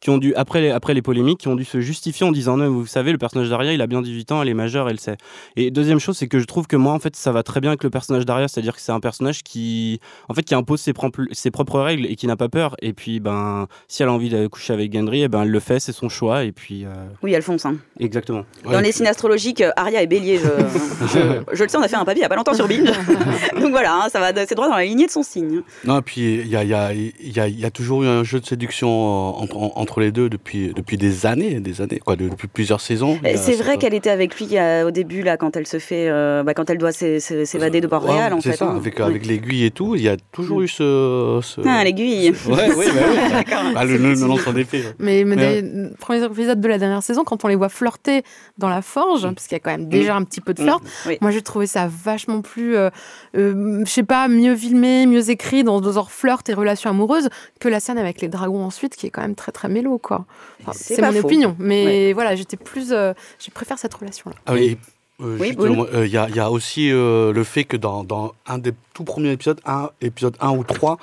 qui 0.00 0.10
ont 0.10 0.18
dû, 0.18 0.34
après 0.34 0.60
les, 0.60 0.70
après 0.70 0.94
les 0.94 1.02
polémiques, 1.02 1.38
qui 1.40 1.48
ont 1.48 1.56
dû 1.56 1.64
se 1.64 1.80
justifier 1.80 2.26
en 2.26 2.32
disant 2.32 2.56
non, 2.56 2.70
vous 2.70 2.86
savez, 2.86 3.12
le 3.12 3.18
personnage 3.18 3.48
d'Aria, 3.50 3.72
il 3.72 3.80
a 3.82 3.86
bien 3.86 4.02
18 4.02 4.32
ans, 4.32 4.42
elle 4.42 4.48
est 4.48 4.54
majeure, 4.54 4.88
elle 4.88 5.00
sait. 5.00 5.16
Et 5.56 5.70
deuxième 5.70 5.98
chose, 6.00 6.16
c'est 6.16 6.28
que 6.28 6.38
je 6.38 6.44
trouve 6.44 6.66
que 6.66 6.76
moi, 6.76 6.92
en 6.92 6.98
fait, 6.98 7.16
ça 7.16 7.32
va 7.32 7.42
très 7.42 7.60
bien 7.60 7.70
avec 7.70 7.84
le 7.84 7.90
personnage 7.90 8.24
d'Aria, 8.26 8.48
c'est-à-dire 8.48 8.74
que 8.74 8.80
c'est 8.80 8.92
un 8.92 9.00
personnage 9.00 9.42
qui, 9.42 10.00
en 10.28 10.34
fait, 10.34 10.42
qui 10.42 10.54
impose 10.54 10.80
ses, 10.80 10.92
propres- 10.92 11.26
ses 11.32 11.50
propres 11.50 11.80
règles 11.80 12.06
et 12.06 12.16
qui 12.16 12.26
n'a 12.26 12.36
pas 12.36 12.48
peur. 12.48 12.76
Et 12.82 12.92
puis, 12.92 13.20
ben, 13.20 13.66
si 13.88 14.02
elle 14.02 14.08
a 14.08 14.12
envie 14.12 14.28
de 14.30 14.46
coucher 14.46 14.72
avec 14.72 14.92
Gendry, 14.92 15.22
eh 15.22 15.28
ben, 15.28 15.42
elle 15.42 15.50
le 15.50 15.60
fait, 15.60 15.80
c'est 15.80 15.92
son 15.92 16.08
choix. 16.08 16.44
Et 16.44 16.52
puis, 16.52 16.84
euh, 16.84 16.88
Oui, 17.22 17.32
elle 17.32 17.42
fonce. 17.42 17.64
hein. 17.66 17.76
exactement. 17.98 18.44
Dans 18.70 18.80
les 18.80 18.92
signes 18.92 19.06
astrologiques, 19.06 19.60
euh, 19.60 19.70
Aria 19.76 20.02
est 20.02 20.06
bélier. 20.06 20.38
Je, 20.38 20.44
je- 21.14 21.54
je 21.56 21.62
le 21.62 21.68
sais, 21.68 21.76
on 21.76 21.82
a 21.82 21.88
fait 21.88 21.96
un 21.96 22.04
papier 22.04 22.20
il 22.20 22.22
y 22.22 22.26
a 22.26 22.28
pas 22.28 22.36
longtemps 22.36 22.54
sur 22.54 22.68
Binge. 22.68 22.90
Donc 23.60 23.70
voilà, 23.70 23.94
hein, 23.94 24.08
ça 24.10 24.20
va, 24.20 24.32
c'est 24.46 24.54
droit 24.54 24.68
dans 24.68 24.76
la 24.76 24.84
lignée 24.84 25.06
de 25.06 25.10
son 25.10 25.22
signe. 25.22 25.62
Non, 25.84 25.98
et 25.98 26.02
puis 26.02 26.34
il 26.40 26.48
y 26.48 26.56
a, 26.56 26.62
il 26.64 26.68
y, 26.70 26.74
a, 26.74 26.92
il 26.92 27.12
y, 27.36 27.40
a, 27.40 27.48
y 27.48 27.64
a 27.64 27.70
toujours 27.70 28.02
eu 28.02 28.06
un 28.06 28.24
jeu 28.24 28.40
de 28.40 28.46
séduction 28.46 28.88
euh, 28.88 29.42
entre, 29.42 29.56
en- 29.56 29.72
entre 29.76 30.00
les 30.00 30.12
deux 30.12 30.28
depuis, 30.28 30.72
depuis 30.74 30.96
des 30.98 31.26
années, 31.26 31.60
des 31.60 31.80
années, 31.80 32.00
quoi, 32.04 32.16
de- 32.16 32.28
depuis 32.28 32.48
plusieurs 32.48 32.80
saisons. 32.80 33.18
C'est 33.36 33.54
vrai 33.56 33.78
qu'elle 33.78 33.94
était 33.94 34.10
avec 34.10 34.38
lui 34.38 34.48
euh, 34.58 34.86
au 34.86 34.90
début 34.90 35.22
là, 35.22 35.36
quand 35.36 35.56
elle 35.56 35.66
se 35.66 35.78
fait, 35.78 36.08
euh, 36.08 36.42
bah, 36.42 36.54
quand 36.54 36.70
elle 36.70 36.78
doit 36.78 36.92
s'é- 36.92 37.20
s'é- 37.20 37.46
s'évader 37.46 37.80
de 37.80 37.86
Port-Royal 37.86 38.32
Ouais, 38.32 38.38
en 38.38 38.40
c'est 38.40 38.50
fait. 38.52 38.56
ça, 38.58 38.66
hein. 38.66 38.76
avec, 38.76 39.26
l'aiguille 39.26 39.64
et 39.64 39.70
tout, 39.70 39.94
il 39.94 40.02
y 40.02 40.08
a 40.08 40.16
toujours 40.32 40.60
eu 40.62 40.68
ce. 40.68 41.40
ce- 41.42 41.60
Ah, 41.66 41.82
l'aiguille. 41.84 42.32
Ouais, 42.46 42.74
ouais, 42.74 42.86
bah 42.86 43.00
oui. 43.10 43.16
D'accord. 43.32 43.62
Ah, 43.76 43.84
le, 43.84 43.96
le, 43.96 44.14
le 44.14 44.60
épée. 44.60 44.78
ouais. 44.80 44.94
Mais, 44.98 45.24
mais 45.24 45.36
Ouais. 45.36 45.62
d'ailleurs, 45.62 45.62
le 45.90 45.94
premier 45.98 46.24
épisode 46.24 46.60
de 46.60 46.68
la 46.68 46.78
dernière 46.78 47.02
saison, 47.02 47.24
quand 47.24 47.44
on 47.44 47.48
les 47.48 47.56
voit 47.56 47.68
flirter 47.68 48.22
dans 48.58 48.68
la 48.68 48.82
forge, 48.82 49.22
parce 49.22 49.46
qu'il 49.46 49.56
y 49.56 49.60
a 49.60 49.60
quand 49.60 49.70
même 49.70 49.88
déjà 49.88 50.14
un 50.16 50.22
petit 50.24 50.40
peu 50.40 50.54
de 50.54 50.60
flirt, 50.60 50.82
Oui. 51.06 51.18
moi 51.20 51.30
j'ai 51.30 51.42
trouvé 51.42 51.66
ça 51.66 51.88
vachement 51.88 52.40
plus, 52.40 52.76
euh, 52.76 52.90
euh, 53.36 53.82
je 53.84 53.90
sais 53.90 54.02
pas, 54.02 54.28
mieux 54.28 54.54
filmé, 54.56 55.06
mieux 55.06 55.30
écrit 55.30 55.64
dans 55.64 55.80
leur 55.80 56.10
flirt 56.10 56.48
et 56.48 56.54
relations 56.54 56.90
amoureuses 56.90 57.28
que 57.60 57.68
la 57.68 57.80
scène 57.80 57.98
avec 57.98 58.20
les 58.20 58.28
dragons 58.28 58.64
ensuite, 58.64 58.96
qui 58.96 59.06
est 59.06 59.10
quand 59.10 59.22
même 59.22 59.34
très 59.34 59.52
très 59.52 59.68
mélo, 59.68 59.98
quoi. 59.98 60.24
Enfin, 60.62 60.72
C'est 60.74 61.00
mon 61.02 61.12
faux. 61.12 61.26
opinion, 61.26 61.56
mais 61.58 62.12
voilà, 62.12 62.36
j'étais 62.36 62.56
plus, 62.56 62.92
euh, 62.92 63.12
je 63.38 63.50
préfère 63.50 63.78
cette 63.78 63.94
relation-là. 63.94 64.36
Ah 64.46 64.52
oui. 64.54 64.78
euh, 65.20 65.36
Oui, 65.40 65.54
moi, 65.56 65.86
euh, 65.94 66.06
Il 66.06 66.12
y, 66.12 66.16
a, 66.18 66.28
il 66.28 66.36
y 66.36 66.40
a 66.40 66.50
aussi 66.50 66.90
euh, 66.90 67.32
le 67.32 67.44
fait 67.44 67.64
que 67.64 67.76
dans, 67.76 68.04
dans 68.04 68.34
un 68.46 68.58
des 68.58 68.72
tout 68.94 69.04
premiers 69.04 69.32
épisodes, 69.32 69.60
un, 69.66 69.90
épisode 70.00 70.36
1 70.40 70.50
ou 70.56 70.64
3, 70.64 70.98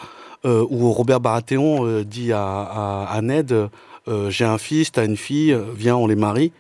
euh, 0.46 0.66
où 0.70 0.92
Robert 0.92 1.20
Baratheon 1.20 1.86
euh, 1.86 2.04
dit 2.04 2.32
à, 2.34 2.42
à, 2.44 3.08
à 3.12 3.22
Ned 3.22 3.52
euh, 4.08 4.30
J'ai 4.32 4.46
un 4.46 4.58
fils, 4.58 4.92
t'as 4.92 5.06
une 5.06 5.18
fille, 5.18 5.56
viens, 5.76 5.96
on 5.96 6.08
les 6.08 6.16
marie. 6.16 6.52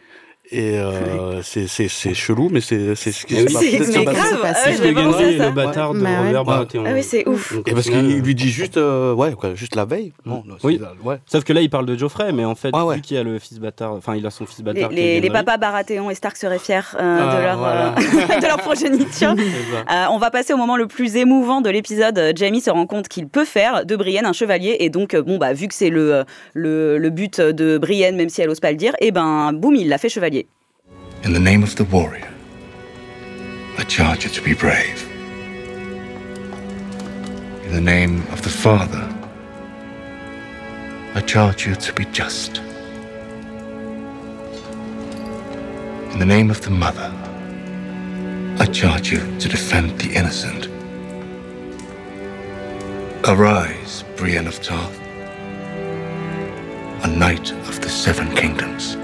Et 0.54 0.78
euh, 0.78 1.42
c'est- 1.44 1.68
c'est 1.68 1.88
c'est 1.88 2.14
chelou, 2.14 2.50
mais 2.52 2.60
c'est 2.60 2.94
c'est 2.96 3.12
ce 3.14 3.26
qui 3.26 3.36
Mais 3.36 3.48
se 3.48 3.54
passe. 3.54 3.62
c'est- 3.64 3.78
grave, 4.04 5.16
c'est 5.18 5.40
ah 5.40 5.46
le 5.48 5.52
bâtard 5.52 5.94
de 5.94 6.00
Bah 6.00 6.10
ouais. 6.10 6.18
Robert 6.18 6.40
Ouais. 6.42 6.46
Baratheon. 6.46 6.84
Ah 6.86 6.92
oui, 6.94 7.04
c'est 7.04 7.28
ouf. 7.28 7.54
Et 7.66 7.72
parce 7.72 7.90
qu'il 7.90 8.20
lui 8.22 8.36
dit 8.36 8.50
juste, 8.50 8.76
euh, 8.78 9.14
ouais, 9.14 9.32
quoi, 9.34 9.56
juste 9.56 9.76
la 9.76 9.86
veille. 9.86 10.12
Non, 10.26 10.44
non, 10.46 10.56
Oui. 10.64 10.80
Sauf 11.26 11.44
que 11.46 11.54
là, 11.54 11.62
il 11.62 11.70
parle 11.70 11.86
de 11.86 11.96
Geoffrey, 11.98 12.34
mais 12.34 12.44
en 12.44 12.56
fait, 12.56 12.72
Ah 12.74 12.86
ouais. 12.86 12.96
vu 12.96 13.02
qu'il 13.02 13.16
a 13.18 13.24
le 13.24 13.40
fils 13.40 13.60
bâtard, 13.60 13.94
enfin, 13.94 14.16
il 14.16 14.26
a 14.26 14.30
son 14.32 14.46
fils 14.46 14.62
bâtard. 14.62 14.90
qui 14.90 14.96
les- 14.96 15.30
papas 15.30 15.56
Baratheon 15.58 16.10
et 16.10 16.16
Stark 16.16 16.36
seraient 16.36 16.60
fiers 16.60 16.80
euh, 17.00 17.20
Ah, 17.22 17.36
de, 17.38 17.42
leur, 17.44 17.58
voilà. 17.58 17.96
euh, 17.96 17.96
de 18.42 18.46
leur 18.48 18.58
progéniture. 18.58 19.36
Euh, 19.92 20.06
on 20.12 20.18
va 20.18 20.32
passer 20.32 20.54
au 20.54 20.58
moment 20.58 20.78
le 20.78 20.88
plus 20.88 21.16
émouvant 21.16 21.62
de 21.62 21.70
l'épisode. 21.70 22.18
Euh, 22.18 22.34
Jamie 22.36 22.62
se 22.62 22.70
rend 22.70 22.86
compte 22.86 23.08
qu'il 23.08 23.28
peut 23.28 23.46
faire 23.46 23.86
de 23.86 23.96
Brienne 23.96 24.26
un 24.26 24.34
chevalier 24.34 24.78
et 24.80 24.90
donc 24.90 25.14
euh, 25.14 25.22
bon 25.22 25.38
bah 25.38 25.54
vu 25.54 25.68
que 25.68 25.74
c'est 25.74 25.90
le, 25.90 26.14
euh, 26.14 26.24
le 26.54 26.98
le 26.98 27.10
but 27.10 27.40
de 27.42 27.78
Brienne 27.78 28.16
même 28.16 28.30
si 28.30 28.42
elle 28.42 28.50
ose 28.50 28.60
pas 28.60 28.72
le 28.72 28.78
dire, 28.78 28.94
et 29.02 29.12
ben 29.12 29.54
boum 29.54 29.76
il 29.76 29.88
l'a 29.90 29.98
fait 29.98 30.10
chevalier. 30.10 30.41
In 31.24 31.34
the 31.34 31.40
name 31.40 31.62
of 31.62 31.76
the 31.76 31.84
warrior, 31.84 32.34
I 33.78 33.84
charge 33.84 34.24
you 34.24 34.32
to 34.32 34.42
be 34.42 34.56
brave. 34.56 35.08
In 37.64 37.74
the 37.74 37.80
name 37.80 38.24
of 38.32 38.42
the 38.42 38.50
father, 38.50 39.08
I 41.14 41.22
charge 41.22 41.68
you 41.68 41.76
to 41.76 41.94
be 41.94 42.06
just. 42.06 42.58
In 46.12 46.18
the 46.18 46.26
name 46.26 46.50
of 46.50 46.62
the 46.62 46.72
mother, 46.72 47.14
I 48.58 48.66
charge 48.66 49.12
you 49.12 49.20
to 49.38 49.48
defend 49.48 50.00
the 50.00 50.12
innocent. 50.16 50.70
Arise, 53.28 54.04
Brienne 54.18 54.48
of 54.48 54.60
Tarth, 54.64 55.00
a 57.04 57.08
knight 57.08 57.52
of 57.70 57.80
the 57.80 57.90
seven 57.90 58.36
kingdoms. 58.36 58.98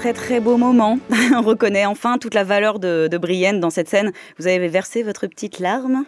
Très 0.00 0.14
très 0.14 0.40
beau 0.40 0.56
moment. 0.56 0.98
On 1.34 1.42
reconnaît 1.42 1.84
enfin 1.84 2.16
toute 2.16 2.32
la 2.32 2.42
valeur 2.42 2.78
de, 2.78 3.06
de 3.06 3.18
Brienne 3.18 3.60
dans 3.60 3.68
cette 3.68 3.90
scène. 3.90 4.12
Vous 4.38 4.46
avez 4.46 4.66
versé 4.66 5.02
votre 5.02 5.26
petite 5.26 5.58
larme. 5.58 6.06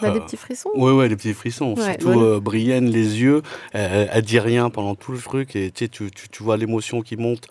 On 0.00 0.06
a 0.06 0.10
des 0.12 0.20
petits 0.20 0.36
frissons. 0.36 0.70
Ouais, 0.76 0.92
ouais, 0.92 1.08
des 1.08 1.16
petits 1.16 1.34
frissons. 1.34 1.74
Ouais. 1.74 1.82
Surtout 1.82 2.20
euh, 2.20 2.38
Brienne, 2.38 2.88
les 2.88 3.20
yeux, 3.20 3.42
elle, 3.72 4.08
elle 4.12 4.22
dit 4.22 4.38
rien 4.38 4.70
pendant 4.70 4.94
tout 4.94 5.10
le 5.10 5.18
truc 5.18 5.56
et 5.56 5.72
tu, 5.72 5.88
tu, 5.88 6.10
tu, 6.12 6.42
vois 6.44 6.56
l'émotion 6.56 7.02
qui 7.02 7.16
monte, 7.16 7.48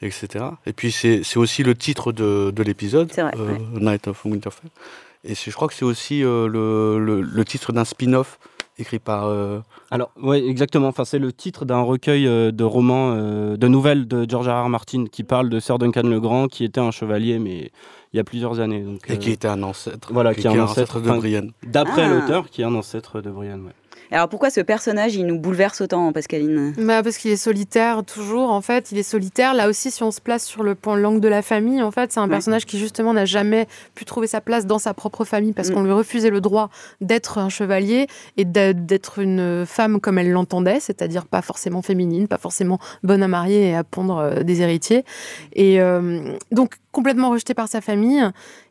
etc. 0.00 0.46
Et 0.64 0.72
puis 0.72 0.90
c'est 0.90 1.20
c'est 1.24 1.38
aussi 1.38 1.62
le 1.62 1.74
titre 1.74 2.12
de, 2.12 2.50
de 2.50 2.62
l'épisode, 2.62 3.10
C'est 3.12 3.20
vrai, 3.20 3.32
euh, 3.36 3.58
Night 3.78 4.08
of 4.08 4.24
Winterfell. 4.24 4.70
Et 5.24 5.34
je 5.34 5.50
crois 5.50 5.68
que 5.68 5.74
c'est 5.74 5.84
aussi 5.84 6.24
euh, 6.24 6.48
le, 6.48 6.98
le, 7.04 7.20
le 7.20 7.44
titre 7.44 7.70
d'un 7.70 7.84
spin-off 7.84 8.38
écrit 8.78 8.98
par. 8.98 9.26
euh, 9.26 9.60
Alors, 9.90 10.10
ouais, 10.22 10.44
exactement. 10.46 10.88
Enfin, 10.88 11.04
c'est 11.04 11.18
le 11.18 11.32
titre 11.32 11.64
d'un 11.64 11.80
recueil 11.80 12.26
euh, 12.26 12.50
de 12.52 12.64
romans, 12.64 13.12
euh, 13.14 13.56
de 13.56 13.68
nouvelles 13.68 14.06
de 14.06 14.26
George 14.28 14.48
R. 14.48 14.64
R. 14.64 14.68
Martin 14.68 15.06
qui 15.10 15.24
parle 15.24 15.48
de 15.48 15.60
Sir 15.60 15.78
Duncan 15.78 16.02
le 16.04 16.20
Grand, 16.20 16.48
qui 16.48 16.64
était 16.64 16.80
un 16.80 16.90
chevalier, 16.90 17.38
mais 17.38 17.70
il 18.12 18.16
y 18.16 18.20
a 18.20 18.24
plusieurs 18.24 18.60
années. 18.60 18.80
Donc, 18.82 19.00
et 19.08 19.18
qui 19.18 19.30
était 19.32 19.48
un 19.48 19.62
ancêtre. 19.62 20.10
voilà, 20.12 20.34
qui, 20.34 20.42
qui 20.42 20.46
est 20.46 20.50
un 20.50 20.60
ancêtre 20.64 21.00
de 21.00 21.10
Brienne. 21.10 21.52
D'après 21.62 22.02
Ah. 22.04 22.08
l'auteur, 22.08 22.48
qui 22.50 22.62
est 22.62 22.64
un 22.64 22.74
ancêtre 22.74 23.20
de 23.20 23.30
Brienne. 23.30 23.64
ouais. 23.66 23.72
Alors 24.12 24.28
pourquoi 24.28 24.50
ce 24.50 24.60
personnage 24.60 25.14
il 25.16 25.26
nous 25.26 25.38
bouleverse 25.38 25.80
autant, 25.80 26.12
Pascaline? 26.12 26.74
Bah, 26.78 27.02
parce 27.02 27.16
qu'il 27.18 27.30
est 27.32 27.36
solitaire 27.36 28.04
toujours, 28.04 28.50
en 28.50 28.60
fait, 28.60 28.92
il 28.92 28.98
est 28.98 29.02
solitaire. 29.02 29.52
Là 29.54 29.68
aussi, 29.68 29.90
si 29.90 30.02
on 30.02 30.10
se 30.10 30.20
place 30.20 30.44
sur 30.44 30.62
le 30.62 30.74
point 30.74 30.96
l'angle 30.96 31.20
de 31.20 31.28
la 31.28 31.42
famille, 31.42 31.82
en 31.82 31.90
fait, 31.90 32.12
c'est 32.12 32.20
un 32.20 32.24
Ouais. 32.24 32.30
personnage 32.30 32.66
qui 32.66 32.78
justement 32.78 33.12
n'a 33.14 33.24
jamais 33.24 33.66
pu 33.94 34.04
trouver 34.04 34.26
sa 34.26 34.40
place 34.40 34.66
dans 34.66 34.78
sa 34.78 34.94
propre 34.94 35.24
famille 35.24 35.52
parce 35.52 35.70
Mm. 35.70 35.74
qu'on 35.74 35.82
lui 35.82 35.92
refusait 35.92 36.30
le 36.30 36.40
droit 36.40 36.70
d'être 37.00 37.38
un 37.38 37.48
chevalier 37.48 38.06
et 38.36 38.44
d'être 38.44 39.18
une 39.18 39.64
femme 39.66 40.00
comme 40.00 40.18
elle 40.18 40.30
l'entendait, 40.30 40.80
c'est-à-dire 40.80 41.26
pas 41.26 41.42
forcément 41.42 41.82
féminine, 41.82 42.28
pas 42.28 42.38
forcément 42.38 42.78
bonne 43.02 43.22
à 43.22 43.28
marier 43.28 43.70
et 43.70 43.74
à 43.76 43.84
pondre 43.84 44.18
euh, 44.18 44.42
des 44.42 44.62
héritiers. 44.62 45.04
Et 45.52 45.80
euh, 45.80 46.32
donc 46.52 46.74
complètement 46.92 47.30
rejeté 47.30 47.52
par 47.54 47.68
sa 47.68 47.80
famille 47.80 48.22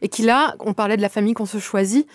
et 0.01 0.07
qui 0.09 0.23
là, 0.23 0.55
on 0.59 0.73
parlait 0.73 0.97
de 0.97 1.01
la 1.01 1.09
famille 1.09 1.33
qu'on 1.33 1.45
se 1.45 1.59
choisit. 1.59 2.07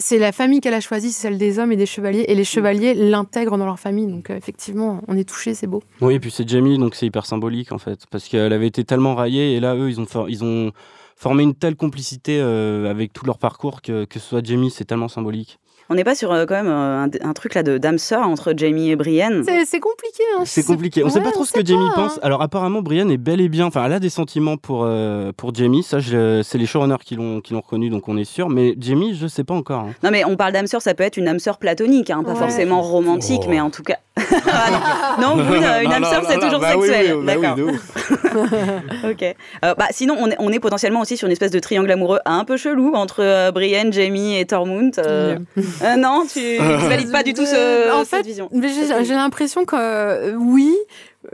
C'est 0.00 0.18
la 0.18 0.30
famille 0.30 0.60
qu'elle 0.60 0.74
a 0.74 0.80
choisie, 0.80 1.10
c'est 1.10 1.22
celle 1.22 1.38
des 1.38 1.58
hommes 1.58 1.72
et 1.72 1.76
des 1.76 1.86
chevaliers, 1.86 2.24
et 2.28 2.34
les 2.36 2.44
chevaliers 2.44 2.94
l'intègrent 2.94 3.58
dans 3.58 3.66
leur 3.66 3.80
famille. 3.80 4.06
Donc 4.06 4.30
euh, 4.30 4.36
effectivement, 4.36 5.02
on 5.08 5.16
est 5.16 5.28
touché, 5.28 5.54
c'est 5.54 5.66
beau. 5.66 5.82
Oui, 6.00 6.14
et 6.14 6.20
puis 6.20 6.30
c'est 6.30 6.48
Jamie, 6.48 6.78
donc 6.78 6.94
c'est 6.94 7.06
hyper 7.06 7.26
symbolique 7.26 7.72
en 7.72 7.78
fait, 7.78 8.06
parce 8.10 8.28
qu'elle 8.28 8.52
avait 8.52 8.68
été 8.68 8.84
tellement 8.84 9.16
raillée, 9.16 9.56
et 9.56 9.60
là, 9.60 9.74
eux, 9.74 9.90
ils 9.90 10.00
ont, 10.00 10.06
for- 10.06 10.30
ils 10.30 10.44
ont 10.44 10.70
formé 11.16 11.42
une 11.42 11.54
telle 11.54 11.74
complicité 11.74 12.38
euh, 12.40 12.88
avec 12.88 13.12
tout 13.12 13.26
leur 13.26 13.38
parcours 13.38 13.82
que, 13.82 14.04
que 14.04 14.20
ce 14.20 14.28
soit 14.28 14.44
Jamie, 14.46 14.70
c'est 14.70 14.84
tellement 14.84 15.08
symbolique. 15.08 15.58
On 15.90 15.94
n'est 15.94 16.04
pas 16.04 16.14
sur 16.14 16.32
euh, 16.32 16.44
quand 16.46 16.54
même 16.54 16.68
euh, 16.68 17.04
un, 17.04 17.08
un 17.28 17.32
truc 17.32 17.54
là 17.54 17.62
de 17.62 17.78
d'âme 17.78 17.98
sœur 17.98 18.22
entre 18.26 18.52
Jamie 18.56 18.90
et 18.90 18.96
Brienne. 18.96 19.42
C'est 19.66 19.80
compliqué. 19.80 20.22
hein. 20.38 20.42
C'est 20.44 20.64
compliqué. 20.66 21.02
On 21.04 21.08
sait 21.08 21.18
ouais, 21.18 21.24
pas 21.24 21.32
trop 21.32 21.44
ce 21.44 21.52
que 21.52 21.60
sait 21.60 21.66
Jamie 21.66 21.88
pas, 21.94 22.02
pense. 22.02 22.16
hein. 22.16 22.20
Alors 22.22 22.42
apparemment, 22.42 22.82
Brienne 22.82 23.10
est 23.10 23.16
bel 23.16 23.40
et 23.40 23.48
bien. 23.48 23.66
Enfin, 23.66 23.84
elle 23.86 23.92
a 23.94 23.98
des 24.00 24.10
sentiments 24.10 24.56
pour 24.58 24.82
euh, 24.84 25.32
pour 25.36 25.54
Jamie. 25.54 25.82
Ça, 25.82 25.98
c'est 26.00 26.58
les 26.58 26.66
showrunners 26.66 26.96
qui 27.04 27.14
l'ont 27.16 27.40
qui 27.40 27.54
l'ont 27.54 27.60
reconnu, 27.62 27.88
donc 27.90 28.08
on 28.08 28.16
est 28.18 28.24
sûr. 28.24 28.48
Mais 28.50 28.74
Jamie, 28.78 29.14
je 29.14 29.26
sais 29.26 29.44
pas 29.44 29.54
encore. 29.54 29.80
hein. 29.80 29.94
Non 30.02 30.10
mais 30.10 30.24
on 30.24 30.36
parle 30.36 30.52
d'âme 30.52 30.66
sœur, 30.66 30.82
ça 30.82 30.92
peut 30.94 31.04
être 31.04 31.16
une 31.16 31.28
âme 31.28 31.38
sœur 31.38 31.58
platonique, 31.58 32.10
hein, 32.10 32.22
pas 32.22 32.32
Ouais. 32.32 32.38
forcément 32.38 32.82
romantique, 32.82 33.42
Oh. 33.46 33.50
mais 33.50 33.60
en 33.60 33.70
tout 33.70 33.82
cas. 33.82 33.96
Ah, 34.50 35.16
non, 35.20 35.36
une 35.38 35.92
âme 35.92 36.04
sœur 36.04 36.22
c'est 36.28 36.38
toujours 36.38 36.58
bah 36.60 36.72
sexuel. 36.72 37.14
oui, 37.16 37.20
oui, 37.20 37.26
D'accord. 37.26 37.56
ok. 39.10 39.22
Euh, 39.64 39.74
bah, 39.76 39.86
sinon, 39.90 40.16
on 40.18 40.28
est, 40.30 40.36
on 40.38 40.50
est 40.52 40.58
potentiellement 40.60 41.00
aussi 41.00 41.16
sur 41.16 41.26
une 41.26 41.32
espèce 41.32 41.50
de 41.50 41.58
triangle 41.60 41.90
amoureux 41.90 42.18
un 42.24 42.44
peu 42.44 42.56
chelou 42.56 42.92
entre 42.94 43.22
euh, 43.22 43.50
Brienne, 43.52 43.92
Jamie 43.92 44.36
et 44.38 44.44
Tormund. 44.44 44.98
euh. 44.98 45.38
Euh, 45.82 45.96
non, 45.96 46.24
tu, 46.30 46.40
tu 46.40 46.56
valides 46.88 47.12
pas 47.12 47.22
du 47.22 47.34
tout 47.34 47.46
ce, 47.46 47.54
Euh, 47.54 47.92
en 47.94 48.00
cette 48.04 48.08
fait, 48.08 48.22
vision. 48.22 48.48
mais 48.52 48.68
j'ai 48.68 49.14
l'impression 49.14 49.64
que 49.64 49.76
euh, 49.76 50.34
oui, 50.38 50.74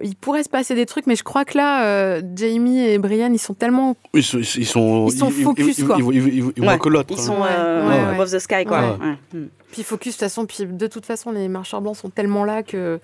il 0.02 0.16
pourrait 0.16 0.42
se 0.42 0.48
passer 0.48 0.74
des 0.74 0.86
trucs, 0.86 1.06
mais 1.06 1.16
je 1.16 1.22
crois 1.22 1.44
que 1.44 1.56
là, 1.56 1.84
euh, 1.86 2.22
Jamie 2.34 2.80
et 2.80 2.98
Brienne, 2.98 3.34
ils 3.34 3.38
sont 3.38 3.54
tellement. 3.54 3.96
Ils 4.12 4.22
sont. 4.22 4.38
Ils 4.38 4.66
sont, 4.66 5.08
Ils 5.10 5.18
sont 5.18 5.30
focus, 5.30 5.78
ils, 5.78 5.86
quoi. 5.86 5.96
ils, 5.98 6.04
ils, 6.04 6.16
ils, 6.16 6.36
ils 6.56 6.60
Ouais, 6.62 6.66
voient 6.68 6.78
que 6.78 6.88
l'autre. 6.88 7.08
Ils 7.10 7.20
hein. 7.20 7.22
sont 7.22 7.36
euh, 7.42 7.88
ouais, 7.88 7.94
ouais. 8.10 8.14
above 8.14 8.30
the 8.32 8.38
sky, 8.38 8.64
quoi. 8.64 8.80
Ouais. 8.80 9.06
Ouais. 9.06 9.16
Hmm. 9.40 9.46
Puis 9.72 9.82
focus, 9.82 10.12
de 10.14 10.18
toute 10.18 10.20
façon, 10.28 10.46
puis 10.46 10.58
de 10.66 10.86
toute 10.86 11.06
façon, 11.06 11.30
les 11.32 11.48
marcheurs 11.48 11.80
blancs 11.80 11.96
sont 11.96 12.10
tellement 12.10 12.44
là 12.44 12.62
que 12.62 13.00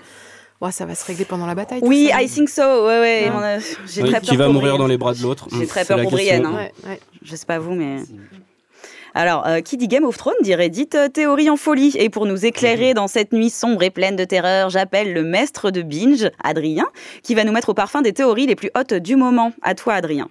ouais, 0.61 0.73
ça 0.73 0.85
va 0.87 0.95
se 0.95 1.05
régler 1.07 1.25
pendant 1.25 1.47
la 1.47 1.55
bataille. 1.55 1.81
Oui, 1.83 2.09
ça. 2.13 2.23
I 2.23 2.29
think 2.29 2.49
so. 2.49 2.63
Ouais, 2.63 3.01
ouais. 3.01 3.31
Ouais. 3.31 3.59
J'ai 3.87 4.03
Oui, 4.03 4.11
très 4.11 4.21
qui 4.21 4.29
peur 4.29 4.37
va 4.39 4.45
pour 4.45 4.55
mourir 4.55 4.69
Brienne. 4.73 4.79
dans 4.83 4.87
les 4.89 4.99
bras 4.99 5.15
de 5.15 5.23
l'autre 5.23 5.49
J'ai 5.51 5.65
Mm, 5.65 5.67
très 5.67 5.85
peur 5.85 5.97
la 5.97 6.03
pour 6.05 6.13
question. 6.17 6.39
Brienne. 6.43 6.47
hein. 6.47 6.71
Ouais, 6.85 6.91
ouais. 6.91 7.01
Je 7.23 7.35
sais 7.37 7.47
pas 7.47 7.59
vous, 7.59 7.73
mais. 7.75 7.97
Alors, 9.15 9.47
euh, 9.47 9.61
qui 9.61 9.77
dit 9.77 9.89
Game 9.89 10.05
of 10.05 10.17
Thrones 10.17 10.35
dirait 10.43 10.69
dite 10.69 10.95
euh, 10.95 11.09
théorie 11.09 11.51
en 11.51 11.57
folie. 11.57 11.97
Et 11.99 12.11
pour 12.11 12.27
nous 12.27 12.47
éclairer 12.47 12.95
dans 12.95 13.09
cette 13.09 13.33
nuit 13.33 13.51
sombre 13.51 13.83
et 13.83 13.91
pleine 13.91 14.17
de 14.17 14.25
terreur, 14.25 14.71
j'appelle 14.71 15.13
le 15.13 15.23
maître 15.23 15.71
de 15.71 15.83
binge, 15.83 16.31
Adrien, 16.43 16.87
qui 17.23 17.35
va 17.35 17.45
nous 17.45 17.53
mettre 17.53 17.71
au 17.71 17.75
parfum 17.75 18.03
des 18.03 18.13
théories 18.13 18.47
les 18.47 18.55
plus 18.55 18.71
hautes 18.79 18.95
du 18.95 19.17
moment. 19.17 19.53
À 19.63 19.75
toi, 19.75 19.95
Adrien. 19.95 20.29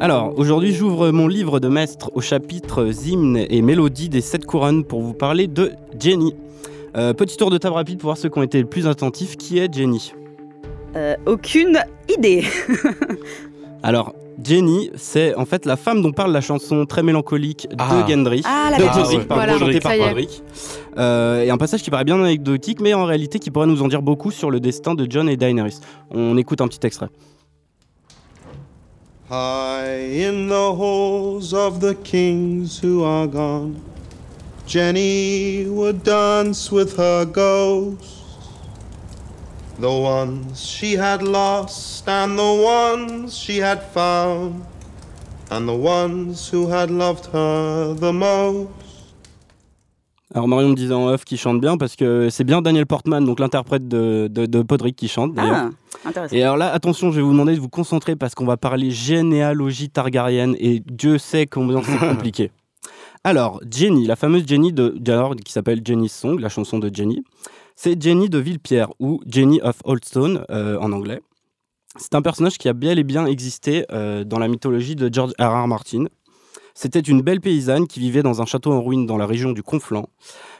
Alors, 0.00 0.38
aujourd'hui, 0.38 0.72
j'ouvre 0.72 1.10
mon 1.10 1.26
livre 1.26 1.58
de 1.58 1.66
maître 1.66 2.10
au 2.14 2.20
chapitre 2.20 2.92
hymnes 3.04 3.44
et 3.50 3.62
mélodies 3.62 4.08
des 4.08 4.20
sept 4.20 4.46
couronnes 4.46 4.84
pour 4.84 5.02
vous 5.02 5.12
parler 5.12 5.48
de 5.48 5.72
Jenny. 5.98 6.34
Euh, 6.96 7.12
petit 7.12 7.36
tour 7.36 7.50
de 7.50 7.58
table 7.58 7.74
rapide 7.74 7.98
pour 7.98 8.06
voir 8.06 8.16
ceux 8.16 8.28
qui 8.28 8.38
ont 8.38 8.42
été 8.42 8.60
le 8.60 8.68
plus 8.68 8.86
attentifs. 8.86 9.36
Qui 9.36 9.58
est 9.58 9.74
Jenny? 9.74 10.12
Euh, 10.96 11.16
aucune 11.26 11.78
idée. 12.08 12.44
Alors, 13.82 14.14
Jenny, 14.42 14.90
c'est 14.96 15.34
en 15.34 15.44
fait 15.44 15.66
la 15.66 15.76
femme 15.76 16.02
dont 16.02 16.12
parle 16.12 16.32
la 16.32 16.40
chanson 16.40 16.86
très 16.86 17.02
mélancolique 17.02 17.68
de 17.70 17.76
Ah. 17.78 18.06
Gendry. 18.08 18.42
Ah, 18.44 18.68
la 18.70 18.78
de 18.78 18.82
ouais. 18.82 19.24
Voilà, 19.28 19.54
par. 19.80 19.92
Euh, 20.98 21.42
et 21.42 21.50
un 21.50 21.56
passage 21.58 21.82
qui 21.82 21.90
paraît 21.90 22.04
bien 22.04 22.20
anecdotique, 22.20 22.80
mais 22.80 22.94
en 22.94 23.04
réalité 23.04 23.38
qui 23.38 23.50
pourrait 23.50 23.66
nous 23.66 23.82
en 23.82 23.88
dire 23.88 24.02
beaucoup 24.02 24.30
sur 24.30 24.50
le 24.50 24.60
destin 24.60 24.94
de 24.94 25.06
John 25.08 25.28
et 25.28 25.36
Daenerys. 25.36 25.78
On 26.10 26.36
écoute 26.36 26.60
un 26.60 26.68
petit 26.68 26.84
extrait. 26.86 27.08
High 29.30 30.24
in 30.24 30.48
the 30.48 30.72
halls 30.74 31.52
of 31.52 31.80
the 31.80 31.94
kings 32.02 32.80
who 32.82 33.04
are 33.04 33.26
gone, 33.28 33.74
Jenny 34.66 35.66
would 35.68 36.02
dance 36.02 36.72
with 36.72 36.96
her 36.98 37.26
ghosts. 37.26 38.22
The 39.80 39.84
ones 39.84 40.56
she 40.56 40.98
had 40.98 41.22
lost, 41.22 42.08
and 42.08 42.36
the 42.36 42.42
ones 42.42 43.32
she 43.32 43.60
had 43.60 43.80
found, 43.94 44.62
and 45.50 45.66
the 45.66 45.72
ones 45.72 46.50
who 46.52 46.68
had 46.68 46.90
loved 46.90 47.26
her 47.32 47.94
the 47.94 48.12
most. 48.12 48.68
Alors 50.34 50.46
Marion 50.46 50.70
me 50.70 50.74
disait 50.74 50.92
en 50.92 51.06
off 51.06 51.24
qu'il 51.24 51.38
chante 51.38 51.60
bien 51.60 51.78
parce 51.78 51.96
que 51.96 52.28
c'est 52.28 52.44
bien 52.44 52.60
Daniel 52.60 52.86
Portman, 52.86 53.24
donc 53.24 53.40
l'interprète 53.40 53.88
de, 53.88 54.28
de, 54.28 54.46
de 54.46 54.62
Podrick 54.62 54.96
qui 54.96 55.08
chante 55.08 55.32
d'ailleurs. 55.34 55.70
Ah, 56.04 56.08
intéressant. 56.08 56.36
Et 56.36 56.42
alors 56.42 56.56
là, 56.56 56.72
attention, 56.72 57.10
je 57.10 57.16
vais 57.16 57.22
vous 57.22 57.32
demander 57.32 57.54
de 57.54 57.60
vous 57.60 57.70
concentrer 57.70 58.14
parce 58.14 58.34
qu'on 58.34 58.44
va 58.44 58.56
parler 58.56 58.90
généalogie 58.90 59.88
targaryenne 59.88 60.54
et 60.58 60.82
Dieu 60.86 61.18
sait 61.18 61.46
combien 61.46 61.82
c'est 61.82 61.98
compliqué. 62.08 62.50
Alors, 63.24 63.60
Jenny, 63.70 64.06
la 64.06 64.16
fameuse 64.16 64.44
Jenny 64.46 64.72
de, 64.72 64.94
qui 65.44 65.52
s'appelle 65.52 65.80
Jenny's 65.84 66.12
Song, 66.12 66.38
la 66.38 66.48
chanson 66.48 66.78
de 66.78 66.90
Jenny, 66.92 67.24
c'est 67.80 68.02
Jenny 68.02 68.28
de 68.28 68.38
Villepierre 68.38 68.90
ou 68.98 69.20
Jenny 69.24 69.60
of 69.62 69.76
Oldstone 69.84 70.44
euh, 70.50 70.76
en 70.80 70.90
anglais. 70.90 71.20
C'est 71.96 72.16
un 72.16 72.22
personnage 72.22 72.58
qui 72.58 72.68
a 72.68 72.72
bien 72.72 72.96
et 72.96 73.04
bien 73.04 73.24
existé 73.24 73.86
euh, 73.92 74.24
dans 74.24 74.40
la 74.40 74.48
mythologie 74.48 74.96
de 74.96 75.08
George 75.12 75.30
R. 75.38 75.44
R. 75.44 75.68
Martin. 75.68 76.06
C'était 76.74 76.98
une 76.98 77.22
belle 77.22 77.40
paysanne 77.40 77.86
qui 77.86 78.00
vivait 78.00 78.24
dans 78.24 78.42
un 78.42 78.46
château 78.46 78.72
en 78.72 78.82
ruine 78.82 79.06
dans 79.06 79.16
la 79.16 79.26
région 79.26 79.52
du 79.52 79.62
Conflans, 79.62 80.08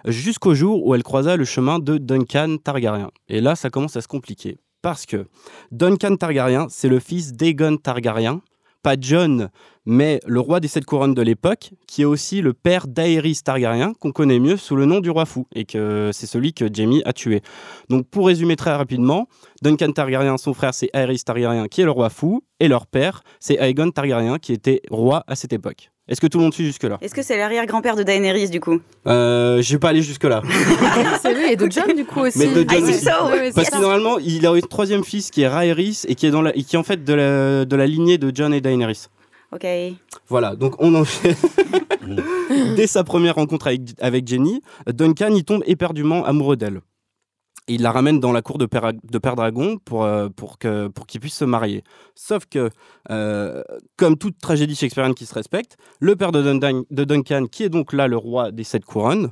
jusqu'au 0.04 0.54
jour 0.54 0.86
où 0.86 0.94
elle 0.94 1.02
croisa 1.02 1.36
le 1.36 1.44
chemin 1.44 1.80
de 1.80 1.98
Duncan 1.98 2.56
Targaryen. 2.62 3.10
Et 3.28 3.40
là, 3.40 3.56
ça 3.56 3.68
commence 3.68 3.96
à 3.96 4.00
se 4.00 4.08
compliquer. 4.08 4.58
Parce 4.80 5.04
que 5.04 5.26
Duncan 5.72 6.14
Targaryen, 6.14 6.68
c'est 6.70 6.88
le 6.88 7.00
fils 7.00 7.32
d'Aegon 7.32 7.78
Targaryen, 7.78 8.42
pas 8.88 8.96
John, 8.98 9.50
mais 9.84 10.18
le 10.26 10.40
roi 10.40 10.60
des 10.60 10.68
sept 10.68 10.86
couronnes 10.86 11.12
de 11.12 11.20
l'époque, 11.20 11.72
qui 11.86 12.00
est 12.00 12.06
aussi 12.06 12.40
le 12.40 12.54
père 12.54 12.86
d'Aerys 12.88 13.40
Targaryen, 13.44 13.92
qu'on 13.92 14.12
connaît 14.12 14.38
mieux 14.38 14.56
sous 14.56 14.76
le 14.76 14.86
nom 14.86 15.00
du 15.00 15.10
roi 15.10 15.26
fou, 15.26 15.46
et 15.54 15.66
que 15.66 16.08
c'est 16.14 16.26
celui 16.26 16.54
que 16.54 16.72
Jaime 16.72 17.02
a 17.04 17.12
tué. 17.12 17.42
Donc 17.90 18.06
pour 18.08 18.28
résumer 18.28 18.56
très 18.56 18.74
rapidement, 18.74 19.28
Duncan 19.60 19.92
Targaryen, 19.92 20.38
son 20.38 20.54
frère, 20.54 20.72
c'est 20.72 20.88
Aerys 20.94 21.18
Targaryen, 21.18 21.68
qui 21.68 21.82
est 21.82 21.84
le 21.84 21.90
roi 21.90 22.08
fou, 22.08 22.42
et 22.60 22.68
leur 22.68 22.86
père, 22.86 23.20
c'est 23.40 23.56
Aegon 23.60 23.90
Targaryen, 23.90 24.38
qui 24.38 24.54
était 24.54 24.80
roi 24.90 25.22
à 25.26 25.36
cette 25.36 25.52
époque. 25.52 25.90
Est-ce 26.08 26.20
que 26.22 26.26
tout 26.26 26.38
le 26.38 26.44
monde 26.44 26.54
suit 26.54 26.64
jusque-là? 26.64 26.98
Est-ce 27.02 27.14
que 27.14 27.22
c'est 27.22 27.36
l'arrière-grand-père 27.36 27.94
de 27.94 28.02
Daenerys 28.02 28.48
du 28.48 28.60
coup? 28.60 28.80
Euh, 29.06 29.60
Je 29.60 29.72
vais 29.74 29.78
pas 29.78 29.90
aller 29.90 30.02
jusque-là. 30.02 30.42
c'est 31.22 31.34
lui 31.34 31.52
et 31.52 31.56
de 31.56 31.70
John 31.70 31.94
du 31.94 32.04
coup 32.06 32.20
aussi. 32.20 32.38
Mais 32.38 32.46
de 32.46 32.68
John 32.68 32.82
think 32.82 32.88
aussi. 32.88 33.04
so. 33.04 33.10
Parce 33.54 33.68
que 33.70 33.78
normalement, 33.80 34.18
il 34.18 34.44
a 34.46 34.50
un 34.52 34.60
troisième 34.60 35.04
fils 35.04 35.30
qui 35.30 35.42
est 35.42 35.48
Rhaerys 35.48 36.00
et 36.08 36.14
qui 36.14 36.26
est, 36.26 36.30
dans 36.30 36.40
la, 36.42 36.56
et 36.56 36.62
qui 36.62 36.76
est 36.76 36.78
en 36.78 36.82
fait 36.82 37.04
de 37.04 37.12
la, 37.12 37.64
de 37.66 37.76
la 37.76 37.86
lignée 37.86 38.16
de 38.16 38.32
John 38.34 38.54
et 38.54 38.60
Daenerys. 38.62 39.06
Ok. 39.52 39.66
Voilà, 40.28 40.56
donc 40.56 40.74
on 40.78 40.94
enchaîne. 40.94 41.34
Dès 42.76 42.86
sa 42.86 43.04
première 43.04 43.34
rencontre 43.34 43.66
avec, 43.66 43.82
avec 44.00 44.26
Jenny, 44.26 44.62
Duncan 44.86 45.34
y 45.34 45.44
tombe 45.44 45.62
éperdument 45.66 46.24
amoureux 46.24 46.56
d'elle. 46.56 46.80
Et 47.68 47.74
Il 47.74 47.82
la 47.82 47.92
ramène 47.92 48.18
dans 48.18 48.32
la 48.32 48.40
cour 48.42 48.56
de 48.58 48.66
Père, 48.66 48.92
de 48.94 49.18
Père 49.18 49.36
Dragon 49.36 49.78
pour, 49.84 50.04
euh, 50.04 50.28
pour 50.30 50.56
qu'ils 50.58 51.20
puissent 51.20 51.34
se 51.36 51.44
marier. 51.44 51.84
Sauf 52.14 52.46
que, 52.46 52.70
euh, 53.10 53.62
comme 53.96 54.16
toute 54.16 54.38
tragédie 54.38 54.74
shakespearienne 54.74 55.14
qui 55.14 55.26
se 55.26 55.34
respecte, 55.34 55.76
le 56.00 56.16
père 56.16 56.32
de, 56.32 56.42
Dun- 56.42 56.84
de 56.90 57.04
Duncan, 57.04 57.44
qui 57.50 57.64
est 57.64 57.68
donc 57.68 57.92
là 57.92 58.08
le 58.08 58.16
roi 58.16 58.50
des 58.52 58.64
sept 58.64 58.84
couronnes, 58.84 59.30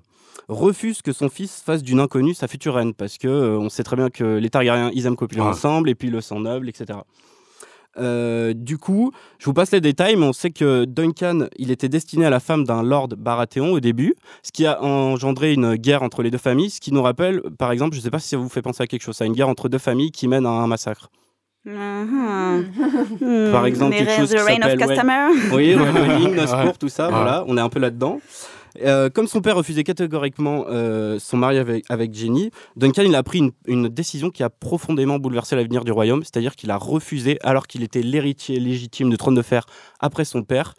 refuse 0.48 1.00
que 1.02 1.12
son 1.12 1.28
fils 1.30 1.62
fasse 1.64 1.82
d'une 1.82 1.98
inconnue 1.98 2.34
sa 2.34 2.46
future 2.46 2.74
reine, 2.74 2.92
parce 2.94 3.16
que 3.18 3.26
euh, 3.26 3.58
on 3.58 3.68
sait 3.70 3.82
très 3.82 3.96
bien 3.96 4.10
que 4.10 4.36
les 4.36 4.50
Targaryens, 4.50 4.90
ils 4.94 5.06
aiment 5.06 5.16
copuler 5.16 5.40
Ouais. 5.40 5.48
ensemble, 5.48 5.88
et 5.88 5.94
puis 5.94 6.10
le 6.10 6.20
sang 6.20 6.38
noble, 6.40 6.68
etc. 6.68 6.98
Euh, 7.98 8.52
du 8.54 8.78
coup, 8.78 9.10
je 9.38 9.46
vous 9.46 9.52
passe 9.54 9.72
les 9.72 9.80
détails, 9.80 10.16
mais 10.16 10.26
on 10.26 10.32
sait 10.32 10.50
que 10.50 10.84
Duncan, 10.84 11.46
il 11.58 11.70
était 11.70 11.88
destiné 11.88 12.26
à 12.26 12.30
la 12.30 12.40
femme 12.40 12.64
d'un 12.64 12.82
lord 12.82 13.08
Baratheon 13.16 13.72
au 13.72 13.80
début, 13.80 14.14
ce 14.42 14.52
qui 14.52 14.66
a 14.66 14.82
engendré 14.82 15.52
une 15.54 15.76
guerre 15.76 16.02
entre 16.02 16.22
les 16.22 16.30
deux 16.30 16.38
familles, 16.38 16.70
ce 16.70 16.80
qui 16.80 16.92
nous 16.92 17.02
rappelle, 17.02 17.40
par 17.58 17.72
exemple, 17.72 17.94
je 17.94 18.00
ne 18.00 18.04
sais 18.04 18.10
pas 18.10 18.18
si 18.18 18.28
ça 18.28 18.36
vous 18.36 18.48
fait 18.48 18.62
penser 18.62 18.82
à 18.82 18.86
quelque 18.86 19.02
chose, 19.02 19.20
à 19.22 19.24
une 19.24 19.32
guerre 19.32 19.48
entre 19.48 19.68
deux 19.68 19.78
familles 19.78 20.10
qui 20.10 20.28
mène 20.28 20.44
à 20.46 20.50
un 20.50 20.66
massacre. 20.66 21.10
Mhm. 21.64 22.64
Par 23.50 23.62
Hmm, 23.62 23.66
exemple, 23.66 23.92
les 23.92 23.98
quelque 24.04 24.16
chose 24.20 24.30
The 24.30 24.36
qui 24.36 24.42
Reign 24.42 24.62
of 24.64 24.70
s'appelle 24.70 24.88
Customer. 24.88 25.26
Oui, 25.52 25.74
Wedding, 25.74 26.38
Ouais. 26.38 26.46
courtes, 26.62 26.78
tout 26.80 26.88
ça, 26.88 27.06
Ouais. 27.08 27.12
voilà, 27.14 27.44
on 27.48 27.56
est 27.56 27.60
un 27.60 27.68
peu 27.68 27.80
là-dedans. 27.80 28.20
Euh, 28.82 29.10
comme 29.10 29.26
son 29.26 29.40
père 29.40 29.56
refusait 29.56 29.84
catégoriquement 29.84 30.66
euh, 30.68 31.18
son 31.18 31.36
mariage 31.36 31.82
avec, 31.88 32.14
Jenny, 32.14 32.50
Duncan 32.76 33.02
il 33.02 33.14
a 33.14 33.22
pris 33.22 33.52
une, 33.66 33.88
décision 33.88 34.30
qui 34.30 34.42
a 34.42 34.50
profondément 34.50 35.18
bouleversé 35.18 35.56
l'avenir 35.56 35.84
du 35.84 35.92
royaume, 35.92 36.22
c'est-à-dire 36.22 36.56
qu'il 36.56 36.70
a 36.70 36.76
refusé, 36.76 37.38
alors 37.42 37.66
qu'il 37.66 37.82
était 37.82 38.02
l'héritier 38.02 38.60
légitime 38.60 39.10
du 39.10 39.16
trône 39.16 39.34
de 39.34 39.42
fer 39.42 39.66
après 40.00 40.24
son 40.24 40.42
père, 40.42 40.74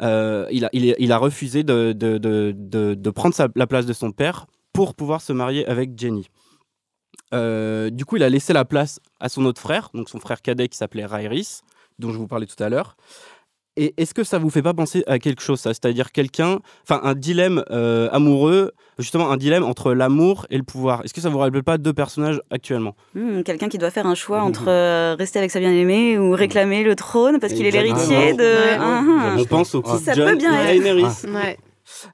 euh, 0.00 0.46
il, 0.50 0.64
a, 1.12 1.18
refusé 1.18 1.62
de, 1.62 3.10
prendre 3.10 3.34
sa- 3.34 3.48
la 3.54 3.66
place 3.66 3.86
de 3.86 3.92
son 3.92 4.12
père 4.12 4.46
pour 4.72 4.94
pouvoir 4.94 5.20
se 5.20 5.32
marier 5.32 5.66
avec 5.66 5.98
Jenny. 5.98 6.28
Du 7.32 8.04
coup, 8.04 8.16
il 8.16 8.22
a 8.22 8.28
laissé 8.28 8.52
la 8.52 8.64
place 8.64 9.00
à 9.20 9.28
son 9.28 9.44
autre 9.44 9.60
frère, 9.60 9.90
donc 9.94 10.08
son 10.08 10.20
frère 10.20 10.42
cadet 10.42 10.68
qui 10.68 10.76
s'appelait 10.76 11.06
Rhaerys, 11.06 11.60
dont 11.98 12.10
je 12.10 12.18
vous 12.18 12.26
parlais 12.26 12.46
tout 12.46 12.62
à 12.62 12.68
l'heure. 12.68 12.96
Et 13.78 13.94
est-ce 13.96 14.12
que 14.12 14.22
ça 14.22 14.38
vous 14.38 14.50
fait 14.50 14.60
pas 14.60 14.74
penser 14.74 15.02
à 15.06 15.18
quelque 15.18 15.40
chose, 15.40 15.58
ça? 15.58 15.70
C'est-à-dire 15.70 16.12
quelqu'un, 16.12 16.58
enfin 16.86 17.00
un 17.04 17.14
dilemme 17.14 17.64
euh, 17.70 18.10
amoureux, 18.12 18.72
justement 18.98 19.30
un 19.30 19.38
dilemme 19.38 19.64
entre 19.64 19.94
l'amour 19.94 20.46
et 20.50 20.58
le 20.58 20.62
pouvoir. 20.62 21.02
Est-ce 21.04 21.14
que 21.14 21.22
ça 21.22 21.30
vous 21.30 21.38
rappelle 21.38 21.62
pas 21.62 21.78
deux 21.78 21.94
personnages 21.94 22.38
actuellement? 22.50 22.94
Hmm, 23.14 23.42
Quelqu'un 23.42 23.70
qui 23.70 23.78
doit 23.78 23.90
faire 23.90 24.06
un 24.06 24.14
choix 24.14 24.42
entre 24.42 24.68
euh, 24.68 25.16
rester 25.18 25.38
avec 25.38 25.50
sa 25.50 25.58
bien-aimée 25.58 26.18
ou 26.18 26.32
réclamer 26.32 26.82
le 26.84 26.94
trône 26.96 27.40
parce 27.40 27.54
qu'il 27.54 27.64
est 27.64 27.70
l'héritier 27.70 28.34
de. 28.34 28.42
Ouais. 28.42 28.76
Ah, 28.78 29.02
ah. 29.06 29.36
On 29.38 29.44
pense 29.44 29.74
au 29.74 29.82
Si 29.82 29.90
couple 29.90 30.04
ça 30.04 30.12
Jon 30.12 30.26
peut 30.26 30.36
bien 30.36 30.52
être. 30.66 31.32
Ouais. 31.32 31.56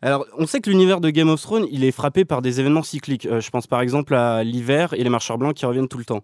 Alors, 0.00 0.26
on 0.36 0.46
sait 0.46 0.60
que 0.60 0.70
l'univers 0.70 1.00
de 1.00 1.10
Game 1.10 1.28
of 1.28 1.40
Thrones, 1.40 1.66
il 1.70 1.84
est 1.84 1.92
frappé 1.92 2.24
par 2.24 2.40
des 2.40 2.60
événements 2.60 2.82
cycliques. 2.82 3.26
Euh, 3.26 3.40
je 3.40 3.50
pense 3.50 3.66
par 3.66 3.80
exemple 3.80 4.14
à 4.14 4.44
l'hiver 4.44 4.94
et 4.94 5.02
les 5.02 5.10
marcheurs 5.10 5.38
blancs 5.38 5.54
qui 5.54 5.66
reviennent 5.66 5.88
tout 5.88 5.98
le 5.98 6.04
temps. 6.04 6.22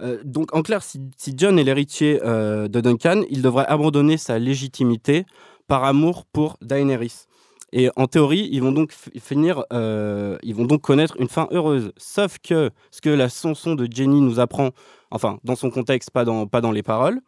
Euh, 0.00 0.18
donc, 0.24 0.54
en 0.54 0.62
clair, 0.62 0.82
si, 0.82 1.00
John 1.36 1.58
est 1.58 1.64
l'héritier 1.64 2.20
euh, 2.24 2.68
de 2.68 2.80
Duncan, 2.80 3.22
il 3.30 3.42
devrait 3.42 3.66
abandonner 3.66 4.16
sa 4.16 4.38
légitimité 4.38 5.26
par 5.66 5.84
amour 5.84 6.24
pour 6.26 6.56
Daenerys. 6.62 7.26
Et 7.72 7.88
en 7.94 8.06
théorie, 8.06 8.48
ils 8.50 8.60
vont 8.60 8.72
donc 8.72 8.92
finir, 8.92 9.62
euh, 9.72 10.36
ils 10.42 10.54
vont 10.54 10.64
donc 10.64 10.80
connaître 10.80 11.14
une 11.20 11.28
fin 11.28 11.46
heureuse. 11.52 11.92
Sauf 11.96 12.38
que 12.42 12.70
ce 12.90 13.00
que 13.00 13.10
la 13.10 13.28
chanson 13.28 13.76
de 13.76 13.86
Jenny 13.88 14.20
nous 14.20 14.40
apprend, 14.40 14.70
enfin 15.12 15.38
dans 15.44 15.54
son 15.54 15.70
contexte, 15.70 16.10
pas 16.10 16.24
dans, 16.24 16.48
pas 16.48 16.60
dans 16.60 16.72
les 16.72 16.82
paroles, 16.82 17.20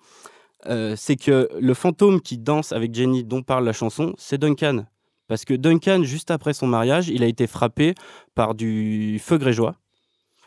c'est 0.97 1.17
que 1.17 1.49
le 1.61 1.75
fantôme 1.75 2.21
qui 2.21 2.39
danse 2.39 2.73
avec 2.73 2.93
Jenny, 2.95 3.23
dont 3.25 3.43
parle 3.43 3.65
la 3.65 3.73
chanson, 3.73 4.15
c'est 4.17 4.39
Duncan. 4.39 4.85
Parce 5.29 5.45
que 5.45 5.55
Duncan, 5.55 6.03
juste 6.03 6.31
après 6.31 6.55
son 6.55 6.67
mariage, 6.67 7.09
il 7.09 7.23
a 7.23 7.27
été 7.27 7.47
frappé 7.47 7.95
par 8.35 8.55
du 8.55 9.21
feu 9.21 9.39
grégeois 9.39 9.77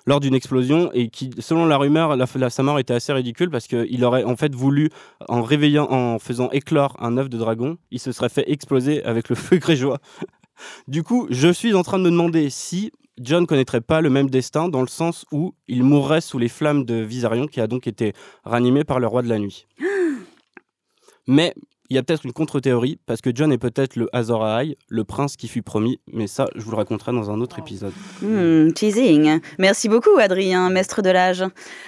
lors 0.05 0.19
d'une 0.19 0.35
explosion 0.35 0.91
et 0.93 1.09
qui, 1.09 1.31
selon 1.39 1.65
la 1.65 1.77
rumeur, 1.77 2.15
la, 2.15 2.25
la- 2.35 2.49
sa 2.49 2.63
mort 2.63 2.79
était 2.79 2.93
assez 2.93 3.11
ridicule 3.13 3.49
parce 3.49 3.67
qu'il 3.67 4.03
aurait 4.03 4.23
en 4.23 4.35
fait 4.35 4.53
voulu, 4.53 4.89
en 5.27 5.41
réveillant, 5.41 5.87
en 5.91 6.19
faisant 6.19 6.49
éclore 6.51 6.95
un 6.99 7.17
œuf 7.17 7.29
de 7.29 7.37
dragon, 7.37 7.77
il 7.91 7.99
se 7.99 8.11
serait 8.11 8.29
fait 8.29 8.49
exploser 8.51 9.03
avec 9.03 9.29
le 9.29 9.35
feu 9.35 9.57
grégeois. 9.57 9.99
du 10.87 11.03
coup, 11.03 11.27
je 11.29 11.51
suis 11.51 11.73
en 11.73 11.83
train 11.83 11.97
de 11.99 12.03
me 12.03 12.11
demander 12.11 12.49
si 12.49 12.91
John 13.19 13.47
connaîtrait 13.47 13.81
pas 13.81 14.01
le 14.01 14.09
même 14.09 14.29
destin 14.29 14.67
dans 14.67 14.81
le 14.81 14.87
sens 14.87 15.25
où 15.31 15.53
il 15.67 15.83
mourrait 15.83 16.21
sous 16.21 16.37
les 16.37 16.49
flammes 16.49 16.83
de 16.85 16.95
Viserion 16.95 17.47
qui 17.47 17.61
a 17.61 17.67
donc 17.67 17.87
été 17.87 18.13
ranimé 18.43 18.83
par 18.83 18.99
le 18.99 19.07
roi 19.07 19.21
de 19.21 19.29
la 19.29 19.39
nuit. 19.39 19.65
Mais 21.27 21.53
il 21.89 21.95
y 21.95 21.99
a 21.99 22.03
peut-être 22.03 22.25
une 22.25 22.33
contre-théorie, 22.33 22.99
parce 23.05 23.21
que 23.21 23.29
John 23.33 23.51
est 23.51 23.57
peut-être 23.57 23.95
le 23.95 24.09
Azor 24.13 24.43
Ahai, 24.45 24.77
le 24.89 25.03
prince 25.03 25.35
qui 25.35 25.47
fut 25.47 25.61
promis, 25.61 25.99
mais 26.11 26.27
ça, 26.27 26.47
je 26.55 26.61
vous 26.61 26.71
le 26.71 26.77
raconterai 26.77 27.11
dans 27.11 27.29
un 27.29 27.41
autre 27.41 27.59
épisode. 27.59 27.93
Hmm, 28.21 28.71
teasing. 28.71 29.39
Merci 29.59 29.89
beaucoup, 29.89 30.17
Adrien, 30.17 30.69
maître 30.69 31.01
de 31.01 31.09
l'âge. 31.09 31.43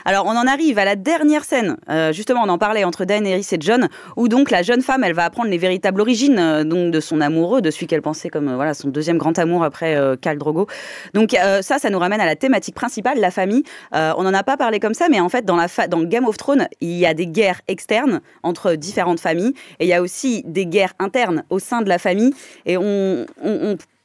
Alors, 0.06 0.26
on 0.26 0.36
en 0.36 0.48
arrive 0.48 0.78
à 0.78 0.86
la 0.86 0.96
dernière 0.96 1.44
scène. 1.44 1.78
Euh, 1.90 2.14
justement, 2.14 2.42
on 2.44 2.50
en 2.50 2.58
parlait 2.58 2.84
entre 2.84 3.06
Daenerys 3.06 3.48
et 3.52 3.58
John, 3.60 3.90
où 4.16 4.28
donc 4.28 4.52
la 4.52 4.62
jeune 4.62 4.82
femme, 4.82 5.04
elle 5.04 5.14
va 5.14 5.26
apprendre 5.26 5.50
les 5.50 5.58
véritables 5.58 6.02
origines 6.02 6.38
euh, 6.38 6.64
donc 6.64 6.92
de 6.92 7.00
son 7.00 7.22
amoureux, 7.22 7.62
de 7.62 7.72
celui 7.72 7.88
qu'elle 7.88 8.02
pensait 8.02 8.30
comme 8.30 8.50
euh, 8.50 8.56
voilà 8.56 8.74
son 8.74 8.90
deuxième 8.90 9.18
grand 9.18 9.38
amour 9.40 9.64
après 9.64 9.98
Khal 10.22 10.38
Drogo. 10.38 10.68
Donc 11.14 11.36
ça, 11.62 11.80
ça 11.80 11.90
nous 11.90 12.00
ramène 12.00 12.22
à 12.22 12.26
la 12.26 12.36
thématique 12.36 12.76
principale, 12.76 13.20
la 13.20 13.32
famille. 13.32 13.64
On 13.94 14.24
n'en 14.24 14.34
a 14.34 14.44
pas 14.44 14.58
parlé 14.58 14.80
comme 14.80 14.94
ça, 14.94 15.08
mais 15.10 15.20
en 15.20 15.30
fait, 15.30 15.46
dans 15.46 15.58
Game 16.04 16.26
of 16.26 16.38
Thrones, 16.38 16.68
il 16.82 16.98
y 16.98 17.06
a 17.06 17.14
des 17.14 17.28
guerres 17.28 17.62
externes 17.68 18.22
entre 18.44 18.74
différentes 18.74 19.20
familles, 19.20 19.54
il 19.88 19.92
y 19.92 19.94
a 19.94 20.02
aussi 20.02 20.44
des 20.46 20.66
guerres 20.66 20.94
internes 21.00 21.44
au 21.50 21.60
sein 21.60 21.82
de 21.82 21.90
la 21.90 21.98
famille, 21.98 22.34
et 22.66 22.78
on, 22.78 23.26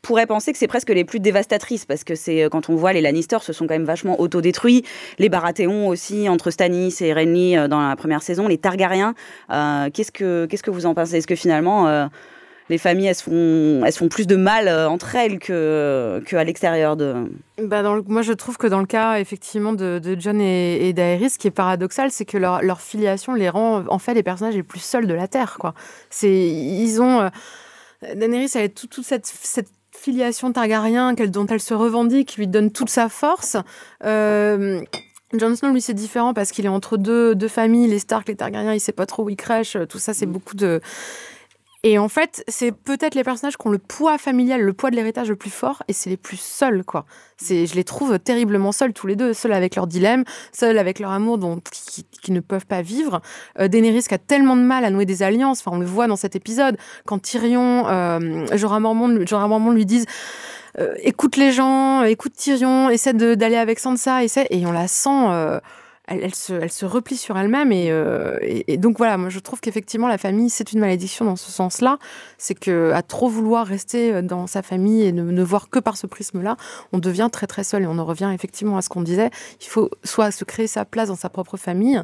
pourrait 0.03 0.27
penser 0.27 0.51
que 0.51 0.59
c'est 0.59 0.67
presque 0.67 0.89
les 0.89 1.05
plus 1.05 1.21
dévastatrices 1.21 1.85
parce 1.85 2.03
que 2.03 2.17
c'est 2.17 2.43
euh, 2.43 2.49
quand 2.49 2.69
on 2.69 2.75
voit 2.75 2.93
les 2.93 3.01
Lannister 3.01 3.39
se 3.41 3.53
sont 3.53 3.69
quand 3.69 3.75
même 3.75 3.85
vachement 3.85 4.21
autodétruits, 4.21 4.85
les 5.21 5.29
Baratheons 5.29 5.87
aussi 5.87 6.29
entre 6.29 6.51
Stannis 6.51 6.97
et 7.03 7.13
Renly 7.13 7.57
euh, 7.57 7.69
dans 7.69 7.81
la 7.81 7.95
première 7.95 8.21
saison, 8.21 8.49
les 8.49 8.59
Targaryens. 8.59 9.15
euh, 9.53 9.91
qu'est-ce 9.95 10.11
que 10.11 10.47
que 10.47 10.71
vous 10.73 10.87
en 10.87 10.95
pensez? 10.95 11.19
Est-ce 11.19 11.29
que 11.29 11.37
finalement 11.37 12.09
les 12.73 12.79
familles 12.79 13.07
elles 13.07 13.15
se 13.15 13.23
font 13.23 13.85
elles 13.85 13.93
se 13.93 13.99
font 13.99 14.09
plus 14.09 14.27
de 14.27 14.35
mal 14.37 14.67
euh, 14.67 14.89
entre 14.89 15.15
elles 15.15 15.39
que 15.39 16.21
que 16.27 16.35
à 16.37 16.43
l'extérieur 16.45 16.97
de 16.97 17.31
Bah 17.59 17.83
dans 17.83 17.95
le- 17.95 18.03
moi, 18.09 18.23
je 18.23 18.33
trouve 18.33 18.57
que 18.57 18.67
dans 18.67 18.81
le 18.81 18.87
cas 18.87 19.19
effectivement 19.21 19.73
de, 19.73 20.01
de 20.03 20.17
John 20.19 20.41
et, 20.41 20.89
et 20.89 20.93
Daenerys, 20.93 21.31
ce 21.31 21.39
qui 21.39 21.47
est 21.49 21.53
paradoxal, 21.53 22.11
c'est 22.11 22.25
que 22.25 22.39
leur, 22.39 22.63
leur 22.63 22.81
filiation 22.81 23.35
les 23.35 23.49
rend 23.49 23.85
en 23.89 23.99
fait 24.01 24.15
les 24.15 24.23
personnages 24.25 24.55
les 24.57 24.63
plus 24.65 24.81
seuls 24.81 25.07
de 25.07 25.15
la 25.15 25.29
Terre. 25.29 25.57
Quoi. 25.61 25.75
C'est, 26.11 26.33
ils 26.35 27.01
ont. 27.01 27.21
euh, 27.21 27.29
Daenerys, 28.17 28.51
elle 28.57 28.65
a 28.65 28.69
tout- 28.69 28.89
toute 28.89 29.05
cette, 29.05 29.27
cette 29.27 29.69
filiation 29.95 30.51
Targaryen 30.53 31.15
qu'elle, 31.15 31.31
dont 31.31 31.47
elle 31.47 31.61
se 31.61 31.75
revendique, 31.75 32.29
qui 32.31 32.41
lui 32.41 32.49
donne 32.49 32.73
toute 32.73 32.91
sa 32.91 33.09
force. 33.09 33.57
Euh, 34.05 34.81
Jon 35.35 35.55
Snow, 35.55 35.71
lui, 35.73 35.81
c'est 35.81 35.95
différent 35.95 36.35
parce 36.35 36.51
qu'il 36.51 36.65
est 36.67 36.69
entre 36.69 36.97
deux, 36.97 37.35
deux 37.35 37.49
familles, 37.49 37.89
les 37.89 38.01
Stark, 38.01 38.29
les 38.29 38.37
Targaryens, 38.37 38.75
il 38.75 38.81
sait 38.81 38.93
pas 38.93 39.07
trop 39.07 39.23
où 39.25 39.31
il 39.31 39.37
crèche. 39.37 39.77
Tout 39.89 39.99
ça, 39.99 40.13
c'est 40.15 40.27
beaucoup 40.27 40.57
de. 40.57 40.81
Et 41.85 41.99
en 41.99 42.09
fait, 42.09 42.45
c'est 42.47 42.71
peut-être 42.71 43.17
les 43.17 43.25
personnages 43.25 43.57
qui 43.57 43.67
ont 43.67 43.71
le 43.71 43.79
poids 43.79 44.17
familial, 44.17 44.61
le 44.61 44.73
poids 44.73 44.91
de 44.91 44.97
l'héritage 44.97 45.29
le 45.29 45.35
plus 45.35 45.51
fort, 45.51 45.83
et 45.89 45.93
c'est 45.93 46.11
les 46.11 46.17
plus 46.17 46.39
seuls, 46.39 46.85
quoi. 46.85 47.07
C'est, 47.39 47.67
je 47.67 47.75
les 47.75 47.83
trouve 47.83 48.21
terriblement 48.21 48.71
seuls 48.71 48.93
tous 48.93 49.09
les 49.09 49.17
deux, 49.17 49.33
seuls 49.33 49.53
avec 49.53 49.75
leur 49.75 49.89
dilemme, 49.89 50.23
seuls 50.53 50.79
avec 50.79 51.01
leur 51.01 51.11
amour 51.11 51.39
dont 51.39 51.61
qui, 51.61 52.31
ne 52.31 52.39
peuvent 52.39 52.67
pas 52.67 52.83
vivre. 52.83 53.21
Euh, 53.59 53.67
Daenerys 53.67 54.05
qui 54.05 54.15
a 54.15 54.19
tellement 54.19 54.55
de 54.55 54.63
mal 54.63 54.85
à 54.85 54.91
nouer 54.91 55.07
des 55.07 55.25
alliances, 55.25 55.61
enfin 55.61 55.77
on 55.77 55.81
le 55.81 55.87
voit 55.87 56.07
dans 56.07 56.15
cet 56.15 56.37
épisode, 56.37 56.77
quand 57.05 57.21
Tyrion, 57.21 57.89
euh, 57.89 58.47
Jorah 58.57 58.79
lui 59.73 59.85
disent 59.85 60.07
euh, 60.79 60.95
écoute 61.01 61.37
les 61.37 61.51
gens, 61.51 62.05
écoute 62.05 62.33
Tyrion, 62.35 62.91
essaie 62.91 63.13
d'aller 63.13 63.57
avec 63.57 63.81
Sansa, 63.81 64.23
essaie, 64.23 64.47
et 64.51 64.65
on 64.67 64.73
la 64.73 64.87
sent. 64.87 65.61
Elle, 66.09 66.35
se, 66.35 66.53
elle 66.53 66.73
se 66.73 66.85
replie 66.85 67.17
sur 67.17 67.39
elle-même. 67.39 67.73
Et, 67.73 67.91
euh, 67.91 68.37
et, 68.43 68.77
donc 68.77 68.99
voilà, 68.99 69.17
moi 69.17 69.29
je 69.29 69.39
trouve 69.39 69.61
qu'effectivement 69.61 70.09
la 70.09 70.19
famille, 70.19 70.51
c'est 70.51 70.73
une 70.73 70.81
malédiction 70.81 71.25
dans 71.25 71.37
ce 71.37 71.51
sens-là. 71.51 71.99
C'est 72.39 72.55
que 72.55 72.93
à 72.93 73.03
trop 73.03 73.29
vouloir 73.29 73.67
rester 73.67 74.13
euh, 74.13 74.23
dans 74.23 74.47
sa 74.47 74.63
famille 74.63 75.03
et 75.03 75.13
ne, 75.13 75.23
ne 75.23 75.43
voir 75.43 75.71
que 75.71 75.79
par 75.79 75.97
ce 75.97 76.07
prisme-là, 76.07 76.57
on 76.93 76.99
devient 76.99 77.29
très 77.31 77.47
très 77.47 77.65
seul. 77.65 77.85
Et 77.85 77.87
on 77.87 77.99
en 77.99 78.05
revient 78.05 78.31
effectivement 78.35 78.77
à 78.77 78.83
ce 78.83 78.89
qu'on 78.89 79.03
disait. 79.03 79.31
Il 79.61 79.69
faut 79.69 79.91
soit 80.05 80.31
se 80.31 80.45
créer 80.45 80.67
sa 80.67 80.85
place 80.85 81.09
dans 81.09 81.17
sa 81.17 81.29
propre 81.29 81.57
famille, 81.57 82.01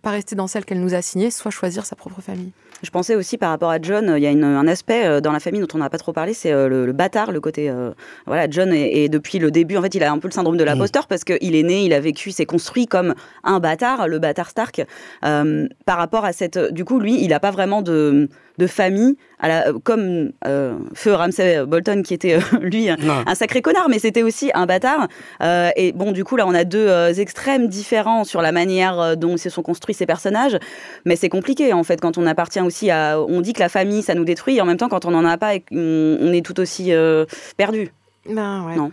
pas 0.00 0.10
rester 0.10 0.34
dans 0.34 0.46
celle 0.46 0.64
qu'elle 0.64 0.80
nous 0.80 0.94
a 0.94 0.98
assignée, 0.98 1.30
soit 1.30 1.50
choisir 1.50 1.84
sa 1.84 1.96
propre 1.96 2.20
famille. 2.22 2.52
Je 2.82 2.90
pensais 2.90 3.14
aussi 3.14 3.38
par 3.38 3.50
rapport 3.50 3.70
à 3.70 3.80
John, 3.80 4.14
il 4.16 4.22
y 4.22 4.26
a 4.26 4.30
une- 4.30 4.42
un 4.42 4.66
aspect 4.66 5.06
euh, 5.06 5.20
dans 5.20 5.30
la 5.30 5.38
famille 5.38 5.60
dont 5.60 5.68
on 5.74 5.78
n'a 5.78 5.88
pas 5.90 5.98
trop 5.98 6.12
parlé, 6.12 6.34
c'est 6.34 6.50
euh, 6.50 6.66
le, 6.68 6.84
le 6.86 6.92
bâtard, 6.92 7.30
le 7.30 7.40
côté. 7.40 7.70
euh, 7.70 7.92
voilà, 8.26 8.48
John 8.50 8.72
est, 8.72 9.04
est 9.04 9.08
depuis 9.08 9.38
le 9.38 9.50
début, 9.52 9.76
en 9.76 9.82
fait, 9.82 9.94
il 9.94 10.02
a 10.02 10.10
un 10.10 10.18
peu 10.18 10.26
le 10.28 10.32
syndrome 10.32 10.56
de 10.56 10.64
l'imposteur 10.64 11.06
parce 11.06 11.22
qu'il 11.24 11.54
est 11.54 11.62
né, 11.62 11.84
il 11.84 11.92
a 11.92 12.00
vécu, 12.00 12.32
s'est 12.32 12.46
construit 12.46 12.86
comme 12.86 13.14
un 13.44 13.60
bâtard, 13.60 14.08
le 14.08 14.18
bâtard 14.18 14.50
Stark. 14.50 14.82
Euh, 15.24 15.68
par 15.84 15.98
rapport 15.98 16.24
à 16.24 16.32
cette. 16.32 16.58
Du 16.72 16.84
coup, 16.84 16.98
lui, 16.98 17.22
il 17.22 17.28
n'a 17.28 17.38
pas 17.38 17.50
vraiment 17.52 17.82
de, 17.82 18.28
de 18.58 18.66
famille, 18.66 19.16
à 19.38 19.48
la, 19.48 19.68
euh, 19.68 19.78
comme 19.82 20.32
euh, 20.46 20.74
Feu 20.94 21.14
Ramsay 21.14 21.64
Bolton, 21.66 22.02
qui 22.02 22.14
était 22.14 22.34
euh, 22.34 22.40
lui 22.60 22.88
un, 22.90 22.96
un 23.26 23.34
sacré 23.34 23.62
connard, 23.62 23.88
mais 23.88 23.98
c'était 23.98 24.22
aussi 24.22 24.50
un 24.54 24.66
bâtard. 24.66 25.08
Euh, 25.42 25.70
et 25.76 25.92
bon, 25.92 26.12
du 26.12 26.22
coup, 26.24 26.36
là, 26.36 26.46
on 26.46 26.54
a 26.54 26.64
deux 26.64 26.86
euh, 26.88 27.12
extrêmes 27.14 27.66
différents 27.68 28.24
sur 28.24 28.42
la 28.42 28.52
manière 28.52 29.00
euh, 29.00 29.14
dont 29.14 29.36
se 29.36 29.48
sont 29.50 29.62
construits 29.62 29.94
ces 29.94 30.06
personnages. 30.06 30.58
Mais 31.04 31.16
c'est 31.16 31.28
compliqué, 31.28 31.72
en 31.72 31.82
fait, 31.84 32.00
quand 32.00 32.18
on 32.18 32.26
appartient 32.26 32.60
aussi 32.60 32.90
à. 32.90 33.18
On 33.20 33.40
dit 33.40 33.52
que 33.54 33.60
la 33.60 33.68
famille, 33.68 34.02
ça 34.02 34.14
nous 34.14 34.24
détruit, 34.24 34.56
et 34.56 34.60
en 34.60 34.66
même 34.66 34.76
temps, 34.76 34.88
quand 34.88 35.04
on 35.06 35.10
n'en 35.12 35.24
a 35.24 35.38
pas, 35.38 35.54
et 35.54 35.60
qu'on- 35.60 36.18
on 36.20 36.32
est 36.32 36.44
tout 36.44 36.60
aussi 36.60 36.92
euh, 36.92 37.24
perdu. 37.56 37.90
Ben 38.28 38.64
ouais. 38.66 38.76
Non. 38.76 38.92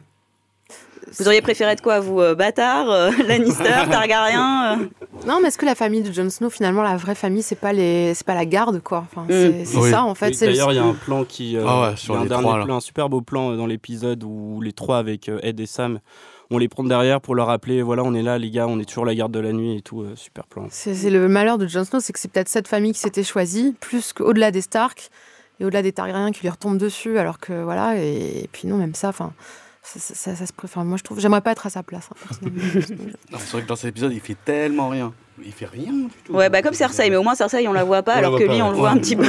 Vous 1.18 1.28
auriez 1.28 1.42
préféré 1.42 1.72
être 1.72 1.82
quoi, 1.82 2.00
vous 2.00 2.20
euh, 2.22 2.36
Bâtard, 2.36 2.90
euh, 2.90 3.10
Lannister, 3.28 3.64
Targaryen 3.90 4.80
euh 4.80 4.86
Non, 5.26 5.40
mais 5.42 5.48
est-ce 5.48 5.58
que 5.58 5.66
la 5.66 5.76
famille 5.76 6.02
de 6.02 6.12
Jon 6.12 6.30
Snow, 6.30 6.50
finalement, 6.50 6.82
la 6.84 6.98
vraie 6.98 7.16
famille, 7.16 7.42
c'est 7.44 7.56
pas 7.56 7.74
les, 7.74 8.14
c'est 8.14 8.26
pas 8.26 8.36
la 8.36 8.46
garde, 8.46 8.82
quoi? 8.84 9.06
Enfin, 9.12 9.24
Mm. 9.24 9.66
c'est 9.66 9.78
Oui. 9.78 9.90
ça, 9.92 10.04
en 10.04 10.16
fait. 10.16 10.30
Oui, 10.32 10.38
D'ailleurs, 10.40 10.72
il 10.72 10.76
y 10.76 10.80
a 10.80 10.84
un 10.84 10.94
plan 10.94 11.24
qui. 11.24 11.58
euh, 11.58 11.64
Ah 11.68 11.82
ouais, 11.82 11.88
il 11.88 11.92
y 11.92 11.94
a 11.94 11.98
sur 11.98 12.16
un 12.18 12.24
les 12.24 12.30
dernier 12.30 12.44
trois, 12.44 12.64
plan, 12.64 12.76
un 12.78 12.80
super 12.82 13.10
beau 13.10 13.22
plan 13.22 13.56
dans 13.56 13.66
l'épisode 13.66 14.24
où 14.24 14.62
les 14.62 14.74
trois 14.74 14.98
avec 14.98 15.30
Ed 15.42 15.60
et 15.60 15.66
Sam, 15.66 16.00
on 16.52 16.58
les 16.58 16.68
prend 16.68 16.84
derrière 16.84 17.22
pour 17.22 17.36
leur 17.36 17.48
rappeler 17.48 17.82
voilà, 17.82 18.04
on 18.04 18.14
est 18.14 18.24
là, 18.24 18.38
les 18.38 18.50
gars, 18.50 18.68
on 18.68 18.80
est 18.80 18.86
toujours 18.86 19.06
la 19.06 19.14
garde 19.16 19.32
de 19.32 19.40
la 19.40 19.52
nuit 19.54 19.78
et 19.78 19.82
tout. 19.82 20.02
euh, 20.02 20.16
super 20.16 20.46
plan. 20.48 20.66
C'est 20.72 20.96
c'est 20.96 21.10
le 21.12 21.28
malheur 21.28 21.58
de 21.58 21.68
Jon 21.68 21.84
Snow, 21.86 22.00
c'est 22.00 22.12
que 22.14 22.20
c'est 22.20 22.32
peut-être 22.32 22.50
cette 22.50 22.68
famille 22.68 22.94
qui 22.94 23.00
s'était 23.00 23.24
choisie, 23.24 23.76
plus 23.80 24.14
qu'au-delà 24.14 24.50
des 24.52 24.62
Stark 24.62 25.10
et 25.60 25.66
au-delà 25.66 25.82
des 25.82 25.92
Targaryens 25.92 26.32
qui 26.32 26.42
lui 26.42 26.50
retombent 26.50 26.78
dessus, 26.78 27.20
alors 27.20 27.38
que 27.38 27.62
voilà, 27.64 27.98
et, 28.02 28.44
et 28.44 28.50
puis 28.52 28.68
non, 28.68 28.78
même 28.78 28.96
ça, 28.96 29.10
enfin, 29.10 29.34
ça, 29.94 30.00
ça- 30.00 30.14
ça- 30.16 30.36
ça 30.36 30.46
se 30.46 30.54
préfère. 30.54 30.84
Moi, 30.84 30.98
je 30.98 31.04
trouve, 31.04 31.20
j'aimerais 31.20 31.42
pas 31.42 31.52
être 31.52 31.66
à 31.66 31.70
sa 31.70 31.84
place, 31.84 32.10
hein, 32.12 32.38
C'est 33.38 33.52
vrai 33.52 33.62
que 33.64 33.68
dans 33.68 33.76
cet 33.76 33.90
épisode, 33.90 34.12
il 34.14 34.20
fait 34.20 34.38
tellement 34.46 34.90
rien. 34.90 35.14
Il 35.44 35.52
fait 35.54 35.66
rien 35.66 35.92
du 35.94 36.08
tout. 36.26 36.34
Ouais, 36.34 36.50
bah 36.50 36.62
comme 36.62 36.74
Cersei, 36.74 37.10
mais 37.10 37.16
au 37.16 37.24
moins 37.24 37.36
Cersei, 37.36 37.68
on 37.68 37.74
la 37.74 37.84
voit 37.86 38.04
pas, 38.04 38.16
On 38.16 38.18
alors 38.18 38.32
voit 38.32 38.40
que 38.42 38.46
pas, 38.46 38.54
lui, 38.54 38.62
on 38.62 38.66
ouais. 38.68 38.72
le 38.74 38.78
voit 38.78 38.90
un 38.90 38.98
petit 38.98 39.16
peu. 39.16 39.26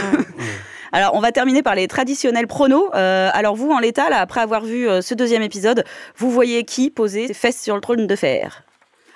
Alors, 0.92 1.14
on 1.14 1.20
va 1.20 1.30
terminer 1.30 1.62
par 1.62 1.76
les 1.76 1.86
traditionnels 1.86 2.48
pronos. 2.48 2.90
Euh, 2.96 3.30
alors, 3.32 3.54
vous, 3.54 3.70
en 3.70 3.78
l'état, 3.78 4.10
là, 4.10 4.18
après 4.18 4.40
avoir 4.40 4.62
vu 4.64 4.88
euh, 4.88 5.02
ce 5.02 5.14
deuxième 5.14 5.42
épisode, 5.42 5.84
vous 6.16 6.30
voyez 6.32 6.64
qui 6.64 6.90
poser 6.90 7.28
ses 7.28 7.34
fesses 7.34 7.62
sur 7.62 7.76
le 7.76 7.80
trône 7.80 8.08
de 8.08 8.16
fer? 8.16 8.64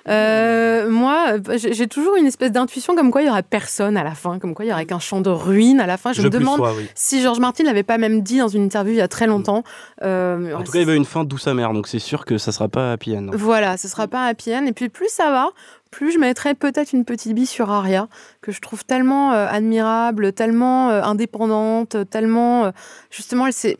Euh, 0.09 0.89
moi, 0.91 1.37
j'ai 1.57 1.87
toujours 1.87 2.17
une 2.17 2.27
espèce 2.27 2.53
d'intuition 2.53 2.95
comme 2.95 3.11
quoi 3.11 3.23
il 3.23 3.27
y 3.27 3.31
aurait 3.31 3.43
personne 3.43 3.97
à 3.97 4.05
la 4.05 4.15
fin, 4.15 4.39
comme 4.39 4.55
quoi 4.55 4.65
il 4.65 4.69
y 4.69 4.73
aurait 4.73 4.85
qu'un 4.87 4.99
champ 4.99 5.21
de 5.21 5.31
ruines 5.31 5.81
à 5.81 5.87
la 5.87 5.97
fin. 5.97 6.13
Je, 6.13 6.21
Je 6.21 6.27
me 6.27 6.31
demande 6.31 6.61
oui. 6.61 6.87
si 6.95 7.23
George 7.23 7.39
Martin 7.41 7.65
l'avait 7.65 7.83
pas 7.83 7.99
même 7.99 8.21
dit 8.23 8.39
dans 8.39 8.49
une 8.49 8.65
interview 8.65 8.93
il 8.93 8.99
y 8.99 9.03
a 9.03 9.09
très 9.09 9.27
longtemps. 9.27 9.63
Euh, 10.03 10.55
En 10.55 10.63
tout 10.63 10.73
cas, 10.73 10.81
il 10.81 10.87
veut 10.87 10.95
une 10.97 11.05
fin 11.07 11.25
douce 11.25 11.47
amère, 11.47 11.73
donc 11.73 11.89
c'est 11.89 11.99
sûr 11.99 12.25
que 12.27 12.37
ça 12.39 12.53
sera 12.53 12.69
pas 12.69 12.93
happy 12.93 13.17
end. 13.17 13.29
Voilà, 13.33 13.77
ce 13.77 13.89
sera 13.89 14.07
pas 14.07 14.27
happy 14.27 14.55
end. 14.55 14.67
Et 14.67 14.73
puis 14.73 14.89
plus 14.91 15.09
ça 15.09 15.31
va, 15.31 15.49
plus 15.91 16.13
je 16.13 16.19
mettrais 16.19 16.55
peut-être 16.55 16.93
une 16.93 17.05
petite 17.05 17.33
bille 17.35 17.47
sur 17.47 17.71
Arya, 17.71 18.09
que 18.43 18.53
je 18.53 18.61
trouve 18.61 18.85
tellement 18.85 19.33
euh, 19.33 19.47
admirable, 19.49 20.33
tellement 20.33 20.91
euh, 20.91 21.03
indépendante, 21.03 21.97
tellement... 22.11 22.65
euh, 22.67 22.71
justement, 23.11 23.47
elle 23.47 23.53
s'est 23.53 23.79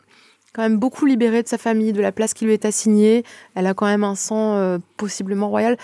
quand 0.55 0.61
même 0.63 0.77
beaucoup 0.79 1.05
libérée 1.05 1.43
de 1.43 1.47
sa 1.47 1.57
famille, 1.57 1.91
de 1.93 2.01
la 2.01 2.11
place 2.11 2.33
qui 2.33 2.45
lui 2.45 2.53
est 2.53 2.63
assignée. 2.65 3.23
Elle 3.55 3.67
a 3.67 3.73
quand 3.73 3.85
même 3.85 4.03
un 4.03 4.15
sang 4.15 4.55
euh, 4.55 4.77
possiblement 4.97 5.49
royal. 5.49 5.77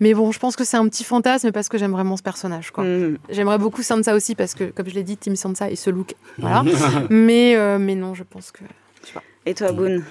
Mais 0.00 0.14
bon, 0.14 0.30
je 0.32 0.38
pense 0.38 0.54
que 0.56 0.64
c'est 0.64 0.76
un 0.76 0.86
petit 0.88 1.04
fantasme 1.04 1.50
parce 1.52 1.68
que 1.68 1.76
j'aime 1.78 1.92
vraiment 1.92 2.16
ce 2.16 2.22
personnage. 2.22 2.70
quoi. 2.70 2.84
Mm. 2.84 3.18
J'aimerais 3.30 3.58
beaucoup 3.58 3.82
Sansa 3.82 4.14
aussi 4.14 4.34
parce 4.34 4.54
que, 4.54 4.64
comme 4.64 4.88
je 4.88 4.94
l'ai 4.94 5.02
dit, 5.02 5.16
Tim 5.16 5.34
Sansa 5.34 5.70
et 5.70 5.76
ce 5.76 5.90
look. 5.90 6.14
Voilà. 6.38 6.62
mais, 7.10 7.56
euh, 7.56 7.78
mais 7.78 7.94
non, 7.96 8.14
je 8.14 8.22
pense 8.22 8.52
que... 8.52 8.60
je 9.02 9.08
sais 9.08 9.12
pas. 9.14 9.22
Et 9.44 9.54
toi, 9.54 9.72
Boone? 9.72 10.04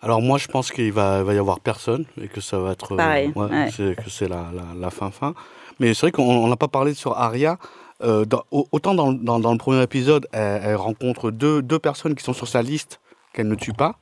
Alors 0.00 0.22
moi, 0.22 0.38
je 0.38 0.46
pense 0.46 0.70
qu'il 0.70 0.92
va, 0.92 1.22
va 1.22 1.34
y 1.34 1.38
avoir 1.38 1.60
personne 1.60 2.04
et 2.22 2.28
que 2.28 2.40
ça 2.40 2.58
va 2.58 2.72
être... 2.72 2.92
euh, 2.92 2.96
Pareil, 2.96 3.32
ouais, 3.34 3.46
ouais. 3.50 3.68
c'est- 3.76 3.96
que 3.96 4.08
c'est 4.08 4.28
la, 4.28 4.46
la, 4.54 4.62
la 4.80 4.90
fin 4.90 5.10
fin. 5.10 5.34
Mais 5.80 5.92
c'est 5.92 6.02
vrai 6.02 6.12
qu'on 6.12 6.46
n'a 6.48 6.56
pas 6.56 6.68
parlé 6.68 6.94
sur 6.94 7.16
Arya. 7.18 7.58
Euh, 8.04 8.24
dans- 8.24 8.44
autant 8.50 8.94
dans, 8.94 9.12
dans, 9.12 9.40
dans 9.40 9.50
le 9.52 9.58
premier 9.58 9.82
épisode, 9.82 10.28
elle, 10.32 10.60
elle 10.64 10.76
rencontre 10.76 11.32
deux, 11.32 11.62
deux 11.62 11.80
personnes 11.80 12.14
qui 12.14 12.22
sont 12.22 12.32
sur 12.32 12.46
sa 12.46 12.62
liste 12.62 13.00
qu'elle 13.38 13.48
ne 13.48 13.54
tue 13.54 13.72
pas. 13.72 13.94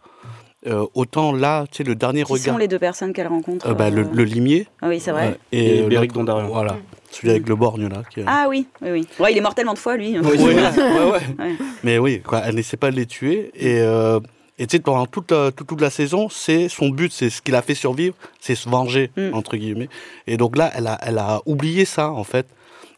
Euh, 0.67 0.85
autant 0.95 1.33
là, 1.33 1.65
tu 1.71 1.77
sais, 1.79 1.85
le 1.85 1.95
dernier 1.95 2.25
Qui 2.25 2.33
regard... 2.33 2.55
sont 2.55 2.59
les 2.59 2.67
deux 2.67 2.79
personnes 2.79 3.13
qu'elle 3.13 3.29
rencontre 3.29 3.69
Euh, 3.69 3.75
bah, 3.75 3.89
le, 3.91 4.03
euh, 4.03 4.09
le 4.13 4.25
limier. 4.25 4.67
Ah 4.83 4.89
oui, 4.89 4.99
c'est 4.99 5.13
vrai. 5.13 5.29
Euh, 5.29 5.35
Et 5.53 5.83
Beric 5.83 6.11
l'autre- 6.11 6.15
Dondarrion. 6.15 6.49
Voilà, 6.49 6.77
celui 7.11 7.31
avec 7.31 7.49
le 7.49 7.55
borgne 7.55 7.89
là. 7.89 8.03
Qui 8.13 8.23
Ah 8.27 8.47
oui, 8.49 8.67
oui, 8.83 8.91
oui. 8.91 9.07
Ouais, 9.21 9.33
il 9.33 9.39
est 9.39 9.43
mort 9.43 9.55
tellement 9.55 9.75
de 9.75 9.79
fois, 9.79 9.97
lui. 9.97 10.19
Oui, 10.19 10.39
ouais, 10.39 10.55
ouais. 10.55 10.63
Ouais. 11.39 11.55
Mais 11.85 11.99
oui, 11.99 12.21
quoi, 12.23 12.41
elle 12.45 12.55
n'essaie 12.57 12.77
pas 12.79 12.91
de 12.91 12.97
les 12.97 13.07
tuer. 13.07 13.53
Et 13.55 13.79
euh, 13.81 14.19
et 14.59 14.67
tu 14.67 14.77
sais, 14.79 14.83
pendant 14.83 15.05
toute, 15.07 15.31
la- 15.31 15.53
toute, 15.53 15.67
toute 15.69 15.81
la 15.83 15.91
saison, 15.91 16.29
c'est 16.31 16.69
son 16.71 16.89
but, 16.89 17.13
c'est 17.13 17.29
ce 17.31 17.43
qu'il 17.43 17.55
a 17.55 17.61
fait 17.63 17.75
survivre, 17.75 18.17
c'est 18.41 18.55
se 18.55 18.69
venger, 18.69 19.11
Mm. 19.17 19.35
entre 19.35 19.57
guillemets. 19.59 19.91
Et 20.27 20.37
donc 20.39 20.57
là, 20.57 20.73
elle 20.75 20.87
a, 20.87 20.99
elle 21.03 21.19
a 21.19 21.43
oublié 21.47 21.85
ça, 21.85 22.11
en 22.11 22.25
fait. 22.25 22.47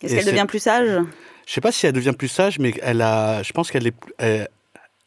Est-ce 0.01 0.14
Et 0.14 0.18
qu'elle 0.18 0.26
devient 0.26 0.47
plus 0.49 0.61
sage? 0.61 0.89
Je 1.47 1.53
sais 1.53 1.61
pas 1.61 1.72
si 1.72 1.84
elle 1.86 1.93
devient 1.95 2.12
plus 2.16 2.28
sage, 2.28 2.59
mais 2.61 2.72
elle 2.82 3.03
a, 3.03 3.43
je 3.43 3.53
pense 3.53 3.70
qu'elle 3.72 3.86
est, 3.89 3.91
plus- 3.91 4.12
elle, 4.18 4.49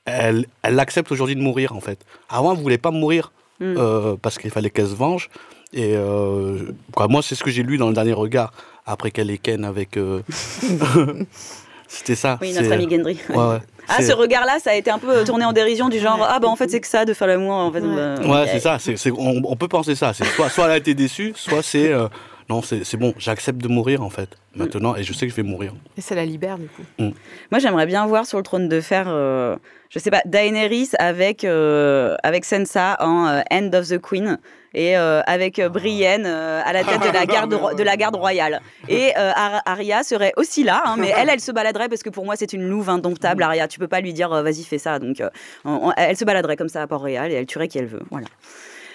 elle, 0.05 0.45
elle 0.63 0.79
accepte 0.79 1.11
aujourd'hui 1.11 1.35
de 1.35 1.41
mourir, 1.41 1.75
en 1.75 1.79
fait. 1.81 1.99
Avant, 2.29 2.53
elle 2.53 2.59
voulait 2.61 2.77
pas 2.77 2.91
mourir 2.91 3.31
Mm. 3.59 3.75
euh, 3.77 4.15
parce 4.19 4.39
qu'il 4.39 4.49
fallait 4.49 4.71
qu'elle 4.71 4.87
se 4.87 4.95
venge. 4.95 5.29
Et 5.71 5.93
euh, 5.95 6.57
quoi, 6.95 7.07
moi, 7.07 7.21
c'est 7.21 7.35
ce 7.35 7.43
que 7.43 7.51
j'ai 7.51 7.61
lu 7.61 7.77
dans 7.77 7.89
le 7.89 7.93
dernier 7.93 8.13
regard 8.13 8.51
après 8.87 9.11
qu'elle 9.11 9.29
est 9.29 9.37
ken 9.37 9.63
avec. 9.63 9.97
euh, 9.97 10.21
C'était 11.87 12.15
ça. 12.15 12.37
Oui, 12.41 12.53
notre 12.53 12.71
ami 12.71 12.89
Gendry. 12.89 13.19
Ouais, 13.29 13.35
ouais. 13.35 13.57
Ah, 13.89 14.01
ce 14.01 14.13
regard-là, 14.13 14.59
ça 14.63 14.71
a 14.71 14.75
été 14.75 14.89
un 14.89 14.97
peu 14.97 15.23
tourné 15.25 15.43
en 15.43 15.51
dérision 15.51 15.89
du 15.89 15.99
genre 15.99 16.25
Ah, 16.27 16.39
bah 16.39 16.47
en 16.47 16.55
fait, 16.55 16.69
c'est 16.71 16.79
que 16.79 16.87
ça 16.87 17.03
de 17.03 17.13
faire 17.13 17.27
l'amour. 17.27 17.53
En 17.53 17.71
fait, 17.71 17.81
bah, 17.81 18.15
Ouais, 18.21 18.43
ok. 18.43 18.49
c'est 18.51 18.59
ça. 18.59 19.11
on, 19.17 19.41
on 19.43 19.55
peut 19.57 19.67
penser 19.67 19.95
ça. 19.95 20.13
Soit, 20.13 20.49
soit 20.49 20.65
elle 20.65 20.71
a 20.71 20.77
été 20.77 20.93
déçue, 20.93 21.33
soit 21.35 21.61
c'est 21.61 21.91
euh, 21.91 22.07
non, 22.51 22.61
c'est 22.61 22.83
c'est 22.83 22.97
bon. 22.97 23.13
J'accepte 23.17 23.59
de 23.61 23.67
mourir 23.69 24.03
en 24.03 24.09
fait 24.09 24.29
maintenant, 24.55 24.95
et 24.97 25.03
je 25.03 25.13
sais 25.13 25.25
que 25.25 25.31
je 25.31 25.37
vais 25.37 25.43
mourir. 25.47 25.73
Et 25.97 26.01
ça 26.01 26.13
la 26.15 26.25
libère, 26.25 26.57
du 26.57 26.67
coup. 26.67 26.83
Moi, 26.99 27.59
j'aimerais 27.59 27.85
bien 27.85 28.05
voir 28.05 28.25
sur 28.25 28.37
le 28.37 28.43
trône 28.43 28.67
de 28.67 28.81
fer, 28.81 29.05
euh, 29.07 29.55
je 29.89 29.97
sais 29.99 30.11
pas, 30.11 30.21
Daenerys 30.25 30.89
avec, 30.99 31.45
euh, 31.45 32.15
avec 32.23 32.43
Sansa 32.43 32.97
en 32.99 33.27
euh, 33.27 33.41
End 33.51 33.69
of 33.73 33.87
the 33.87 33.97
Queen 33.99 34.37
et 34.73 34.97
euh, 34.97 35.21
avec 35.25 35.59
euh, 35.59 35.69
Brienne 35.69 36.25
euh, 36.25 36.61
à 36.65 36.73
la 36.73 36.83
tête 36.83 37.01
de 37.01 37.13
la 37.13 37.25
garde, 37.25 37.53
ro- 37.53 37.73
de 37.73 37.83
la 37.83 37.95
garde 37.95 38.15
royale. 38.17 38.61
Et 38.89 39.11
euh, 39.17 39.31
Ar- 39.35 39.61
Arya 39.65 40.03
serait 40.03 40.33
aussi 40.35 40.63
là, 40.65 40.81
hein, 40.85 40.95
mais 40.97 41.13
elle, 41.17 41.29
elle 41.29 41.39
se 41.39 41.51
baladerait 41.53 41.87
parce 41.87 42.03
que 42.03 42.09
pour 42.09 42.25
moi, 42.25 42.35
c'est 42.35 42.51
une 42.51 42.67
louve 42.67 42.89
indomptable, 42.89 43.43
Arya. 43.43 43.69
Tu 43.69 43.79
peux 43.79 43.87
pas 43.87 44.01
lui 44.01 44.11
dire, 44.13 44.29
vas-y, 44.29 44.63
fais 44.63 44.77
ça. 44.79 44.99
Donc, 44.99 45.21
euh, 45.21 45.29
on- 45.63 45.87
on- 45.89 45.93
elle 45.95 46.17
se 46.17 46.25
baladerait 46.25 46.57
comme 46.57 46.69
ça 46.69 46.81
à 46.81 46.87
Port-Royal 46.87 47.31
et 47.31 47.35
elle 47.35 47.45
tuerait 47.45 47.69
qui 47.69 47.77
elle 47.77 47.87
veut. 47.87 48.03
Voilà. 48.11 48.27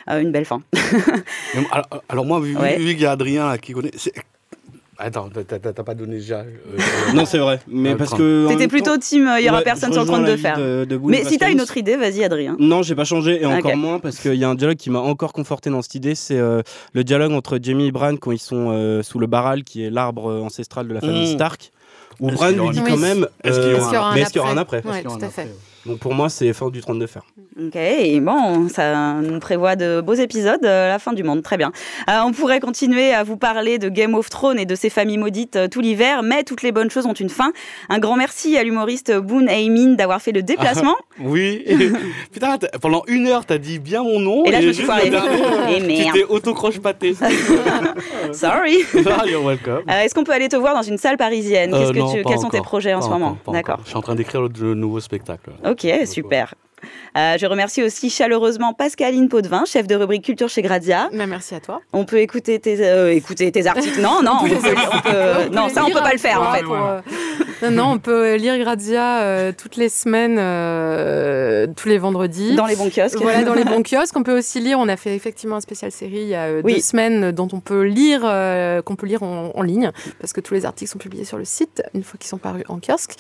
Euh, 0.08 0.20
une 0.20 0.30
belle 0.32 0.44
fin. 0.44 0.62
Alors, 1.72 1.86
alors 2.08 2.24
moi, 2.24 2.40
vu, 2.40 2.56
Ouais. 2.56 2.76
vu 2.78 2.92
qu'il 2.94 3.00
y 3.02 3.06
a 3.06 3.12
Adrien 3.12 3.48
là, 3.48 3.58
qui 3.58 3.72
connaît. 3.72 3.90
Attends, 4.98 5.28
t'as- 5.28 5.58
pas 5.82 5.94
donné 5.94 6.16
déjà. 6.16 6.38
euh, 6.38 6.78
Non, 7.14 7.26
c'est 7.26 7.36
vrai. 7.38 7.60
Mais 7.68 7.90
euh, 7.92 7.96
parce 7.96 8.14
que. 8.14 8.46
T'étais 8.48 8.66
plutôt 8.66 8.94
temps- 8.94 8.98
team, 8.98 9.26
euh, 9.28 9.38
il 9.38 9.44
y 9.44 9.48
aura 9.50 9.58
Ouais, 9.58 9.64
personne 9.64 9.92
sur 9.92 10.00
le 10.02 10.06
trône 10.06 10.24
de 10.24 10.36
fer. 10.36 10.56
de- 10.56 10.98
mais 11.04 11.22
si 11.24 11.36
t'as 11.36 11.50
une 11.50 11.60
autre 11.60 11.76
idée, 11.76 11.96
vas-y, 11.96 12.24
Adrien. 12.24 12.56
Non, 12.58 12.80
j'ai 12.82 12.94
pas 12.94 13.04
changé 13.04 13.42
et 13.42 13.44
encore 13.46 13.76
moins 13.76 13.98
parce 13.98 14.18
qu'il 14.20 14.36
y 14.36 14.44
a 14.44 14.48
un 14.48 14.54
dialogue 14.54 14.78
qui 14.78 14.88
m'a 14.88 15.00
encore 15.00 15.34
conforté 15.34 15.68
dans 15.68 15.82
cette 15.82 15.96
idée. 15.96 16.14
C'est 16.14 16.38
euh, 16.38 16.62
le 16.94 17.04
dialogue 17.04 17.32
entre 17.32 17.58
Jamie 17.62 17.88
et 17.88 17.92
Bran 17.92 18.16
quand 18.16 18.32
ils 18.32 18.38
sont 18.38 18.70
euh, 18.70 19.02
sous 19.02 19.18
le 19.18 19.26
Baral, 19.26 19.64
qui 19.64 19.84
est 19.84 19.90
l'arbre 19.90 20.30
euh, 20.30 20.40
ancestral 20.40 20.88
de 20.88 20.94
la 20.94 21.00
famille 21.00 21.30
Mm. 21.30 21.34
Stark. 21.34 21.70
Où 22.20 22.30
Bran 22.30 22.48
lui 22.48 22.70
dit 22.70 22.80
quand 22.82 22.96
même. 22.96 23.26
Est-ce 23.44 23.60
qu'il 23.60 23.68
y 23.68 23.72
euh, 23.74 23.78
aura 23.80 23.84
un- 23.84 23.90
Est-ce 23.90 23.90
qu'il 23.90 23.96
y 23.96 23.98
aura 23.98 24.10
un 24.10 24.14
mais 24.14 24.20
est-ce 24.22 24.30
qu'il 24.30 24.38
y 24.40 24.44
aura 24.44 24.52
un 24.52 24.56
après 24.56 24.82
Ouais, 24.82 25.02
tout 25.02 25.18
à 25.20 25.28
fait. 25.28 25.48
Donc 25.86 25.98
pour 25.98 26.14
moi, 26.14 26.28
c'est 26.28 26.52
fin 26.52 26.68
du 26.70 26.80
trône 26.80 26.98
de 26.98 27.06
fer. 27.06 27.22
Ok, 27.58 27.76
et 27.76 28.20
bon, 28.20 28.68
ça 28.68 29.14
nous 29.14 29.38
prévoit 29.40 29.76
de 29.76 30.00
beaux 30.02 30.12
épisodes, 30.14 30.60
euh, 30.64 30.88
la 30.88 30.98
fin 30.98 31.12
du 31.14 31.22
monde, 31.22 31.42
très 31.42 31.56
bien. 31.56 31.72
Euh, 32.10 32.18
on 32.24 32.32
pourrait 32.32 32.60
continuer 32.60 33.12
à 33.14 33.22
vous 33.22 33.36
parler 33.38 33.78
de 33.78 33.88
Game 33.88 34.14
of 34.14 34.28
Thrones 34.28 34.58
et 34.58 34.66
de 34.66 34.74
ses 34.74 34.90
familles 34.90 35.16
maudites 35.16 35.56
euh, 35.56 35.68
tout 35.68 35.80
l'hiver, 35.80 36.22
mais 36.22 36.42
toutes 36.42 36.62
les 36.62 36.72
bonnes 36.72 36.90
choses 36.90 37.06
ont 37.06 37.12
une 37.14 37.30
fin. 37.30 37.52
Un 37.88 37.98
grand 37.98 38.16
merci 38.16 38.56
à 38.58 38.62
l'humoriste 38.64 39.16
Boone 39.16 39.48
Aimin 39.48 39.94
d'avoir 39.94 40.20
fait 40.20 40.32
le 40.32 40.42
déplacement. 40.42 40.94
Oui. 41.18 41.64
Putain, 42.32 42.58
pendant 42.82 43.02
une 43.08 43.26
heure, 43.26 43.46
t'as 43.46 43.56
dit 43.56 43.78
bien 43.78 44.02
mon 44.02 44.20
nom. 44.20 44.44
Et 44.44 44.50
là, 44.50 44.60
je 44.60 44.66
me 44.68 44.72
suis 44.74 44.84
foirée. 44.84 45.06
Et 45.70 45.80
Tu 45.80 45.86
merde. 45.86 46.10
t'es 46.14 46.24
auto-croche 46.24 46.78
pâté. 46.78 47.14
Sorry. 48.32 48.78
Ah, 49.06 49.24
You're 49.26 49.42
welcome. 49.44 49.82
Euh, 49.88 50.00
Est-ce 50.02 50.14
qu'on 50.14 50.24
peut 50.24 50.32
aller 50.32 50.48
te 50.50 50.56
voir 50.56 50.74
dans 50.74 50.82
une 50.82 50.98
salle 50.98 51.16
parisienne? 51.16 51.70
Qu'est-ce 51.70 51.90
Euh, 51.90 51.92
que 51.92 51.98
non, 51.98 52.12
tu- 52.12 52.22
pas 52.22 52.30
Quels 52.30 52.38
sont 52.38 52.50
tes 52.50 52.60
projets 52.60 52.92
en 52.94 52.98
Pas 53.00 53.06
ce 53.06 53.10
moment? 53.10 53.38
D'accord. 53.50 53.78
Je 53.84 53.88
suis 53.88 53.96
en 53.96 54.02
train 54.02 54.14
d'écrire 54.14 54.42
le, 54.42 54.50
le 54.60 54.74
nouveau 54.74 55.00
spectacle. 55.00 55.50
Ok, 55.84 56.06
super. 56.06 56.54
Euh, 57.16 57.36
je 57.38 57.46
remercie 57.46 57.82
aussi 57.82 58.10
chaleureusement 58.10 58.74
Pascaline 58.74 59.28
Potvin, 59.30 59.64
chef 59.64 59.86
de 59.86 59.94
rubrique 59.94 60.24
culture 60.24 60.48
chez 60.50 60.60
Gradia. 60.62 61.08
Mais 61.12 61.26
merci 61.26 61.54
à 61.54 61.60
toi. 61.60 61.80
On 61.94 62.04
peut 62.04 62.18
écouter 62.18 62.60
tes, 62.60 62.76
euh, 62.86 63.12
écouter 63.12 63.50
tes 63.50 63.66
articles. 63.66 64.00
Non, 64.00 64.20
non, 64.22 64.32
on 64.42 64.46
peut, 64.48 64.54
on 64.54 65.00
peut- 65.00 65.48
non, 65.54 65.68
ça 65.70 65.84
on 65.84 65.90
peut 65.90 66.00
pas 66.00 66.12
le 66.12 66.18
faire 66.18 66.40
en 66.42 66.52
fait. 66.52 66.62
Pour, 66.62 66.76
euh, 66.76 67.00
non, 67.62 67.70
non, 67.70 67.84
on 67.94 67.98
peut 67.98 68.34
lire 68.36 68.58
Grazia 68.58 69.22
euh, 69.22 69.52
toutes 69.56 69.76
les 69.76 69.88
semaines, 69.88 70.36
euh, 70.38 71.66
tous 71.74 71.88
les 71.88 71.96
vendredis. 71.98 72.54
Dans 72.54 72.66
les 72.66 72.76
bons 72.76 72.90
kiosques. 72.90 73.20
Voilà, 73.20 73.42
dans 73.42 73.54
les 73.54 73.64
bons 73.72 73.82
kiosques. 73.82 74.14
On 74.16 74.22
peut 74.22 74.36
aussi 74.36 74.60
lire. 74.60 74.78
On 74.78 74.88
a 74.88 74.96
fait 74.98 75.16
effectivement 75.16 75.56
un 75.56 75.60
spécial 75.62 75.90
série 75.90 76.20
il 76.20 76.28
y 76.28 76.34
a 76.34 76.44
euh, 76.44 76.60
Oui. 76.62 76.74
deux 76.74 76.80
semaines 76.80 77.32
dont 77.32 77.48
on 77.54 77.60
peut 77.60 77.82
lire, 77.84 78.20
euh, 78.24 78.82
qu'on 78.82 78.96
peut 78.96 79.06
lire 79.06 79.22
en, 79.22 79.50
en 79.54 79.62
ligne, 79.62 79.90
parce 80.20 80.34
que 80.34 80.42
tous 80.42 80.52
les 80.52 80.66
articles 80.66 80.90
sont 80.90 80.98
publiés 80.98 81.24
sur 81.24 81.38
le 81.38 81.46
site 81.46 81.82
une 81.94 82.04
fois 82.04 82.18
qu'ils 82.18 82.28
sont 82.28 82.38
parus 82.38 82.64
en 82.68 82.78
kiosque. 82.78 83.14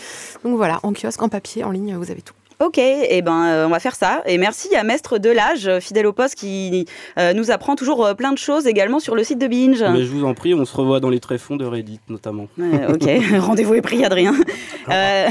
Donc 0.44 0.56
voilà, 0.56 0.78
en 0.82 0.92
kiosque, 0.92 1.22
en 1.22 1.30
papier, 1.30 1.64
en 1.64 1.70
ligne, 1.70 1.96
vous 1.96 2.10
avez 2.10 2.20
tout. 2.22 2.34
Ok, 2.58 2.78
et 2.78 3.20
ben 3.20 3.44
euh, 3.44 3.66
on 3.66 3.70
va 3.70 3.80
faire 3.80 3.94
ça. 3.94 4.22
Et 4.24 4.38
merci 4.38 4.74
à 4.74 4.82
Mestre 4.82 5.18
Delage, 5.18 5.68
euh, 5.68 5.78
fidèle 5.78 6.06
au 6.06 6.14
poste, 6.14 6.36
qui 6.36 6.86
euh, 7.18 7.34
nous 7.34 7.50
apprend 7.50 7.76
toujours 7.76 8.04
euh, 8.06 8.14
plein 8.14 8.32
de 8.32 8.38
choses 8.38 8.66
également 8.66 8.98
sur 8.98 9.14
le 9.14 9.24
site 9.24 9.38
de 9.38 9.46
Binge. 9.46 9.82
Mais 9.82 10.04
je 10.04 10.10
vous 10.10 10.24
en 10.24 10.32
prie, 10.32 10.54
on 10.54 10.64
se 10.64 10.74
revoit 10.74 10.98
dans 10.98 11.10
les 11.10 11.20
tréfonds 11.20 11.56
de 11.56 11.66
Reddit 11.66 12.00
notamment. 12.08 12.46
Ok, 12.88 13.06
rendez-vous 13.40 13.74
est 13.74 13.82
pris, 13.82 14.04
Adrien. 14.04 14.34
Euh, 14.88 15.26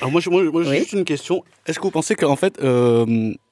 Alors 0.00 0.12
moi, 0.12 0.20
je- 0.20 0.30
moi, 0.30 0.40
moi, 0.52 0.62
j'ai 0.62 0.78
juste 0.78 0.92
une 0.92 1.04
question. 1.04 1.42
Est-ce 1.66 1.80
que 1.80 1.82
vous 1.82 1.90
pensez 1.90 2.14
qu'en 2.14 2.36
fait, 2.36 2.60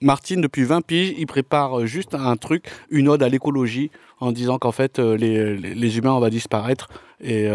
Martine, 0.00 0.40
depuis 0.40 0.62
20 0.62 0.82
piges, 0.82 1.14
il 1.18 1.26
prépare 1.26 1.84
juste 1.84 2.14
un 2.14 2.36
truc, 2.36 2.66
une 2.90 3.08
ode 3.08 3.24
à 3.24 3.28
l'écologie, 3.28 3.90
en 4.20 4.30
disant 4.30 4.58
qu'en 4.58 4.70
fait, 4.70 5.00
les, 5.00 5.56
les- 5.56 5.98
humains, 5.98 6.12
on 6.12 6.20
va 6.20 6.30
disparaître 6.30 6.86
et 7.20 7.48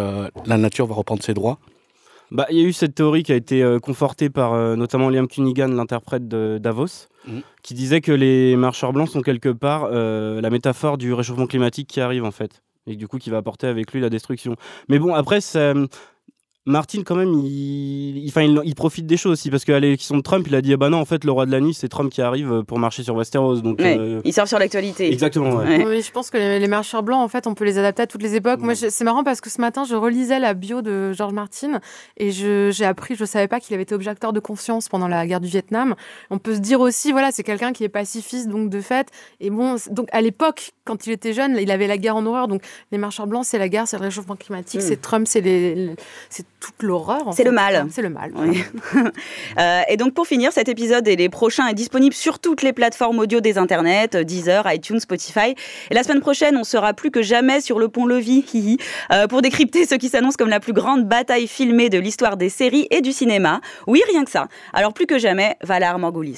la 0.45 0.57
nature 0.57 0.86
va 0.86 0.95
reprendre 0.95 1.24
ses 1.24 1.34
droits? 1.34 1.59
Bah, 2.32 2.45
il 2.49 2.57
y 2.57 2.61
a 2.61 2.63
eu 2.67 2.74
cette 2.74 2.95
théorie 2.95 3.24
qui 3.24 3.32
a 3.32 3.36
été 3.36 3.61
euh, 3.63 3.80
confortée 3.80 4.30
par 4.30 4.53
euh, 4.53 4.76
notamment 4.76 5.09
Liam 5.09 5.28
Cunningham, 5.28 5.76
l'interprète 5.76 6.28
de 6.28 6.57
Davos, 6.61 7.07
Mhm. 7.28 7.41
qui 7.61 7.74
disait 7.74 8.01
que 8.01 8.11
les 8.11 8.55
marcheurs 8.57 8.91
blancs 8.91 9.07
sont 9.09 9.21
quelque 9.21 9.49
part 9.49 9.88
euh, 9.91 10.41
la 10.41 10.49
métaphore 10.49 10.97
du 10.97 11.13
réchauffement 11.13 11.47
climatique 11.47 11.88
qui 11.88 12.01
arrive 12.01 12.26
en 12.26 12.32
fait, 12.32 12.61
et 12.88 12.95
du 12.95 13.07
coup 13.07 13.17
qui 13.17 13.30
va 13.30 13.38
apporter 13.38 13.67
avec 13.67 13.93
lui 13.93 14.01
la 14.01 14.09
destruction. 14.09 14.55
Mais 14.89 14.99
bon, 14.99 15.13
après, 15.13 15.39
ça- 15.39 15.74
Martin, 16.66 17.03
quand 17.03 17.16
même, 17.16 17.34
il, 17.34 18.18
il, 18.20 18.30
enfin, 18.30 18.41
il, 18.43 18.57
il 18.64 18.74
profite 18.74 19.05
des 19.05 19.18
choses 19.18 19.34
aussi, 19.34 19.49
parce 19.49 19.66
qu'à 19.66 19.80
l'élection 19.82 20.16
de 20.16 20.22
Trump, 20.22 20.45
il 20.47 20.55
a 20.55 20.61
dit 20.61 20.74
ah 20.74 20.78
bah 20.78 20.89
non, 20.89 20.97
en 20.99 21.05
fait, 21.05 21.26
le 21.26 21.32
roi 21.32 21.45
de 21.45 21.51
la 21.51 21.59
nuit, 21.59 21.74
c'est 21.74 21.89
Trump 21.89 22.09
qui 22.11 22.22
arrive 22.22 22.64
pour 22.64 22.80
marcher 22.80 23.03
sur 23.03 23.16
Westeros. 23.16 23.61
Donc, 23.61 23.80
ouais, 23.80 23.97
euh, 23.99 24.22
Il 24.24 24.32
sort 24.34 24.47
sur 24.47 24.59
l'actualité. 24.59 25.11
Exactement, 25.11 25.55
ouais. 25.57 25.84
Oui, 25.86 26.01
je 26.01 26.11
pense 26.11 26.30
que 26.30 26.38
les, 26.38 26.59
les 26.59 26.68
marcheurs 26.68 27.03
blancs, 27.03 27.20
en 27.22 27.28
fait, 27.28 27.47
on 27.47 27.53
peut 27.53 27.66
les 27.66 27.78
adapter 27.78 28.03
à 28.03 28.07
toutes 28.07 28.24
les 28.24 28.36
époques. 28.36 28.61
Moi, 28.61 28.76
c'est 28.76 29.03
marrant 29.03 29.24
parce 29.26 29.41
que 29.41 29.49
ce 29.49 29.59
matin, 29.59 29.84
je 29.84 29.95
relisais 29.95 30.39
la 30.39 30.53
bio 30.53 30.82
de 30.82 31.11
George 31.11 31.34
Martin 31.34 31.82
et 32.18 32.32
j'ai 32.32 32.86
appris, 32.86 33.16
je 33.16 33.26
savais 33.26 33.47
pas 33.49 33.59
qu'il 33.59 33.74
avait 33.74 33.84
été 33.84 33.93
objecteur 33.93 34.32
de 34.32 34.39
conscience 34.39 34.88
pendant 34.88 35.09
la 35.09 35.28
guerre 35.28 35.41
du 35.41 35.49
Vietnam. 35.49 35.95
On 36.30 36.38
peut 36.38 36.55
se 36.55 36.59
dire 36.59 36.80
aussi, 36.80 37.11
voilà, 37.11 37.32
c'est 37.34 37.43
quelqu'un 37.43 37.74
qui 37.74 37.84
est 37.84 37.89
pacifiste, 37.89 38.47
donc 38.47 38.70
de 38.70 38.80
fait. 38.80 39.07
Et 39.41 39.49
bon, 39.49 39.76
donc 39.91 40.07
à 40.14 40.22
l'époque, 40.22 40.72
quand 40.86 41.07
il 41.07 41.11
était 41.11 41.34
jeune, 41.34 41.57
il 41.59 41.72
avait 41.72 41.88
la 41.88 41.97
guerre 41.97 42.16
en 42.16 42.26
horreur. 42.26 42.47
Donc 42.47 42.61
les 42.93 42.97
marcheurs 42.97 43.28
blancs, 43.28 43.43
c'est 43.45 43.59
la 43.59 43.68
guerre, 43.68 43.88
c'est 43.88 43.97
le 43.97 44.03
réchauffement 44.03 44.36
climatique, 44.38 44.80
Mm. 44.80 44.84
c'est 44.84 45.01
Trump, 45.01 45.28
c'est 45.28 45.41
les, 45.41 45.76
les- 45.76 45.95
c'est 46.30 46.45
toute 46.64 46.82
l'horreur. 46.82 47.28
en 47.28 47.32
C'est 47.34 47.43
le 47.43 47.49
fait. 47.49 47.55
mal. 47.55 47.88
C'est 47.91 48.01
le 48.01 48.09
mal. 48.09 48.32
Oui. 48.36 48.64
Euh, 49.59 49.82
et 49.88 49.97
donc 49.97 50.14
pour 50.14 50.26
finir, 50.26 50.51
cet 50.51 50.68
épisode 50.68 51.07
et 51.07 51.16
les 51.16 51.30
prochains 51.30 51.68
est 51.68 51.74
disponible 51.74 52.16
sur 52.16 52.39
toutes 52.39 52.64
les 52.64 52.74
plateformes 52.74 53.20
audio 53.20 53.39
des 53.39 53.57
internets, 53.57 54.16
euh, 54.16 54.24
Deezer, 54.24 54.66
iTunes, 54.72 54.99
Spotify. 54.99 55.53
Et 55.91 55.93
la 55.93 56.03
semaine 56.03 56.22
prochaine, 56.22 56.57
on 56.57 56.64
sera 56.64 56.93
plus 56.93 57.11
que 57.11 57.22
jamais 57.22 57.61
sur 57.61 57.78
le 57.78 57.88
pont 57.88 58.05
Levis, 58.05 58.45
hihi, 58.53 58.78
euh, 59.11 59.28
pour 59.28 59.41
décrypter 59.41 59.86
ce 59.86 59.95
qui 59.95 60.09
s'annonce 60.09 60.38
comme 60.38 60.49
la 60.49 60.59
plus 60.59 60.74
grande 60.74 61.07
bataille 61.07 61.47
filmée 61.47 61.89
de 61.89 61.99
l'histoire 61.99 62.38
des 62.38 62.49
séries 62.49 62.88
et 62.89 63.01
du 63.01 63.11
cinéma. 63.11 63.61
Oui, 63.86 64.01
rien 64.11 64.24
que 64.24 64.32
ça. 64.32 64.47
Alors 64.74 64.93
plus 64.93 65.05
que 65.05 65.20
jamais, 65.20 65.55
Valar 65.61 65.99
Radio. 65.99 66.34